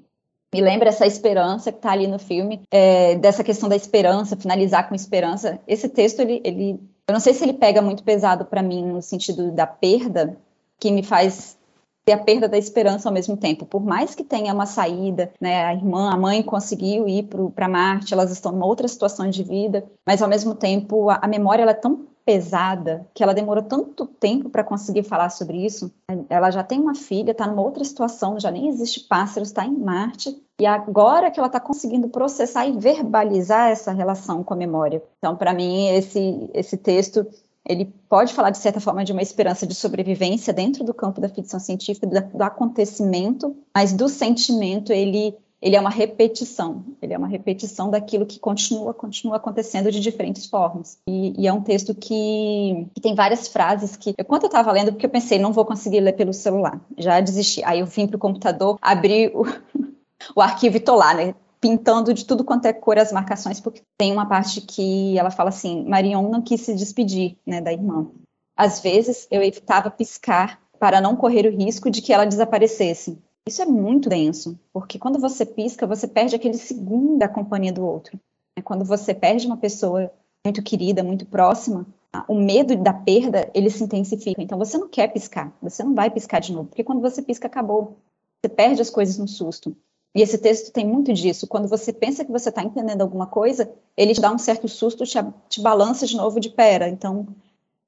me 0.55 0.61
lembra 0.61 0.89
essa 0.89 1.07
esperança 1.07 1.71
que 1.71 1.79
está 1.79 1.93
ali 1.93 2.07
no 2.07 2.19
filme, 2.19 2.63
é, 2.71 3.17
dessa 3.17 3.45
questão 3.45 3.69
da 3.69 3.77
esperança, 3.77 4.37
finalizar 4.37 4.89
com 4.89 4.95
esperança. 4.95 5.61
Esse 5.69 5.89
texto, 5.89 6.21
ele, 6.21 6.41
ele 6.43 6.81
eu 7.07 7.13
não 7.13 7.21
sei 7.21 7.35
se 7.35 7.45
ele 7.45 7.55
pega 7.55 7.83
muito 7.83 8.03
pesado 8.03 8.45
para 8.47 8.63
mim 8.63 8.85
no 8.85 9.03
sentido 9.03 9.51
da 9.53 9.67
perda, 9.67 10.37
que 10.79 10.91
me 10.91 11.03
faz 11.03 11.59
ter 12.05 12.13
a 12.13 12.19
perda 12.19 12.49
da 12.49 12.59
esperança 12.59 13.09
ao 13.09 13.13
mesmo 13.13 13.37
tempo. 13.37 13.65
Por 13.65 13.83
mais 13.83 14.15
que 14.15 14.25
tenha 14.25 14.53
uma 14.53 14.67
saída, 14.67 15.33
né, 15.41 15.65
a 15.65 15.75
irmã, 15.75 16.11
a 16.11 16.17
mãe 16.17 16.43
conseguiu 16.43 17.09
ir 17.09 17.29
para 17.55 17.69
Marte, 17.69 18.13
elas 18.13 18.31
estão 18.31 18.53
numa 18.53 18.67
outra 18.67 18.89
situação 18.89 19.29
de 19.31 19.43
vida, 19.43 19.85
mas 20.07 20.21
ao 20.21 20.29
mesmo 20.29 20.55
tempo 20.55 21.11
a, 21.11 21.21
a 21.23 21.29
memória 21.29 21.63
ela 21.63 21.71
é 21.71 21.75
tão 21.75 22.07
pesada 22.25 23.07
que 23.15 23.23
ela 23.23 23.35
demorou 23.35 23.65
tanto 23.65 24.07
tempo 24.07 24.49
para 24.49 24.65
conseguir 24.65 25.03
falar 25.03 25.31
sobre 25.31 25.65
isso. 25.65 25.93
Ela 26.29 26.51
já 26.51 26.63
tem 26.63 26.81
uma 26.81 26.95
filha, 26.95 27.33
está 27.33 27.47
numa 27.47 27.63
outra 27.63 27.85
situação, 27.85 28.39
já 28.39 28.51
nem 28.51 28.69
existe 28.69 29.01
pássaros, 29.01 29.49
está 29.49 29.67
em 29.67 29.77
Marte. 29.77 30.41
E 30.61 30.67
agora 30.67 31.31
que 31.31 31.41
ela 31.41 31.49
está 31.49 31.59
conseguindo 31.59 32.09
processar 32.09 32.67
e 32.67 32.79
verbalizar 32.79 33.71
essa 33.71 33.91
relação 33.91 34.45
com 34.45 34.55
a 34.55 34.57
memória. 34.57 35.03
Então, 35.19 35.35
para 35.35 35.53
mim, 35.53 35.89
esse, 35.89 36.49
esse 36.55 36.77
texto 36.77 37.27
ele 37.67 37.93
pode 38.09 38.35
falar, 38.35 38.51
de 38.51 38.59
certa 38.59 38.81
forma, 38.81 39.05
de 39.05 39.13
uma 39.13 39.23
esperança 39.23 39.67
de 39.67 39.75
sobrevivência 39.75 40.53
dentro 40.53 40.85
do 40.85 40.93
campo 40.93 41.21
da 41.21 41.29
ficção 41.29 41.61
científica, 41.61 42.07
do, 42.07 42.43
acontecimento, 42.43 43.57
mas 43.75 43.93
do 43.93 44.09
sentimento, 44.09 44.93
ele, 44.93 45.37
ele 45.61 45.77
é 45.77 45.81
uma 45.81 45.91
repetição. 45.91 46.85
Ele 47.01 47.15
é 47.15 47.19
uma 47.19 47.29
repetição 47.29 47.89
daquilo 47.89 48.27
que 48.27 48.41
continua, 48.41 48.93
continua 48.93 49.37
acontecendo 49.37 49.93
de 49.93 50.01
diferentes 50.01 50.47
formas. 50.47 50.99
E, 51.09 51.41
e 51.41 51.47
é 51.47 51.53
um 51.53 51.63
texto 51.63 51.95
que, 51.95 52.89
que, 52.95 53.01
tem 53.01 53.15
várias 53.15 53.47
frases 53.47 53.97
que, 53.97 54.13
eu, 54.19 54.25
quando 54.25 54.43
eu 54.43 54.49
estava 54.49 54.73
lendo, 54.73 54.93
porque 54.93 55.07
eu 55.07 55.11
pensei, 55.11 55.39
não 55.39 55.53
vou 55.53 55.65
conseguir 55.65 56.01
ler 56.01 56.15
pelo 56.15 56.33
celular, 56.33 56.81
já 56.99 57.21
desisti. 57.21 57.63
Aí 57.65 57.79
eu 57.79 57.87
vim 57.87 58.09
para 58.09 58.17
o 58.17 58.21
computador, 58.21 58.77
abri 58.83 59.29
o, 59.29 59.45
o 60.35 60.41
arquivo 60.41 60.79
e 60.79 60.81
tô 60.81 60.97
lá, 60.97 61.15
né? 61.15 61.35
Pintando 61.63 62.13
de 62.13 62.27
tudo 62.27 62.43
quanto 62.43 62.67
é 62.67 62.73
cor 62.73 62.99
as 62.99 63.13
marcações, 63.13 63.61
porque 63.61 63.83
tem 63.97 64.13
uma 64.13 64.27
parte 64.27 64.61
que 64.61 65.17
ela 65.17 65.31
fala 65.31 65.51
assim: 65.51 65.85
Marion 65.85 66.29
não 66.29 66.43
quis 66.43 66.61
se 66.61 66.75
despedir 66.75 67.39
né, 67.47 67.61
da 67.61 67.73
irmã. 67.73 68.11
Às 68.57 68.81
vezes 68.81 69.29
eu 69.31 69.41
evitava 69.41 69.91
piscar 69.91 70.61
para 70.79 71.01
não 71.01 71.15
correr 71.15 71.47
o 71.47 71.57
risco 71.57 71.89
de 71.89 72.03
que 72.03 72.13
ela 72.13 72.27
desaparecesse. 72.27 73.17
Isso 73.47 73.63
é 73.63 73.65
muito 73.65 74.09
denso, 74.09 74.59
porque 74.73 74.99
quando 74.99 75.19
você 75.19 75.47
pisca, 75.47 75.87
você 75.87 76.07
perde 76.07 76.35
aquele 76.35 76.59
segundo 76.59 77.17
da 77.17 77.29
companhia 77.29 77.73
do 77.73 77.87
outro. 77.87 78.19
Quando 78.65 78.85
você 78.85 79.15
perde 79.15 79.47
uma 79.47 79.57
pessoa 79.57 80.13
muito 80.45 80.63
querida, 80.63 81.03
muito 81.03 81.25
próxima, 81.25 81.87
o 82.29 82.35
medo 82.35 82.77
da 82.77 82.93
perda 82.93 83.51
ele 83.55 83.71
se 83.71 83.83
intensifica. 83.83 84.43
Então 84.43 84.59
você 84.59 84.77
não 84.77 84.89
quer 84.89 85.09
piscar, 85.09 85.53
você 85.63 85.83
não 85.83 85.95
vai 85.95 86.11
piscar 86.11 86.41
de 86.41 86.53
novo, 86.53 86.69
porque 86.69 86.85
quando 86.85 87.01
você 87.01 87.23
pisca 87.23 87.47
acabou. 87.47 87.97
Você 88.41 88.49
perde 88.49 88.83
as 88.83 88.91
coisas 88.91 89.17
no 89.19 89.29
susto. 89.29 89.77
E 90.15 90.21
esse 90.21 90.37
texto 90.39 90.73
tem 90.73 90.87
muito 90.87 91.13
disso. 91.13 91.47
Quando 91.47 91.69
você 91.69 91.93
pensa 91.93 92.25
que 92.25 92.31
você 92.31 92.51
está 92.51 92.63
entendendo 92.63 93.01
alguma 93.01 93.27
coisa, 93.27 93.73
ele 93.97 94.15
te 94.15 94.21
dá 94.21 94.31
um 94.31 94.39
certo 94.39 94.69
susto, 94.69 95.05
te, 95.05 95.19
te 95.49 95.61
balança 95.61 96.07
de 96.07 96.17
novo 96.17 96.39
de 96.39 96.51
pera. 96.51 96.89
Então, 96.89 97.27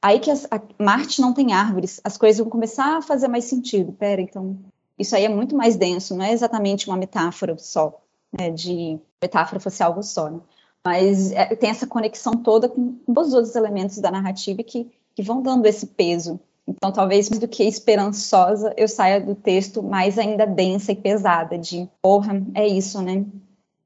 aí 0.01 0.19
que 0.19 0.31
as, 0.31 0.47
a, 0.51 0.61
Marte 0.83 1.21
não 1.21 1.35
tem 1.35 1.53
árvores, 1.53 2.01
as 2.03 2.17
coisas 2.17 2.39
vão 2.39 2.49
começar 2.49 2.97
a 2.97 3.03
fazer 3.03 3.29
mais 3.29 3.45
sentido. 3.45 3.93
Pera, 3.93 4.23
então, 4.23 4.59
Isso 4.99 5.15
aí 5.15 5.25
é 5.25 5.29
muito 5.29 5.55
mais 5.55 5.77
denso, 5.77 6.17
não 6.17 6.25
é 6.25 6.33
exatamente 6.33 6.89
uma 6.89 6.97
metáfora 6.97 7.59
só, 7.59 8.01
né, 8.33 8.51
de 8.51 8.99
metáfora 9.21 9.61
fosse 9.61 9.83
algo 9.83 10.03
só, 10.03 10.31
né? 10.31 10.41
mas 10.85 11.33
é, 11.33 11.47
tem 11.57 11.71
essa 11.71 11.87
conexão 11.87 12.35
toda 12.35 12.69
com, 12.69 12.99
com 12.99 13.21
os 13.21 13.33
outros 13.33 13.57
elementos 13.57 13.99
da 13.99 14.11
narrativa 14.11 14.63
que, 14.63 14.91
que 15.15 15.23
vão 15.23 15.43
dando 15.43 15.65
esse 15.65 15.87
peso. 15.87 16.39
Então, 16.67 16.93
talvez 16.93 17.29
mais 17.31 17.39
do 17.39 17.47
que 17.47 17.63
esperançosa, 17.65 18.73
eu 18.77 18.89
saia 18.89 19.21
do 19.21 19.35
texto 19.35 19.83
mais 19.83 20.19
ainda 20.19 20.47
densa 20.47 20.93
e 20.93 20.97
pesada, 20.97 21.59
de 21.59 21.89
porra, 22.01 22.33
é 22.55 22.67
isso, 22.67 23.03
né? 23.03 23.25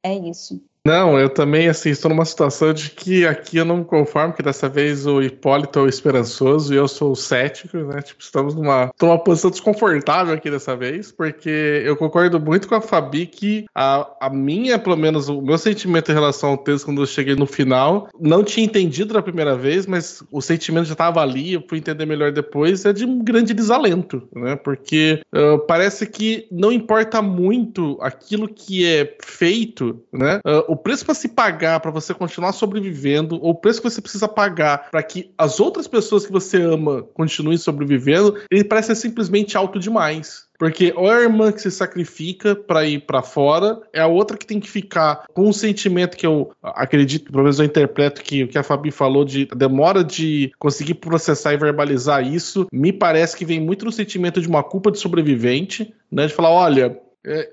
É 0.03 0.15
isso. 0.15 0.63
Não, 0.89 1.19
eu 1.19 1.29
também, 1.29 1.69
assim, 1.69 1.91
estou 1.91 2.09
numa 2.09 2.25
situação 2.25 2.73
de 2.73 2.89
que 2.89 3.27
aqui 3.27 3.59
eu 3.59 3.65
não 3.67 3.77
me 3.77 3.85
conformo, 3.85 4.33
que 4.33 4.43
dessa 4.43 4.71
vez 4.71 5.07
o 5.07 5.21
Hipólito 5.21 5.79
é 5.79 5.83
o 5.83 5.87
esperançoso 5.87 6.73
e 6.73 6.79
eu 6.79 6.89
sou 6.89 7.13
o 7.13 7.15
cético, 7.15 7.77
né? 7.77 8.01
Tipo, 8.01 8.23
estamos 8.23 8.55
numa, 8.55 8.91
numa 8.99 9.19
posição 9.23 9.51
desconfortável 9.51 10.33
aqui 10.33 10.51
dessa 10.51 10.75
vez, 10.75 11.13
porque 11.13 11.83
eu 11.85 11.95
concordo 11.95 12.41
muito 12.41 12.67
com 12.67 12.75
a 12.75 12.81
Fabi 12.81 13.27
que 13.27 13.67
a, 13.75 14.09
a 14.19 14.31
minha, 14.31 14.79
pelo 14.79 14.97
menos, 14.97 15.29
o 15.29 15.43
meu 15.43 15.59
sentimento 15.59 16.11
em 16.11 16.15
relação 16.15 16.53
ao 16.53 16.57
texto 16.57 16.87
quando 16.87 17.03
eu 17.03 17.07
cheguei 17.07 17.35
no 17.35 17.45
final, 17.45 18.09
não 18.19 18.43
tinha 18.43 18.65
entendido 18.65 19.13
da 19.13 19.21
primeira 19.21 19.55
vez, 19.55 19.87
mas 19.87 20.23
o 20.33 20.41
sentimento 20.41 20.87
já 20.87 20.95
estava 20.95 21.21
ali, 21.21 21.53
eu 21.53 21.65
fui 21.69 21.77
entender 21.77 22.07
melhor 22.07 22.33
depois, 22.33 22.87
é 22.87 22.95
de 22.95 23.05
um 23.05 23.23
grande 23.23 23.53
desalento, 23.53 24.27
né? 24.35 24.57
Porque 24.57 25.21
uh, 25.35 25.59
parece 25.67 26.07
que 26.07 26.47
não 26.51 26.73
importa 26.73 27.21
muito 27.21 27.99
aquilo 28.01 28.49
que 28.49 28.87
é 28.87 29.15
feito, 29.21 30.03
né? 30.11 30.41
Uh, 30.47 30.65
o 30.73 30.78
preço 30.79 31.05
para 31.05 31.15
se 31.15 31.29
pagar 31.29 31.81
para 31.81 31.91
você 31.91 32.15
continuar 32.15 32.53
sobrevivendo, 32.53 33.37
ou 33.43 33.51
o 33.51 33.55
preço 33.55 33.83
que 33.83 33.91
você 33.91 34.01
precisa 34.01 34.29
pagar 34.29 34.91
para 34.91 35.03
que 35.03 35.31
as 35.37 35.61
outras 35.61 35.87
pessoas 35.87 36.25
que 36.25 36.33
você 36.33 36.61
ama 36.63 37.03
continuem 37.15 37.59
sobrevivendo, 37.59 38.41
ele 38.51 38.65
parece 38.65 38.95
simplesmente 38.95 39.57
alto 39.57 39.79
demais. 39.79 40.49
Porque 40.59 40.93
ou 40.97 41.11
é 41.11 41.19
a 41.19 41.23
irmã 41.23 41.53
que 41.53 41.63
se 41.63 41.71
sacrifica 41.71 42.57
para 42.57 42.85
ir 42.85 43.07
para 43.07 43.23
fora, 43.23 43.81
é 43.93 44.01
a 44.01 44.09
outra 44.09 44.37
que 44.37 44.47
tem 44.47 44.59
que 44.59 44.69
ficar 44.69 45.25
com 45.33 45.49
um 45.49 45.53
sentimento 45.53 46.17
que 46.17 46.27
eu 46.27 46.51
acredito, 46.61 47.31
pelo 47.31 47.45
menos 47.45 47.61
eu 47.61 47.65
interpreto 47.65 48.23
que 48.23 48.43
o 48.43 48.49
que 48.49 48.59
a 48.59 48.65
Fabi 48.65 48.91
falou 48.91 49.25
de 49.25 49.47
demora 49.55 50.03
de 50.03 50.51
conseguir 50.59 50.95
processar 50.95 51.55
e 51.55 51.57
verbalizar 51.57 52.27
isso, 52.27 52.67
me 52.73 52.93
parece 52.93 53.37
que 53.37 53.45
vem 53.45 53.61
muito 53.61 53.85
no 53.85 53.93
sentimento 53.93 54.41
de 54.41 54.49
uma 54.49 54.65
culpa 54.65 54.91
de 54.91 54.99
sobrevivente, 54.99 55.95
né? 56.11 56.27
De 56.27 56.35
falar, 56.35 56.51
olha, 56.51 56.99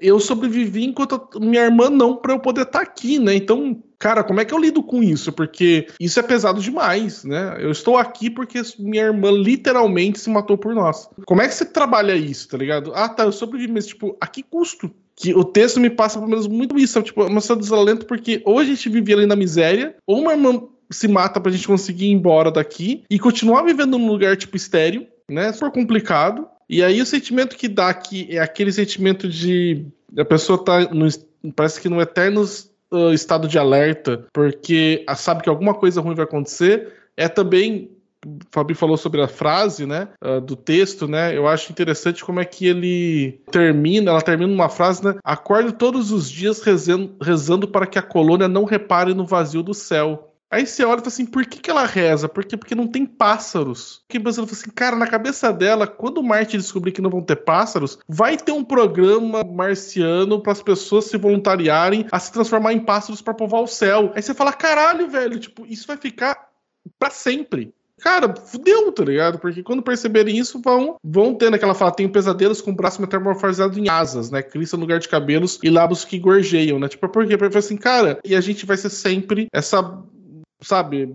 eu 0.01 0.19
sobrevivi 0.19 0.85
enquanto 0.85 1.39
minha 1.39 1.63
irmã 1.63 1.89
não 1.89 2.15
para 2.15 2.33
eu 2.33 2.39
poder 2.39 2.61
estar 2.61 2.79
tá 2.79 2.83
aqui, 2.83 3.19
né? 3.19 3.35
Então, 3.35 3.81
cara, 3.99 4.23
como 4.23 4.39
é 4.39 4.45
que 4.45 4.53
eu 4.53 4.59
lido 4.59 4.81
com 4.83 5.01
isso? 5.03 5.31
Porque 5.31 5.87
isso 5.99 6.19
é 6.19 6.23
pesado 6.23 6.61
demais, 6.61 7.23
né? 7.23 7.57
Eu 7.59 7.71
estou 7.71 7.97
aqui 7.97 8.29
porque 8.29 8.61
minha 8.79 9.03
irmã 9.03 9.31
literalmente 9.31 10.19
se 10.19 10.29
matou 10.29 10.57
por 10.57 10.73
nós. 10.73 11.09
Como 11.25 11.41
é 11.41 11.47
que 11.47 11.53
você 11.53 11.65
trabalha 11.65 12.15
isso, 12.15 12.47
tá 12.47 12.57
ligado? 12.57 12.91
Ah, 12.93 13.09
tá, 13.09 13.23
eu 13.23 13.31
sobrevivi, 13.31 13.71
mas 13.71 13.87
tipo, 13.87 14.15
a 14.19 14.27
que 14.27 14.43
custo? 14.43 14.91
Que 15.15 15.33
o 15.33 15.43
texto 15.43 15.79
me 15.79 15.89
passa 15.89 16.19
pelo 16.19 16.29
menos 16.29 16.47
muito 16.47 16.77
isso, 16.77 17.01
tipo, 17.01 17.23
é 17.23 17.27
uma 17.27 17.39
desalento 17.39 18.05
porque 18.05 18.41
ou 18.45 18.59
a 18.59 18.65
gente 18.65 18.89
vivia 18.89 19.15
ali 19.15 19.25
na 19.25 19.35
miséria, 19.35 19.95
ou 20.05 20.19
uma 20.19 20.33
irmã 20.33 20.61
se 20.91 21.07
mata 21.07 21.39
pra 21.39 21.51
gente 21.51 21.67
conseguir 21.67 22.05
ir 22.05 22.11
embora 22.11 22.51
daqui 22.51 23.03
e 23.09 23.17
continuar 23.17 23.63
vivendo 23.63 23.97
num 23.97 24.07
lugar 24.07 24.37
tipo 24.37 24.55
estéreo, 24.55 25.07
né? 25.29 25.51
Super 25.53 25.71
complicado. 25.71 26.47
E 26.69 26.83
aí 26.83 27.01
o 27.01 27.05
sentimento 27.05 27.55
que 27.55 27.67
dá 27.67 27.89
aqui 27.89 28.27
é 28.29 28.39
aquele 28.39 28.71
sentimento 28.71 29.27
de 29.27 29.85
a 30.17 30.25
pessoa 30.25 30.63
tá 30.63 30.81
no, 30.91 31.07
parece 31.55 31.79
que 31.79 31.89
no 31.89 32.01
eterno 32.01 32.43
uh, 32.91 33.13
estado 33.13 33.47
de 33.47 33.57
alerta, 33.57 34.25
porque 34.33 35.05
sabe 35.15 35.43
que 35.43 35.49
alguma 35.49 35.73
coisa 35.73 36.01
ruim 36.01 36.15
vai 36.15 36.25
acontecer. 36.25 36.93
É 37.15 37.27
também 37.27 37.91
o 38.25 38.39
Fabi 38.49 38.73
falou 38.73 38.97
sobre 38.97 39.21
a 39.21 39.27
frase, 39.27 39.85
né, 39.85 40.07
uh, 40.23 40.41
do 40.41 40.55
texto, 40.55 41.07
né? 41.07 41.37
Eu 41.37 41.47
acho 41.47 41.71
interessante 41.71 42.25
como 42.25 42.39
é 42.39 42.45
que 42.45 42.65
ele 42.65 43.39
termina, 43.51 44.09
ela 44.09 44.21
termina 44.21 44.51
uma 44.51 44.67
frase, 44.67 45.03
né? 45.05 45.15
Acordo 45.23 45.71
todos 45.71 46.11
os 46.11 46.29
dias 46.29 46.61
rezando, 46.61 47.15
rezando 47.21 47.67
para 47.67 47.85
que 47.85 47.99
a 47.99 48.01
colônia 48.01 48.47
não 48.47 48.63
repare 48.63 49.13
no 49.13 49.27
vazio 49.27 49.61
do 49.61 49.75
céu. 49.75 50.34
Aí 50.49 50.65
você 50.65 50.83
olha 50.83 50.97
e 50.97 50.99
fala 50.99 51.07
assim, 51.07 51.25
por 51.25 51.45
que, 51.45 51.59
que 51.59 51.69
ela 51.69 51.85
reza? 51.85 52.29
Porque, 52.29 52.55
porque 52.55 52.75
não 52.75 52.87
tem 52.87 53.05
pássaros. 53.05 54.03
Porque 54.07 54.19
pensando 54.19 54.49
assim, 54.51 54.69
cara, 54.69 54.95
na 54.95 55.07
cabeça 55.07 55.51
dela, 55.51 55.87
quando 55.87 56.23
Marte 56.23 56.57
descobrir 56.57 56.91
que 56.91 57.01
não 57.01 57.09
vão 57.09 57.21
ter 57.21 57.37
pássaros, 57.37 57.97
vai 58.07 58.37
ter 58.37 58.51
um 58.51 58.63
programa 58.63 59.43
marciano 59.43 60.41
para 60.41 60.51
as 60.51 60.61
pessoas 60.61 61.05
se 61.05 61.17
voluntariarem 61.17 62.05
a 62.11 62.19
se 62.19 62.31
transformar 62.31 62.73
em 62.73 62.79
pássaros 62.79 63.21
para 63.21 63.33
povoar 63.33 63.63
o 63.63 63.67
céu. 63.67 64.11
Aí 64.15 64.21
você 64.21 64.33
fala, 64.33 64.53
caralho, 64.53 65.09
velho, 65.09 65.39
tipo, 65.39 65.65
isso 65.65 65.87
vai 65.87 65.97
ficar 65.97 66.49
para 66.99 67.09
sempre. 67.09 67.73
Cara, 67.99 68.35
fudeu, 68.35 68.91
tá 68.91 69.03
ligado? 69.03 69.39
Porque 69.39 69.63
quando 69.63 69.81
perceberem 69.81 70.37
isso, 70.37 70.61
vão, 70.61 70.97
vão 71.03 71.33
ter 71.33 71.49
naquela 71.49 71.73
fala, 71.73 71.91
tem 71.91 72.09
pesadelos 72.09 72.61
com 72.61 72.71
o 72.71 72.75
braço 72.75 73.01
metamorfoseado 73.01 73.79
em 73.79 73.89
asas, 73.89 74.29
né? 74.29 74.43
Crista 74.43 74.75
no 74.75 74.81
lugar 74.81 74.99
de 74.99 75.07
cabelos 75.07 75.57
e 75.63 75.69
lábios 75.69 76.03
que 76.03 76.19
gorjeiam, 76.19 76.77
né? 76.77 76.89
Tipo, 76.89 77.07
por 77.07 77.25
quê? 77.25 77.37
Porque 77.37 77.57
assim, 77.57 77.77
cara, 77.77 78.19
e 78.23 78.35
a 78.35 78.41
gente 78.41 78.65
vai 78.65 78.75
ser 78.75 78.89
sempre 78.89 79.47
essa 79.51 79.81
sabe, 80.61 81.13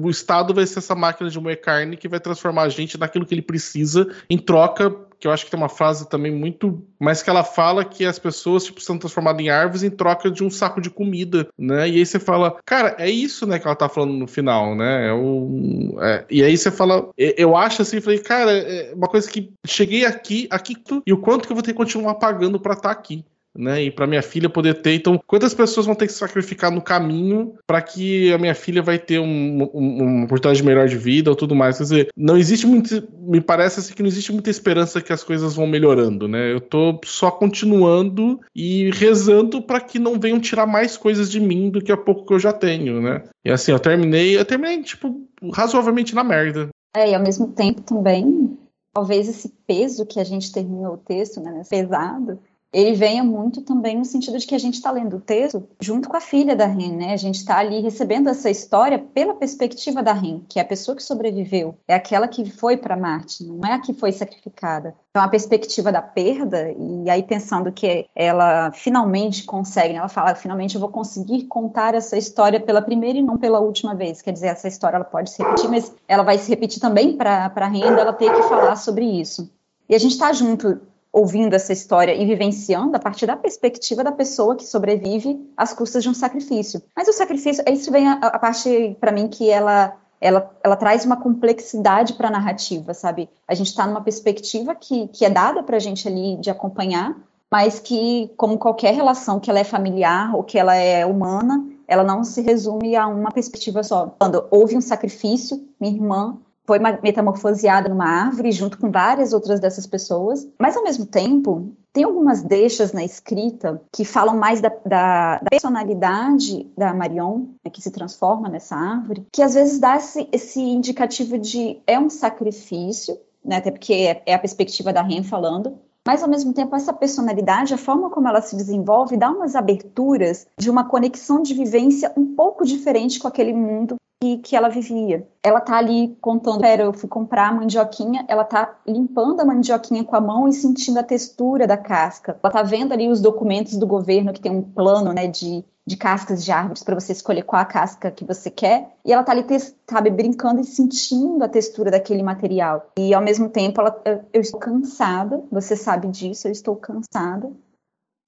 o 0.00 0.08
Estado 0.08 0.54
vai 0.54 0.66
ser 0.66 0.78
essa 0.78 0.94
máquina 0.94 1.28
de 1.30 1.38
moer 1.38 1.60
carne 1.60 1.96
que 1.96 2.08
vai 2.08 2.18
transformar 2.18 2.62
a 2.62 2.68
gente 2.68 2.98
naquilo 2.98 3.26
que 3.26 3.34
ele 3.34 3.42
precisa 3.42 4.08
em 4.28 4.38
troca, 4.38 4.94
que 5.18 5.26
eu 5.26 5.32
acho 5.32 5.44
que 5.44 5.50
tem 5.50 5.58
uma 5.58 5.68
frase 5.68 6.08
também 6.08 6.32
muito, 6.32 6.82
mas 6.98 7.22
que 7.22 7.28
ela 7.28 7.42
fala 7.42 7.84
que 7.84 8.04
as 8.04 8.18
pessoas 8.18 8.64
tipo 8.64 8.80
são 8.80 8.98
transformadas 8.98 9.40
em 9.40 9.50
árvores 9.50 9.82
em 9.82 9.90
troca 9.90 10.30
de 10.30 10.44
um 10.44 10.50
saco 10.50 10.80
de 10.80 10.90
comida, 10.90 11.48
né? 11.58 11.88
E 11.88 11.96
aí 11.96 12.06
você 12.06 12.18
fala, 12.18 12.56
cara, 12.64 12.94
é 12.98 13.10
isso, 13.10 13.46
né, 13.46 13.58
que 13.58 13.66
ela 13.66 13.76
tá 13.76 13.88
falando 13.88 14.12
no 14.12 14.26
final, 14.26 14.74
né? 14.74 15.08
É 15.08 15.12
o, 15.12 15.98
é, 16.00 16.24
e 16.30 16.42
aí 16.42 16.56
você 16.56 16.70
fala, 16.70 17.10
eu 17.16 17.56
acho 17.56 17.82
assim, 17.82 18.00
falei, 18.00 18.20
cara, 18.20 18.52
é 18.52 18.94
uma 18.94 19.08
coisa 19.08 19.28
que 19.28 19.52
cheguei 19.66 20.04
aqui, 20.04 20.46
aqui 20.50 20.76
e 21.06 21.12
o 21.12 21.18
quanto 21.18 21.46
que 21.46 21.52
eu 21.52 21.56
vou 21.56 21.62
ter 21.62 21.72
que 21.72 21.78
continuar 21.78 22.14
pagando 22.14 22.60
para 22.60 22.74
estar 22.74 22.94
tá 22.94 22.94
aqui 22.94 23.24
né? 23.58 23.82
E 23.82 23.90
para 23.90 24.06
minha 24.06 24.22
filha 24.22 24.48
poder 24.48 24.74
ter. 24.74 24.94
Então, 24.94 25.20
quantas 25.26 25.52
pessoas 25.52 25.84
vão 25.84 25.96
ter 25.96 26.06
que 26.06 26.12
sacrificar 26.12 26.70
no 26.70 26.80
caminho 26.80 27.54
para 27.66 27.82
que 27.82 28.32
a 28.32 28.38
minha 28.38 28.54
filha 28.54 28.80
vai 28.80 28.98
ter 28.98 29.18
um, 29.18 29.68
um, 29.74 30.04
uma 30.04 30.24
oportunidade 30.24 30.64
melhor 30.64 30.86
de 30.86 30.96
vida 30.96 31.28
ou 31.28 31.36
tudo 31.36 31.56
mais? 31.56 31.76
Quer 31.76 31.82
dizer, 31.82 32.08
não 32.16 32.38
existe 32.38 32.66
muito. 32.66 33.06
Me 33.18 33.40
parece 33.40 33.80
assim 33.80 33.92
que 33.92 34.02
não 34.02 34.08
existe 34.08 34.32
muita 34.32 34.48
esperança 34.48 35.00
que 35.00 35.12
as 35.12 35.24
coisas 35.24 35.56
vão 35.56 35.66
melhorando, 35.66 36.28
né? 36.28 36.52
Eu 36.52 36.60
tô 36.60 37.00
só 37.04 37.30
continuando 37.30 38.40
e 38.54 38.90
rezando 38.92 39.60
para 39.60 39.80
que 39.80 39.98
não 39.98 40.20
venham 40.20 40.38
tirar 40.38 40.66
mais 40.66 40.96
coisas 40.96 41.28
de 41.28 41.40
mim 41.40 41.68
do 41.68 41.82
que 41.82 41.90
a 41.90 41.96
pouco 41.96 42.24
que 42.24 42.32
eu 42.32 42.38
já 42.38 42.52
tenho, 42.52 43.02
né? 43.02 43.24
E 43.44 43.50
assim, 43.50 43.72
eu 43.72 43.80
terminei, 43.80 44.38
eu 44.38 44.44
terminei, 44.44 44.80
tipo, 44.82 45.20
razoavelmente 45.52 46.14
na 46.14 46.22
merda. 46.22 46.68
É, 46.94 47.10
e 47.10 47.14
ao 47.14 47.22
mesmo 47.22 47.48
tempo 47.48 47.82
também, 47.82 48.56
talvez 48.94 49.28
esse 49.28 49.48
peso 49.66 50.06
que 50.06 50.18
a 50.20 50.24
gente 50.24 50.52
terminou 50.52 50.94
o 50.94 50.98
texto, 50.98 51.40
né, 51.40 51.62
pesado, 51.68 52.38
ele 52.72 52.92
venha 52.94 53.24
muito 53.24 53.62
também 53.62 53.96
no 53.96 54.04
sentido 54.04 54.38
de 54.38 54.46
que 54.46 54.54
a 54.54 54.58
gente 54.58 54.74
está 54.74 54.90
lendo 54.90 55.16
o 55.16 55.20
texto 55.20 55.66
junto 55.80 56.08
com 56.08 56.16
a 56.16 56.20
filha 56.20 56.54
da 56.54 56.66
Ren, 56.66 56.96
né? 56.96 57.12
A 57.12 57.16
gente 57.16 57.36
está 57.36 57.58
ali 57.58 57.80
recebendo 57.80 58.28
essa 58.28 58.50
história 58.50 58.98
pela 58.98 59.34
perspectiva 59.34 60.02
da 60.02 60.12
Ren, 60.12 60.42
que 60.48 60.58
é 60.58 60.62
a 60.62 60.66
pessoa 60.66 60.94
que 60.94 61.02
sobreviveu, 61.02 61.76
é 61.88 61.94
aquela 61.94 62.28
que 62.28 62.48
foi 62.50 62.76
para 62.76 62.96
Marte, 62.96 63.44
não 63.44 63.66
é 63.66 63.72
a 63.72 63.78
que 63.78 63.94
foi 63.94 64.12
sacrificada. 64.12 64.94
Então, 65.10 65.22
a 65.22 65.28
perspectiva 65.28 65.90
da 65.90 66.02
perda, 66.02 66.70
e 66.70 67.08
aí 67.08 67.22
pensando 67.22 67.72
que 67.72 68.06
ela 68.14 68.70
finalmente 68.72 69.44
consegue, 69.44 69.94
né? 69.94 69.98
ela 69.98 70.08
fala, 70.08 70.34
finalmente 70.34 70.74
eu 70.74 70.80
vou 70.80 70.90
conseguir 70.90 71.44
contar 71.44 71.94
essa 71.94 72.16
história 72.16 72.60
pela 72.60 72.82
primeira 72.82 73.18
e 73.18 73.22
não 73.22 73.38
pela 73.38 73.60
última 73.60 73.94
vez. 73.94 74.20
Quer 74.20 74.32
dizer, 74.32 74.48
essa 74.48 74.68
história 74.68 74.96
ela 74.96 75.04
pode 75.04 75.30
se 75.30 75.42
repetir, 75.42 75.70
mas 75.70 75.92
ela 76.06 76.22
vai 76.22 76.38
se 76.38 76.50
repetir 76.50 76.80
também 76.80 77.16
para 77.16 77.50
a 77.54 77.66
Ren, 77.66 77.98
ela 77.98 78.12
ter 78.12 78.32
que 78.32 78.42
falar 78.42 78.76
sobre 78.76 79.06
isso. 79.06 79.50
E 79.88 79.94
a 79.94 79.98
gente 79.98 80.12
está 80.12 80.32
junto 80.32 80.80
ouvindo 81.18 81.54
essa 81.54 81.72
história 81.72 82.14
e 82.14 82.24
vivenciando 82.24 82.96
a 82.96 83.00
partir 83.00 83.26
da 83.26 83.36
perspectiva 83.36 84.04
da 84.04 84.12
pessoa 84.12 84.54
que 84.54 84.64
sobrevive 84.64 85.38
às 85.56 85.72
custas 85.72 86.02
de 86.02 86.08
um 86.08 86.14
sacrifício. 86.14 86.80
Mas 86.96 87.08
o 87.08 87.12
sacrifício, 87.12 87.64
isso 87.66 87.90
vem 87.90 88.06
a, 88.06 88.14
a 88.14 88.38
parte 88.38 88.96
para 89.00 89.12
mim 89.12 89.28
que 89.28 89.50
ela 89.50 89.96
ela, 90.20 90.50
ela 90.64 90.74
traz 90.74 91.04
uma 91.04 91.16
complexidade 91.16 92.14
para 92.14 92.26
a 92.26 92.30
narrativa, 92.30 92.92
sabe? 92.92 93.28
A 93.46 93.54
gente 93.54 93.68
está 93.68 93.86
numa 93.86 94.00
perspectiva 94.00 94.74
que, 94.74 95.06
que 95.08 95.24
é 95.24 95.30
dada 95.30 95.62
para 95.62 95.76
a 95.76 95.80
gente 95.80 96.08
ali 96.08 96.36
de 96.36 96.50
acompanhar, 96.50 97.16
mas 97.48 97.78
que, 97.78 98.28
como 98.36 98.58
qualquer 98.58 98.94
relação 98.94 99.38
que 99.38 99.48
ela 99.48 99.60
é 99.60 99.64
familiar 99.64 100.34
ou 100.34 100.42
que 100.42 100.58
ela 100.58 100.74
é 100.74 101.06
humana, 101.06 101.64
ela 101.86 102.02
não 102.02 102.24
se 102.24 102.42
resume 102.42 102.96
a 102.96 103.06
uma 103.06 103.30
perspectiva 103.30 103.82
só. 103.84 104.12
Quando 104.18 104.44
houve 104.50 104.76
um 104.76 104.80
sacrifício, 104.80 105.64
minha 105.80 105.94
irmã 105.94 106.36
foi 106.68 106.78
metamorfoseada 106.78 107.88
numa 107.88 108.04
árvore 108.04 108.52
junto 108.52 108.76
com 108.76 108.90
várias 108.90 109.32
outras 109.32 109.58
dessas 109.58 109.86
pessoas, 109.86 110.46
mas 110.60 110.76
ao 110.76 110.84
mesmo 110.84 111.06
tempo 111.06 111.72
tem 111.94 112.04
algumas 112.04 112.42
deixas 112.42 112.92
na 112.92 113.02
escrita 113.02 113.80
que 113.90 114.04
falam 114.04 114.36
mais 114.36 114.60
da, 114.60 114.70
da, 114.84 115.38
da 115.38 115.48
personalidade 115.50 116.70
da 116.76 116.92
Marion, 116.92 117.46
né, 117.64 117.70
que 117.72 117.80
se 117.80 117.90
transforma 117.90 118.50
nessa 118.50 118.76
árvore, 118.76 119.26
que 119.32 119.40
às 119.40 119.54
vezes 119.54 119.78
dá 119.78 119.96
esse, 119.96 120.28
esse 120.30 120.60
indicativo 120.60 121.38
de 121.38 121.80
é 121.86 121.98
um 121.98 122.10
sacrifício, 122.10 123.16
né, 123.42 123.56
até 123.56 123.70
porque 123.70 123.94
é, 123.94 124.22
é 124.26 124.34
a 124.34 124.38
perspectiva 124.38 124.92
da 124.92 125.00
Ren 125.00 125.22
falando, 125.22 125.78
mas 126.06 126.22
ao 126.22 126.28
mesmo 126.28 126.52
tempo 126.52 126.76
essa 126.76 126.92
personalidade, 126.92 127.72
a 127.72 127.78
forma 127.78 128.10
como 128.10 128.28
ela 128.28 128.42
se 128.42 128.54
desenvolve, 128.54 129.16
dá 129.16 129.30
umas 129.30 129.56
aberturas 129.56 130.46
de 130.58 130.68
uma 130.68 130.84
conexão 130.84 131.40
de 131.40 131.54
vivência 131.54 132.12
um 132.14 132.34
pouco 132.34 132.66
diferente 132.66 133.18
com 133.18 133.26
aquele 133.26 133.54
mundo 133.54 133.96
que, 134.20 134.38
que 134.38 134.56
ela 134.56 134.68
vivia. 134.68 135.26
Ela 135.42 135.60
tá 135.60 135.76
ali 135.76 136.16
contando, 136.20 136.60
pera, 136.60 136.82
eu 136.82 136.92
fui 136.92 137.08
comprar 137.08 137.48
a 137.48 137.52
mandioquinha, 137.52 138.24
ela 138.28 138.44
tá 138.44 138.78
limpando 138.86 139.40
a 139.40 139.44
mandioquinha 139.44 140.04
com 140.04 140.16
a 140.16 140.20
mão 140.20 140.48
e 140.48 140.52
sentindo 140.52 140.98
a 140.98 141.04
textura 141.04 141.66
da 141.66 141.76
casca. 141.76 142.38
Ela 142.42 142.52
tá 142.52 142.62
vendo 142.62 142.92
ali 142.92 143.08
os 143.08 143.20
documentos 143.20 143.76
do 143.76 143.86
governo 143.86 144.32
que 144.32 144.40
tem 144.40 144.50
um 144.50 144.62
plano, 144.62 145.12
né, 145.12 145.28
de, 145.28 145.64
de 145.86 145.96
cascas 145.96 146.44
de 146.44 146.50
árvores 146.50 146.82
para 146.82 146.98
você 146.98 147.12
escolher 147.12 147.44
qual 147.44 147.62
a 147.62 147.64
casca 147.64 148.10
que 148.10 148.24
você 148.24 148.50
quer. 148.50 148.96
E 149.04 149.12
ela 149.12 149.22
tá 149.22 149.32
ali, 149.32 149.44
sabe, 149.88 150.10
brincando 150.10 150.60
e 150.60 150.64
sentindo 150.64 151.44
a 151.44 151.48
textura 151.48 151.90
daquele 151.90 152.22
material. 152.22 152.90
E 152.98 153.14
ao 153.14 153.22
mesmo 153.22 153.48
tempo, 153.48 153.80
ela, 153.80 154.02
eu, 154.32 154.40
estou 154.40 154.58
cansada, 154.58 155.42
você 155.50 155.76
sabe 155.76 156.08
disso, 156.08 156.48
eu 156.48 156.52
estou 156.52 156.74
cansada. 156.74 157.52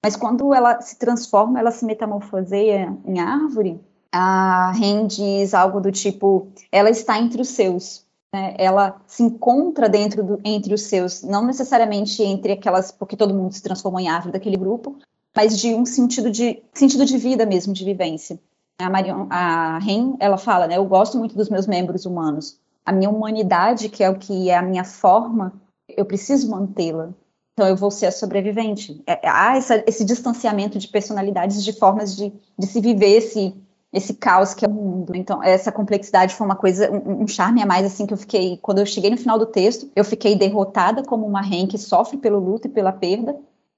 Mas 0.03 0.15
quando 0.15 0.51
ela 0.53 0.81
se 0.81 0.97
transforma, 0.97 1.59
ela 1.59 1.69
se 1.69 1.85
metamorfoseia 1.85 2.97
em 3.05 3.19
árvore, 3.19 3.79
a 4.11 4.71
Ren 4.71 5.07
diz 5.07 5.53
algo 5.53 5.79
do 5.79 5.91
tipo: 5.91 6.47
ela 6.71 6.89
está 6.89 7.19
entre 7.19 7.41
os 7.41 7.49
seus. 7.49 8.05
Né? 8.33 8.55
Ela 8.57 9.01
se 9.07 9.23
encontra 9.23 9.87
dentro 9.87 10.23
do, 10.23 10.39
entre 10.43 10.73
os 10.73 10.83
seus, 10.83 11.21
não 11.23 11.45
necessariamente 11.45 12.21
entre 12.23 12.53
aquelas, 12.53 12.91
porque 12.91 13.17
todo 13.17 13.33
mundo 13.33 13.53
se 13.53 13.61
transformou 13.61 13.99
em 13.99 14.09
árvore 14.09 14.33
daquele 14.33 14.57
grupo, 14.57 14.97
mas 15.35 15.57
de 15.57 15.73
um 15.73 15.85
sentido 15.85 16.29
de 16.29 16.61
sentido 16.73 17.05
de 17.05 17.17
vida 17.17 17.45
mesmo, 17.45 17.73
de 17.73 17.85
vivência. 17.85 18.39
A, 18.79 18.89
Marion, 18.89 19.27
a 19.29 19.77
Ren, 19.79 20.15
ela 20.19 20.37
fala, 20.37 20.67
né? 20.67 20.77
Eu 20.77 20.85
gosto 20.85 21.17
muito 21.17 21.35
dos 21.35 21.49
meus 21.49 21.67
membros 21.67 22.05
humanos. 22.05 22.59
A 22.85 22.91
minha 22.91 23.09
humanidade, 23.09 23.89
que 23.89 24.03
é 24.03 24.09
o 24.09 24.17
que 24.17 24.49
é 24.49 24.57
a 24.57 24.61
minha 24.61 24.83
forma, 24.83 25.53
eu 25.87 26.05
preciso 26.05 26.49
mantê-la. 26.49 27.09
Então 27.53 27.67
eu 27.67 27.75
vou 27.75 27.91
ser 27.91 28.07
a 28.07 28.11
sobrevivente. 28.11 29.01
É, 29.05 29.19
há 29.29 29.55
essa, 29.55 29.83
esse 29.85 30.03
distanciamento 30.03 30.79
de 30.79 30.87
personalidades, 30.87 31.63
de 31.63 31.73
formas 31.73 32.15
de, 32.15 32.33
de 32.57 32.65
se 32.65 32.81
viver 32.81 33.17
esse 33.17 33.53
esse 33.93 34.13
caos 34.13 34.53
que 34.53 34.65
é 34.65 34.67
o 34.67 34.71
mundo. 34.71 35.15
Então, 35.15 35.43
essa 35.43 35.71
complexidade 35.71 36.35
foi 36.35 36.45
uma 36.45 36.55
coisa, 36.55 36.89
um, 36.91 37.23
um, 37.23 37.27
charme 37.27 37.61
a 37.61 37.65
mais, 37.65 37.85
assim, 37.85 38.05
que 38.05 38.13
eu 38.13 38.17
fiquei, 38.17 38.57
quando 38.61 38.79
eu 38.79 38.85
cheguei 38.85 39.09
no 39.09 39.17
final 39.17 39.37
do 39.37 39.45
texto, 39.45 39.89
eu 39.95 40.05
fiquei 40.05 40.35
derrotada 40.35 41.03
como 41.03 41.25
uma 41.25 41.41
Ren 41.41 41.67
que 41.67 41.77
sofre 41.77 42.17
pelo 42.17 42.39
luto 42.39 42.67
e 42.67 42.71
pela 42.71 42.91
perda. 42.91 43.35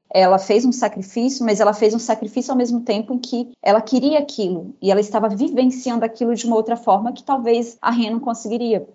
Ela 0.10 0.38
fez 0.38 0.64
um 0.64 0.72
sacrifício, 0.72 1.44
mas 1.44 1.60
ela 1.60 1.74
fez 1.74 1.96
um 1.96 2.00
sacrifício 2.00 2.52
ao 2.52 2.58
mesmo 2.58 2.82
tempo 2.82 3.14
em 3.14 3.18
que 3.18 3.50
ela 3.64 3.82
queria 3.82 4.20
aquilo, 4.20 4.76
e 4.80 4.92
ela 4.92 5.02
estava 5.02 5.28
vivenciando 5.28 6.06
aquilo 6.06 6.36
de 6.36 6.46
uma 6.46 6.56
outra 6.56 6.78
forma 6.78 7.12
que 7.12 7.24
talvez 7.24 7.78
a 7.82 7.90
Ren 7.90 8.12
não 8.12 8.20
conseguiria. 8.20 8.88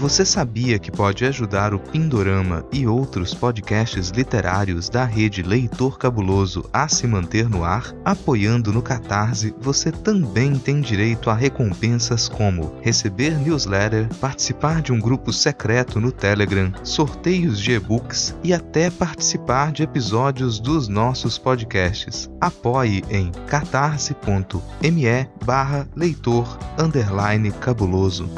Você 0.00 0.24
sabia 0.24 0.78
que 0.78 0.90
pode 0.90 1.26
ajudar 1.26 1.74
o 1.74 1.78
Pindorama 1.78 2.64
e 2.72 2.86
outros 2.86 3.34
podcasts 3.34 4.08
literários 4.08 4.88
da 4.88 5.04
rede 5.04 5.42
Leitor 5.42 5.98
Cabuloso 5.98 6.64
a 6.72 6.88
se 6.88 7.06
manter 7.06 7.50
no 7.50 7.64
ar? 7.64 7.94
Apoiando 8.02 8.72
no 8.72 8.80
Catarse, 8.80 9.54
você 9.60 9.92
também 9.92 10.54
tem 10.58 10.80
direito 10.80 11.28
a 11.28 11.34
recompensas 11.34 12.30
como 12.30 12.78
receber 12.80 13.38
newsletter, 13.38 14.08
participar 14.18 14.80
de 14.80 14.90
um 14.90 14.98
grupo 14.98 15.34
secreto 15.34 16.00
no 16.00 16.10
Telegram, 16.10 16.72
sorteios 16.82 17.60
de 17.60 17.72
e-books 17.72 18.34
e 18.42 18.54
até 18.54 18.90
participar 18.90 19.70
de 19.70 19.82
episódios 19.82 20.58
dos 20.58 20.88
nossos 20.88 21.36
podcasts. 21.36 22.30
Apoie 22.40 23.04
em 23.10 23.30
catarse.me 23.46 25.28
leitor 25.94 26.58
cabuloso. 27.60 28.30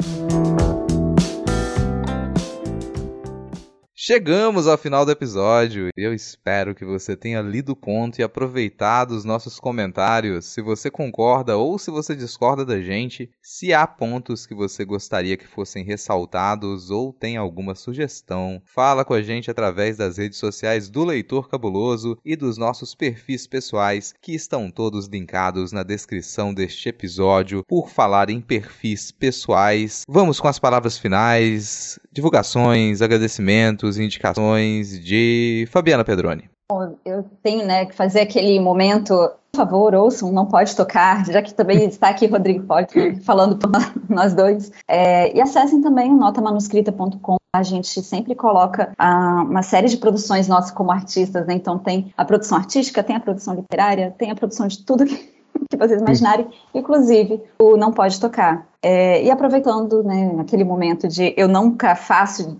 Chegamos 4.05 4.67
ao 4.67 4.77
final 4.77 5.05
do 5.05 5.13
episódio. 5.13 5.87
Eu 5.95 6.13
espero 6.13 6.75
que 6.75 6.83
você 6.83 7.15
tenha 7.15 7.41
lido 7.41 7.71
o 7.71 7.75
conto 7.75 8.19
e 8.19 8.21
aproveitado 8.21 9.11
os 9.11 9.23
nossos 9.23 9.61
comentários. 9.61 10.43
Se 10.47 10.61
você 10.61 10.91
concorda 10.91 11.55
ou 11.55 11.79
se 11.79 11.89
você 11.89 12.13
discorda 12.13 12.65
da 12.65 12.81
gente, 12.81 13.31
se 13.41 13.73
há 13.73 13.87
pontos 13.87 14.45
que 14.45 14.53
você 14.53 14.83
gostaria 14.83 15.37
que 15.37 15.47
fossem 15.47 15.85
ressaltados 15.85 16.91
ou 16.91 17.13
tem 17.13 17.37
alguma 17.37 17.75
sugestão, 17.75 18.61
fala 18.65 19.05
com 19.05 19.13
a 19.13 19.21
gente 19.21 19.49
através 19.49 19.95
das 19.95 20.17
redes 20.17 20.37
sociais 20.37 20.89
do 20.89 21.05
Leitor 21.05 21.47
Cabuloso 21.47 22.17
e 22.25 22.35
dos 22.35 22.57
nossos 22.57 22.93
perfis 22.93 23.47
pessoais, 23.47 24.13
que 24.21 24.33
estão 24.33 24.69
todos 24.69 25.07
linkados 25.07 25.71
na 25.71 25.81
descrição 25.81 26.53
deste 26.53 26.89
episódio. 26.89 27.63
Por 27.65 27.87
falar 27.87 28.29
em 28.29 28.41
perfis 28.41 29.13
pessoais, 29.13 30.01
vamos 30.09 30.41
com 30.41 30.49
as 30.49 30.59
palavras 30.59 30.97
finais, 30.97 31.97
divulgações, 32.13 33.01
agradecimentos 33.01 33.97
indicações 33.97 35.03
de 35.03 35.67
Fabiana 35.71 36.03
Pedroni. 36.03 36.49
Bom, 36.71 36.95
eu 37.03 37.25
tenho 37.41 37.65
né, 37.65 37.85
que 37.85 37.95
fazer 37.95 38.21
aquele 38.21 38.59
momento 38.59 39.13
por 39.55 39.67
favor, 39.67 39.93
ouçam, 39.93 40.31
não 40.31 40.47
pode 40.47 40.75
tocar, 40.75 41.23
já 41.27 41.39
que 41.39 41.53
também 41.53 41.85
está 41.85 42.09
aqui 42.09 42.25
Rodrigo 42.25 42.65
Pode 42.65 43.21
falando 43.21 43.55
por 43.55 43.69
nós 44.09 44.33
dois. 44.33 44.71
É, 44.87 45.31
e 45.35 45.39
acessem 45.39 45.79
também 45.79 46.11
o 46.11 46.17
notamanuscrita.com. 46.17 47.35
A 47.55 47.61
gente 47.61 48.01
sempre 48.01 48.33
coloca 48.33 48.91
ah, 48.97 49.45
uma 49.47 49.61
série 49.61 49.87
de 49.87 49.97
produções 49.97 50.47
nossas 50.47 50.71
como 50.71 50.91
artistas, 50.91 51.45
né? 51.45 51.53
Então 51.53 51.77
tem 51.77 52.11
a 52.17 52.25
produção 52.25 52.57
artística, 52.57 53.03
tem 53.03 53.15
a 53.15 53.19
produção 53.19 53.53
literária, 53.53 54.09
tem 54.17 54.31
a 54.31 54.35
produção 54.35 54.67
de 54.67 54.83
tudo 54.83 55.05
que, 55.05 55.15
que 55.69 55.77
vocês 55.77 56.01
imaginarem, 56.01 56.47
inclusive 56.73 57.41
o 57.59 57.77
Não 57.77 57.91
Pode 57.91 58.19
Tocar. 58.19 58.67
É, 58.81 59.23
e 59.23 59.31
aproveitando 59.31 60.03
né, 60.03 60.35
aquele 60.39 60.63
momento 60.63 61.07
de 61.07 61.33
eu 61.37 61.47
nunca 61.47 61.95
faço 61.95 62.57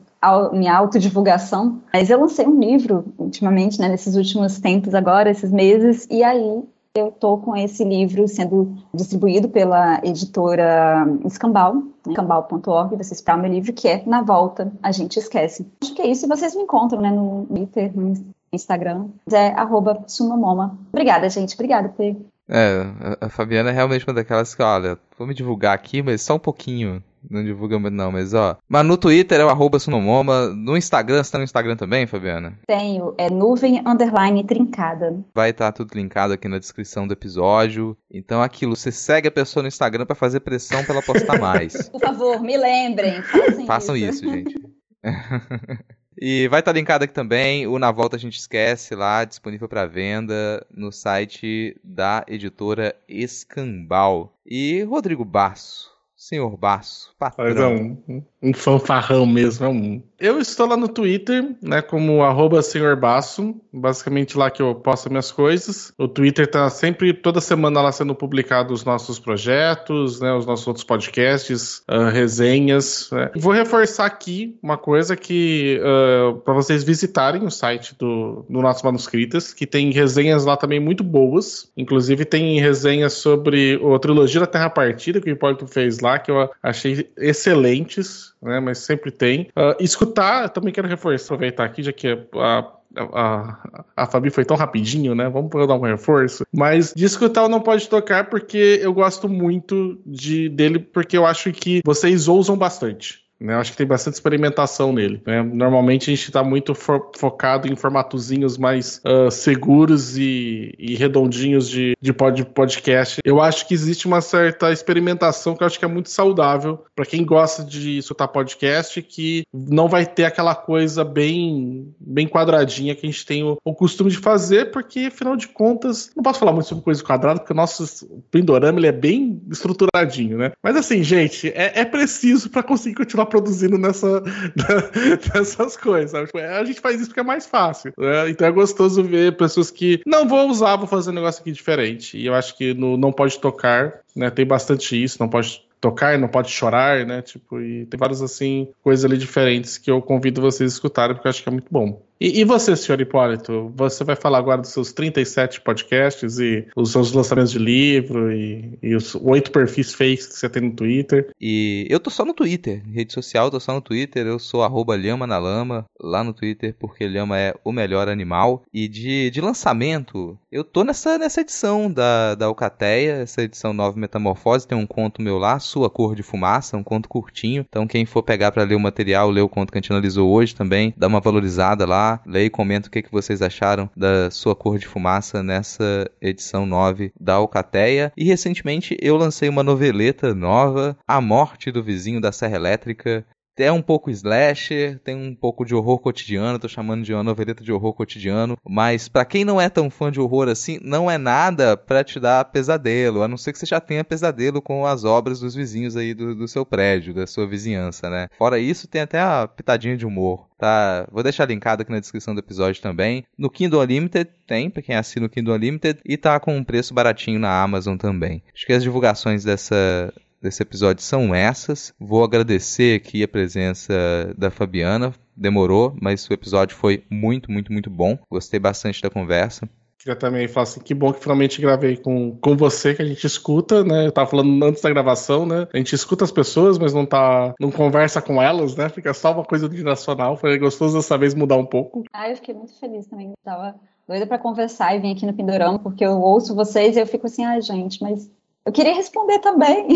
minha 0.54 0.76
autodivulgação, 0.76 1.82
mas 1.94 2.10
eu 2.10 2.20
lancei 2.20 2.48
um 2.48 2.60
livro 2.60 3.06
ultimamente, 3.18 3.80
né, 3.80 3.90
nesses 3.90 4.16
últimos 4.16 4.60
tempos 4.60 4.96
agora, 4.96 5.30
esses 5.30 5.52
meses, 5.52 6.08
e 6.10 6.24
aí 6.24 6.64
eu 6.96 7.12
tô 7.12 7.38
com 7.38 7.56
esse 7.58 7.84
livro 7.84 8.28
sendo 8.28 8.74
distribuído 8.94 9.50
pela 9.50 10.00
editora 10.04 11.06
Escambau, 11.26 11.84
né, 12.06 12.98
vocês 12.98 13.20
para 13.20 13.36
meu 13.36 13.52
livro, 13.52 13.74
que 13.74 13.88
é 13.88 14.04
Na 14.06 14.22
Volta, 14.22 14.72
a 14.82 14.92
gente 14.92 15.18
esquece. 15.18 15.68
Acho 15.82 15.94
que 15.94 16.02
é 16.02 16.08
isso, 16.08 16.26
e 16.26 16.30
vocês 16.30 16.56
me 16.56 16.64
encontram, 16.64 17.02
né, 17.02 17.12
no 17.12 17.46
Twitter, 17.48 17.92
no 17.94 18.14
Instagram, 18.54 19.08
é 19.30 19.48
arroba 19.48 20.04
sumamoma. 20.08 20.78
Obrigada, 20.94 21.28
gente, 21.28 21.56
obrigada 21.56 21.90
por 21.90 22.16
é, 22.50 22.86
a 23.22 23.30
Fabiana 23.30 23.70
é 23.70 23.74
realmente 23.74 24.06
uma 24.06 24.14
daquelas 24.14 24.54
que, 24.54 24.62
olha, 24.62 24.98
vou 25.18 25.28
me 25.28 25.34
divulgar 25.34 25.74
aqui, 25.74 26.02
mas 26.02 26.22
só 26.22 26.36
um 26.36 26.40
pouquinho. 26.40 27.04
Não 27.30 27.42
divulga 27.42 27.80
muito 27.80 27.94
não, 27.94 28.12
mas 28.12 28.34
ó. 28.34 28.58
Mas 28.68 28.86
no 28.86 28.98
Twitter 28.98 29.40
é 29.40 29.46
o 29.46 29.50
arroba 29.50 29.80
Sunomoma. 29.80 30.48
No 30.50 30.76
Instagram, 30.76 31.24
você 31.24 31.32
tá 31.32 31.38
no 31.38 31.44
Instagram 31.44 31.78
também, 31.78 32.06
Fabiana? 32.06 32.60
Tenho, 32.68 33.16
é 33.18 33.30
nuvem 33.30 33.82
underline 33.86 34.44
trincada. 34.44 35.24
Vai 35.34 35.52
estar 35.52 35.72
tá 35.72 35.72
tudo 35.72 35.96
linkado 35.96 36.34
aqui 36.34 36.50
na 36.50 36.60
descrição 36.60 37.08
do 37.08 37.14
episódio. 37.14 37.98
Então 38.12 38.42
aquilo, 38.42 38.76
você 38.76 38.92
segue 38.92 39.30
a 39.30 39.32
pessoa 39.32 39.64
no 39.64 39.70
Instagram 39.70 40.06
para 40.06 40.16
fazer 40.16 40.42
pressão 40.42 40.84
pra 40.84 40.96
ela 40.96 41.04
postar 41.04 41.40
mais. 41.40 41.88
Por 41.90 42.02
favor, 42.02 42.42
me 42.42 42.58
lembrem. 42.58 43.22
Façam 43.66 43.96
isso, 43.96 44.26
isso 44.26 44.30
gente. 44.30 44.56
E 46.26 46.48
vai 46.48 46.62
estar 46.62 46.72
linkado 46.72 47.04
aqui 47.04 47.14
também 47.14 47.68
o 47.68 47.78
Na 47.78 47.92
Volta 47.92 48.16
a 48.16 48.20
gente 48.20 48.40
esquece 48.40 48.96
lá, 48.96 49.26
disponível 49.26 49.68
para 49.68 49.86
venda 49.86 50.66
no 50.72 50.90
site 50.90 51.78
da 51.84 52.24
editora 52.30 52.96
Escambau. 53.10 54.34
E 54.46 54.84
Rodrigo 54.84 55.26
Basso, 55.26 55.92
senhor 56.16 56.56
Basso, 56.56 57.14
patrão. 57.20 58.02
É 58.08 58.22
um, 58.44 58.54
fanfarrão 58.54 59.26
mesmo, 59.26 59.66
é 59.66 59.70
um 59.70 60.02
eu 60.24 60.40
estou 60.40 60.66
lá 60.66 60.78
no 60.78 60.88
Twitter, 60.88 61.54
né, 61.62 61.82
como 61.82 62.24
arroba 62.24 62.62
senhor 62.62 62.96
Basso, 62.96 63.60
basicamente 63.74 64.38
lá 64.38 64.50
que 64.50 64.62
eu 64.62 64.74
posto 64.74 65.10
minhas 65.10 65.34
coisas. 65.34 65.92
O 65.98 66.08
Twitter 66.08 66.50
tá 66.50 66.70
sempre, 66.70 67.14
toda 67.14 67.42
semana 67.42 67.82
lá 67.82 67.92
sendo 67.92 68.16
publicado 68.16 68.74
os 68.74 68.86
nossos 68.86 69.20
projetos, 69.20 70.22
né, 70.22 70.34
os 70.34 70.46
nossos 70.46 70.66
outros 70.66 70.86
podcasts, 70.86 71.84
uh, 71.92 72.10
resenhas. 72.10 73.10
Né. 73.12 73.32
Vou 73.36 73.52
reforçar 73.52 74.06
aqui 74.06 74.58
uma 74.64 74.78
coisa 74.78 75.18
que, 75.18 75.82
uh, 75.82 76.38
ah, 76.38 76.42
para 76.46 76.54
vocês 76.54 76.86
visitarem 76.86 77.44
o 77.44 77.52
site 77.52 77.94
do, 78.00 78.46
do 78.50 78.62
Nossos 78.62 78.82
Manuscritas, 78.82 79.54
que 79.54 79.68
tem 79.68 79.92
resenhas 79.92 80.46
lá 80.46 80.56
também 80.56 80.80
muito 80.80 81.04
boas. 81.04 81.70
Inclusive 81.76 82.24
tem 82.24 82.62
resenhas 82.62 83.12
sobre 83.12 83.78
a 83.94 84.00
trilogia 84.00 84.40
da 84.40 84.48
Terra 84.48 84.70
Partida, 84.70 85.20
que 85.20 85.30
o 85.30 85.34
Hipólito 85.34 85.68
fez 85.68 86.00
lá, 86.00 86.18
que 86.18 86.32
eu 86.32 86.50
achei 86.64 87.10
excelentes 87.18 88.33
né? 88.44 88.60
Mas 88.60 88.80
sempre 88.80 89.12
tem. 89.12 89.50
Uh, 89.56 89.76
escutar, 89.80 90.50
também 90.50 90.74
quero 90.74 90.88
reforçar, 90.88 91.26
aproveitar 91.26 91.66
aqui, 91.66 91.84
já 91.84 91.92
que 91.92 92.08
a, 92.36 92.72
a, 92.96 93.84
a 93.96 94.06
Fabi 94.06 94.30
foi 94.30 94.46
tão 94.46 94.58
rapidinho, 94.58 95.16
né? 95.16 95.30
Vamos 95.30 95.50
dar 95.68 95.76
um 95.76 95.82
reforço. 95.82 96.46
Mas 96.54 96.94
de 96.96 97.06
escutar 97.06 97.44
o 97.44 97.50
Não 97.50 97.62
Pode 97.62 97.90
Tocar, 97.90 98.30
porque 98.30 98.80
eu 98.82 98.94
gosto 98.94 99.28
muito 99.28 100.00
de, 100.06 100.50
dele, 100.50 100.80
porque 100.80 101.18
eu 101.18 101.26
acho 101.26 101.52
que 101.52 101.82
vocês 101.86 102.28
ousam 102.28 102.58
bastante. 102.58 103.23
Né? 103.44 103.56
Acho 103.56 103.72
que 103.72 103.78
tem 103.78 103.86
bastante 103.86 104.14
experimentação 104.14 104.94
nele. 104.94 105.22
Né? 105.26 105.44
Normalmente 105.44 106.10
a 106.10 106.16
gente 106.16 106.30
está 106.30 106.42
muito 106.44 106.74
fo 106.74 107.12
focado 107.18 107.68
em 107.68 107.76
formatozinhos 107.76 108.58
mais 108.58 109.02
uh, 109.06 109.30
seguros 109.30 110.18
e, 110.18 110.74
e, 110.80 110.96
redondinhos 110.96 111.70
de, 111.70 111.94
de 112.02 112.14
podcast. 112.14 113.20
Eu 113.26 113.42
acho 113.42 113.68
que 113.68 113.74
existe 113.74 114.08
uma 114.08 114.22
certa 114.22 114.72
experimentação 114.72 115.56
que 115.56 115.64
eu 115.64 115.68
acho 115.68 115.78
que 115.78 115.84
é 115.84 115.88
muito 115.88 116.10
saudável 116.10 116.86
para 116.96 117.06
quem 117.06 117.26
gosta 117.26 117.64
de 117.64 117.98
escutar 117.98 118.30
podcast, 118.30 119.02
que 119.02 119.44
não 119.54 119.90
vai 119.90 120.06
ter 120.06 120.24
aquela 120.24 120.56
coisa 120.56 121.04
bem, 121.04 121.94
bem 122.00 122.28
quadradinha 122.28 122.96
que 122.96 123.06
a 123.06 123.10
gente 123.10 123.26
tem 123.26 123.44
o, 123.44 123.58
o 123.66 123.74
costume 123.74 124.10
de 124.10 124.18
fazer, 124.18 124.72
porque 124.72 125.02
afinal 125.02 125.36
de 125.36 125.50
contas, 125.50 126.12
não 126.16 126.24
posso 126.24 126.40
falar 126.40 126.54
muito 126.54 126.68
sobre 126.68 126.84
coisa 126.84 127.04
quadrada, 127.04 127.40
porque 127.40 127.54
o 127.54 127.56
nosso 127.56 128.08
Pindorama 128.32 128.80
ele 128.80 128.88
é 128.88 128.92
bem 128.92 129.42
estruturadinho, 129.52 130.38
né? 130.38 130.52
Mas 130.64 130.76
assim, 130.78 131.04
gente, 131.04 131.50
é, 131.50 131.82
é 131.82 131.86
preciso 131.86 132.50
para 132.50 132.64
conseguir 132.64 132.96
continuar 132.96 133.26
produzindo 133.34 133.80
nessa, 133.80 134.22
nessas 135.34 135.76
coisas. 135.76 136.12
Sabe? 136.12 136.28
Tipo, 136.28 136.38
a 136.38 136.64
gente 136.64 136.80
faz 136.80 137.00
isso 137.00 137.10
porque 137.10 137.20
é 137.20 137.24
mais 137.24 137.48
fácil. 137.48 137.92
Né? 137.98 138.30
Então 138.30 138.48
é 138.48 138.52
gostoso 138.52 139.04
ver 139.04 139.36
pessoas 139.36 139.72
que 139.72 140.02
não 140.06 140.28
vou 140.28 140.48
usar, 140.48 140.76
vou 140.76 140.88
fazer 140.88 141.10
um 141.10 141.14
negócio 141.14 141.42
aqui 141.42 141.52
diferente. 141.52 142.16
E 142.16 142.28
eu 142.28 142.36
acho 142.36 142.56
que 142.56 142.76
no 142.76 142.96
Não 142.96 143.12
Pode 143.12 143.40
Tocar, 143.40 144.02
né, 144.16 144.30
tem 144.30 144.46
bastante 144.46 145.02
isso, 145.02 145.18
não 145.20 145.28
pode 145.28 145.64
tocar 145.82 146.18
não 146.18 146.30
pode 146.30 146.50
chorar, 146.50 147.06
né? 147.06 147.22
Tipo, 147.22 147.60
e 147.60 147.86
tem 147.88 147.98
várias 147.98 148.22
assim 148.22 148.70
coisas 148.82 149.04
ali 149.04 149.18
diferentes 149.18 149.78
que 149.78 149.92
eu 149.92 150.02
convido 150.02 150.40
vocês 150.40 150.72
a 150.72 150.74
escutarem 150.74 151.14
porque 151.14 151.28
eu 151.28 151.30
acho 151.30 151.44
que 151.44 151.50
é 151.50 151.52
muito 151.52 151.68
bom. 151.70 152.02
E, 152.24 152.40
e, 152.40 152.46
você, 152.46 152.74
senhor 152.74 153.02
Hipólito? 153.02 153.70
Você 153.76 154.02
vai 154.06 154.16
falar 154.16 154.38
agora 154.38 154.62
dos 154.62 154.70
seus 154.70 154.94
37 154.94 155.60
podcasts 155.60 156.40
e 156.40 156.66
os 156.74 156.94
seus 156.94 157.12
lançamentos 157.12 157.52
de 157.52 157.60
livro 157.60 158.32
e, 158.32 158.80
e 158.82 158.96
os 158.96 159.14
oito 159.16 159.52
perfis 159.52 159.94
fakes 159.94 160.28
que 160.28 160.36
você 160.36 160.48
tem 160.48 160.62
no 160.62 160.72
Twitter. 160.72 161.30
E 161.42 161.86
eu 161.90 162.00
tô 162.00 162.10
só 162.10 162.24
no 162.24 162.34
Twitter, 162.34 162.82
rede 162.94 163.12
social, 163.12 163.52
tô 163.52 163.60
só 163.60 163.74
no 163.74 163.82
Twitter. 163.82 164.26
Eu 164.26 164.40
sou 164.40 164.64
arroba 164.64 164.96
Lhama 164.96 165.28
na 165.28 165.38
Lama, 165.38 165.86
lá 166.00 166.24
no 166.24 166.34
Twitter, 166.34 166.74
porque 166.80 167.06
Lhama 167.06 167.38
é 167.38 167.54
o 167.62 167.74
melhor 167.74 168.08
animal. 168.08 168.64
E 168.74 168.88
de, 168.88 169.30
de 169.30 169.42
lançamento, 169.42 170.40
eu 170.50 170.64
tô 170.64 170.86
nessa, 170.86 171.18
nessa 171.18 171.42
edição 171.42 171.92
da, 171.92 172.36
da 172.36 172.46
Alcateia, 172.46 173.16
essa 173.16 173.42
edição 173.42 173.74
9 173.74 174.00
Metamorfose. 174.00 174.66
Tem 174.66 174.78
um 174.78 174.88
conto 174.88 175.22
meu 175.22 175.38
lá, 175.38 175.60
Sua 175.60 175.90
Cor 175.90 176.16
de 176.16 176.24
Fumaça, 176.24 176.78
um 176.78 176.84
conto 176.84 177.10
curtinho. 177.10 177.66
Então, 177.68 177.86
quem 177.86 178.06
for 178.06 178.24
pegar 178.24 178.54
para 178.54 178.64
ler 178.64 178.76
o 178.76 178.80
material, 178.80 179.30
ler 179.30 179.42
o 179.42 179.50
conto 179.50 179.74
que 179.74 179.78
a 179.78 179.82
gente 179.82 179.92
analisou 179.92 180.32
hoje 180.32 180.56
também, 180.56 180.94
dá 180.96 181.08
uma 181.08 181.20
valorizada 181.20 181.86
lá 181.86 182.13
leia 182.26 182.46
e 182.46 182.50
comenta 182.50 182.88
o 182.88 182.92
que, 182.92 183.02
que 183.02 183.12
vocês 183.12 183.42
acharam 183.42 183.90
da 183.96 184.30
sua 184.32 184.56
cor 184.56 184.78
de 184.78 184.88
fumaça 184.88 185.42
nessa 185.42 186.10
edição 186.22 186.66
9 186.66 187.12
da 187.20 187.36
Alcateia. 187.36 188.12
E 188.18 188.24
recentemente 188.24 188.98
eu 189.00 189.16
lancei 189.16 189.50
uma 189.50 189.64
noveleta 189.64 190.34
nova, 190.34 190.98
A 191.08 191.22
Morte 191.22 191.72
do 191.72 191.84
Vizinho 191.84 192.22
da 192.22 192.32
Serra 192.32 192.56
Elétrica. 192.56 193.26
É 193.58 193.72
um 193.72 193.82
pouco 193.82 194.10
slasher, 194.10 195.00
tem 195.00 195.16
um 195.16 195.36
pouco 195.36 195.64
de 195.64 195.76
horror 195.76 196.00
cotidiano, 196.00 196.58
tô 196.58 196.68
chamando 196.68 197.04
de 197.04 197.14
uma 197.14 197.24
noveleta 197.24 197.64
de 197.64 197.72
horror 197.72 197.94
cotidiano, 197.94 198.58
mas 198.68 199.08
para 199.08 199.26
quem 199.26 199.46
não 199.46 199.62
é 199.62 199.70
tão 199.70 199.90
fã 199.90 200.12
de 200.12 200.20
horror 200.20 200.48
assim, 200.50 200.80
não 200.82 201.10
é 201.10 201.18
nada 201.20 201.78
para 201.78 202.04
te 202.04 202.20
dar 202.20 202.46
pesadelo, 202.46 203.22
a 203.22 203.28
não 203.28 203.38
ser 203.38 203.54
que 203.54 203.60
você 203.60 203.66
já 203.66 203.80
tenha 203.80 204.04
pesadelo 204.04 204.62
com 204.62 204.86
as 204.86 205.04
obras 205.04 205.40
dos 205.40 205.54
vizinhos 205.54 205.96
aí 205.96 206.14
do, 206.16 206.34
do 206.34 206.48
seu 206.48 206.66
prédio, 206.66 207.14
da 207.14 207.28
sua 207.28 207.48
vizinhança, 207.48 208.10
né? 208.10 208.28
Fora 208.38 208.58
isso, 208.58 208.88
tem 208.88 209.02
até 209.02 209.20
a 209.20 209.48
pitadinha 209.48 209.96
de 209.96 210.06
humor. 210.06 210.48
Tá, 210.58 211.06
vou 211.12 211.22
deixar 211.22 211.46
linkado 211.46 211.82
aqui 211.82 211.92
na 211.92 212.00
descrição 212.00 212.34
do 212.34 212.40
episódio 212.40 212.82
também. 212.82 213.26
No 213.38 213.50
Kindle 213.50 213.82
Unlimited 213.82 214.30
tem, 214.48 214.70
para 214.70 214.82
quem 214.82 214.96
assina 214.96 215.26
o 215.26 215.30
Kindle 215.30 215.56
Unlimited, 215.56 216.00
e 216.06 216.18
tá 216.18 216.40
com 216.40 216.56
um 216.56 216.64
preço 216.64 216.94
baratinho 216.94 217.40
na 217.40 217.62
Amazon 217.62 217.98
também. 217.98 218.42
Acho 218.54 218.66
que 218.66 218.74
as 218.74 218.82
divulgações 218.82 219.44
dessa 219.44 220.12
desse 220.44 220.62
episódio 220.62 221.02
são 221.02 221.34
essas. 221.34 221.94
Vou 222.00 222.24
agradecer 222.24 222.98
aqui 222.98 223.24
a 223.24 223.28
presença 223.28 223.94
da 224.38 224.52
Fabiana. 224.52 225.14
Demorou, 225.36 225.96
mas 226.00 226.30
o 226.30 226.34
episódio 226.34 226.76
foi 226.76 227.04
muito, 227.10 227.50
muito, 227.52 227.72
muito 227.72 227.90
bom. 227.90 228.20
Gostei 228.30 228.60
bastante 228.60 229.02
da 229.02 229.10
conversa. 229.10 229.68
Queria 229.98 230.18
também 230.18 230.50
falar 230.50 230.64
assim, 230.64 230.82
que 230.82 230.94
bom 230.94 231.14
que 231.14 231.22
finalmente 231.22 231.62
gravei 231.62 231.96
com, 231.96 232.36
com 232.36 232.58
você, 232.58 232.94
que 232.94 233.02
a 233.02 233.06
gente 233.06 233.26
escuta, 233.26 233.86
né? 233.86 234.06
Eu 234.06 234.12
tava 234.12 234.30
falando 234.30 234.62
antes 234.66 234.82
da 234.82 234.90
gravação, 234.90 235.46
né? 235.46 235.66
A 235.74 235.78
gente 235.78 235.96
escuta 235.96 236.26
as 236.26 236.32
pessoas, 236.32 236.78
mas 236.78 236.94
não 236.94 237.06
tá. 237.06 237.54
não 237.58 237.72
conversa 237.72 238.22
com 238.22 238.42
elas, 238.42 238.76
né? 238.76 238.90
Fica 238.90 239.14
só 239.14 239.32
uma 239.32 239.46
coisa 239.46 239.70
nacional. 239.70 240.36
Foi 240.36 240.60
gostoso 240.60 240.98
dessa 240.98 241.18
vez 241.18 241.34
mudar 241.34 241.56
um 241.56 241.66
pouco. 241.66 242.04
Ah, 242.12 242.30
eu 242.30 242.36
fiquei 242.36 242.54
muito 242.54 242.78
feliz 242.78 243.08
também. 243.08 243.30
Eu 243.30 243.34
tava 243.46 243.76
doida 244.06 244.28
pra 244.28 244.38
conversar 244.38 244.94
e 244.94 245.00
vim 245.00 245.14
aqui 245.14 245.26
no 245.26 245.34
Pindorama, 245.34 245.80
porque 245.80 246.04
eu 246.04 246.20
ouço 246.20 246.54
vocês 246.54 246.98
e 246.98 247.00
eu 247.00 247.08
fico 247.08 247.28
assim, 247.28 247.46
ai, 247.46 247.60
ah, 247.60 247.62
gente, 247.62 248.04
mas 248.04 248.30
eu 248.66 248.72
queria 248.72 248.96
responder 248.96 249.40
também. 249.40 249.88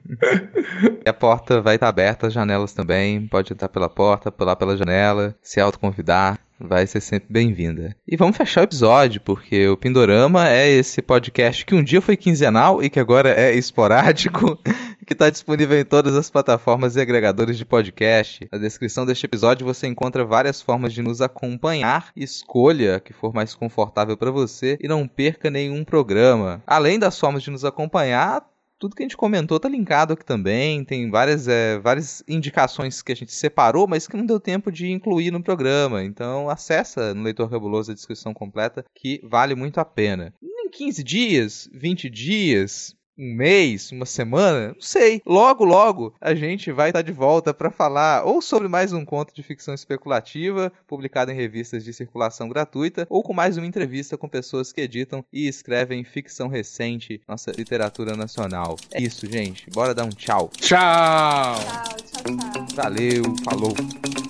a 1.06 1.12
porta 1.12 1.60
vai 1.60 1.76
estar 1.76 1.88
aberta, 1.88 2.26
as 2.26 2.32
janelas 2.32 2.72
também. 2.72 3.26
Pode 3.28 3.52
entrar 3.52 3.68
pela 3.68 3.88
porta, 3.88 4.30
pular 4.30 4.56
pela 4.56 4.76
janela, 4.76 5.34
se 5.40 5.60
autoconvidar 5.60 6.38
vai 6.58 6.86
ser 6.86 7.00
sempre 7.00 7.28
bem-vinda. 7.30 7.96
E 8.06 8.16
vamos 8.16 8.36
fechar 8.36 8.62
o 8.62 8.64
episódio, 8.64 9.20
porque 9.20 9.68
o 9.68 9.76
Pindorama 9.76 10.48
é 10.48 10.68
esse 10.68 11.02
podcast 11.02 11.64
que 11.64 11.74
um 11.74 11.82
dia 11.82 12.00
foi 12.00 12.16
quinzenal 12.16 12.82
e 12.82 12.90
que 12.90 13.00
agora 13.00 13.30
é 13.30 13.54
esporádico, 13.54 14.58
que 15.06 15.12
está 15.12 15.30
disponível 15.30 15.78
em 15.78 15.84
todas 15.84 16.16
as 16.16 16.30
plataformas 16.30 16.96
e 16.96 17.00
agregadores 17.00 17.56
de 17.58 17.64
podcast. 17.64 18.48
Na 18.50 18.58
descrição 18.58 19.04
deste 19.06 19.26
episódio 19.26 19.66
você 19.66 19.86
encontra 19.86 20.24
várias 20.24 20.60
formas 20.60 20.92
de 20.92 21.02
nos 21.02 21.20
acompanhar. 21.20 22.10
Escolha 22.16 23.00
que 23.00 23.12
for 23.12 23.32
mais 23.32 23.54
confortável 23.54 24.16
para 24.16 24.30
você 24.30 24.78
e 24.80 24.88
não 24.88 25.06
perca 25.06 25.50
nenhum 25.50 25.84
programa. 25.84 26.62
Além 26.66 26.98
das 26.98 27.18
formas 27.18 27.42
de 27.42 27.50
nos 27.50 27.64
acompanhar, 27.64 28.42
tudo 28.78 28.94
que 28.94 29.02
a 29.02 29.04
gente 29.04 29.16
comentou 29.16 29.58
tá 29.58 29.68
linkado 29.68 30.12
aqui 30.12 30.24
também. 30.24 30.84
Tem 30.84 31.10
várias, 31.10 31.48
é, 31.48 31.78
várias 31.78 32.22
indicações 32.28 33.02
que 33.02 33.12
a 33.12 33.16
gente 33.16 33.32
separou, 33.32 33.86
mas 33.86 34.06
que 34.06 34.16
não 34.16 34.26
deu 34.26 34.38
tempo 34.38 34.70
de 34.70 34.90
incluir 34.90 35.30
no 35.30 35.42
programa. 35.42 36.04
Então 36.04 36.48
acessa 36.48 37.14
no 37.14 37.22
Leitor 37.22 37.50
Cabuloso 37.50 37.90
a 37.90 37.94
descrição 37.94 38.34
completa, 38.34 38.84
que 38.94 39.20
vale 39.24 39.54
muito 39.54 39.78
a 39.78 39.84
pena. 39.84 40.32
Em 40.42 40.70
15 40.70 41.04
dias, 41.04 41.68
20 41.72 42.10
dias, 42.10 42.94
um 43.18 43.34
mês, 43.34 43.90
uma 43.92 44.06
semana, 44.06 44.68
não 44.68 44.80
sei. 44.80 45.22
Logo, 45.24 45.64
logo 45.64 46.14
a 46.20 46.34
gente 46.34 46.70
vai 46.72 46.90
estar 46.90 47.02
de 47.02 47.12
volta 47.12 47.54
para 47.54 47.70
falar 47.70 48.24
ou 48.24 48.42
sobre 48.42 48.68
mais 48.68 48.92
um 48.92 49.04
conto 49.04 49.34
de 49.34 49.42
ficção 49.42 49.74
especulativa 49.74 50.72
publicado 50.86 51.30
em 51.30 51.34
revistas 51.34 51.84
de 51.84 51.92
circulação 51.92 52.48
gratuita, 52.48 53.06
ou 53.08 53.22
com 53.22 53.32
mais 53.32 53.56
uma 53.56 53.66
entrevista 53.66 54.16
com 54.16 54.28
pessoas 54.28 54.72
que 54.72 54.80
editam 54.80 55.24
e 55.32 55.48
escrevem 55.48 56.04
ficção 56.04 56.48
recente, 56.48 57.20
nossa 57.26 57.50
literatura 57.50 58.16
nacional. 58.16 58.76
É 58.92 59.00
isso, 59.00 59.26
gente. 59.26 59.70
Bora 59.70 59.94
dar 59.94 60.04
um 60.04 60.10
tchau. 60.10 60.50
Tchau. 60.56 61.56
Tchau, 61.56 61.84
tchau, 61.84 62.36
tchau. 62.36 62.66
Valeu, 62.74 63.22
falou. 63.44 64.25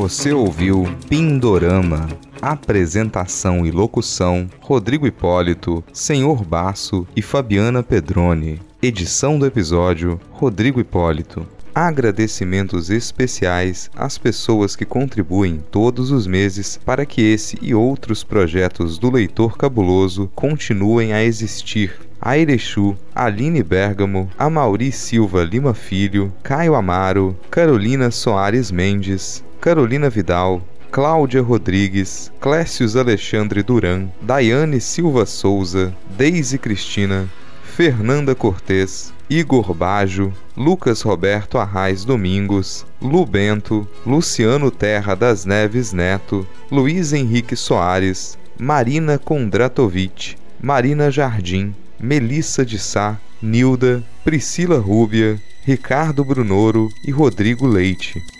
Você 0.00 0.32
ouviu 0.32 0.84
Pindorama. 1.10 2.08
Apresentação 2.40 3.66
e 3.66 3.70
locução: 3.70 4.48
Rodrigo 4.58 5.06
Hipólito, 5.06 5.84
Senhor 5.92 6.42
Baço 6.42 7.06
e 7.14 7.20
Fabiana 7.20 7.82
Pedrone. 7.82 8.62
Edição 8.82 9.38
do 9.38 9.44
episódio: 9.44 10.18
Rodrigo 10.30 10.80
Hipólito. 10.80 11.46
Agradecimentos 11.74 12.88
especiais 12.88 13.90
às 13.94 14.16
pessoas 14.16 14.74
que 14.74 14.86
contribuem 14.86 15.62
todos 15.70 16.10
os 16.10 16.26
meses 16.26 16.80
para 16.82 17.04
que 17.04 17.20
esse 17.20 17.58
e 17.60 17.74
outros 17.74 18.24
projetos 18.24 18.96
do 18.96 19.10
Leitor 19.10 19.58
Cabuloso 19.58 20.30
continuem 20.34 21.12
a 21.12 21.22
existir. 21.22 21.92
A 22.18 22.38
Erechu, 22.38 22.96
Aline 23.14 23.62
Bergamo, 23.62 24.30
Amauri 24.38 24.92
Silva 24.92 25.44
Lima 25.44 25.74
Filho, 25.74 26.32
Caio 26.42 26.74
Amaro, 26.74 27.36
Carolina 27.50 28.10
Soares 28.10 28.70
Mendes, 28.70 29.44
Carolina 29.60 30.08
Vidal, 30.08 30.62
Cláudia 30.90 31.42
Rodrigues, 31.42 32.32
Clécius 32.40 32.96
Alexandre 32.96 33.62
Duran, 33.62 34.08
Daiane 34.22 34.80
Silva 34.80 35.26
Souza, 35.26 35.94
Deise 36.16 36.56
Cristina, 36.56 37.28
Fernanda 37.62 38.34
Cortês, 38.34 39.12
Igor 39.28 39.74
Bajo, 39.74 40.32
Lucas 40.56 41.02
Roberto 41.02 41.58
Arraes 41.58 42.06
Domingos, 42.06 42.86
Lu 43.02 43.26
Bento, 43.26 43.86
Luciano 44.06 44.70
Terra 44.70 45.14
das 45.14 45.44
Neves 45.44 45.92
Neto, 45.92 46.46
Luiz 46.70 47.12
Henrique 47.12 47.54
Soares, 47.54 48.38
Marina 48.58 49.18
Kondratovic, 49.18 50.36
Marina 50.58 51.10
Jardim, 51.10 51.74
Melissa 52.00 52.64
de 52.64 52.78
Sá, 52.78 53.20
Nilda, 53.42 54.02
Priscila 54.24 54.78
Rúbia, 54.78 55.38
Ricardo 55.66 56.24
Brunoro 56.24 56.88
e 57.06 57.12
Rodrigo 57.12 57.66
Leite. 57.66 58.39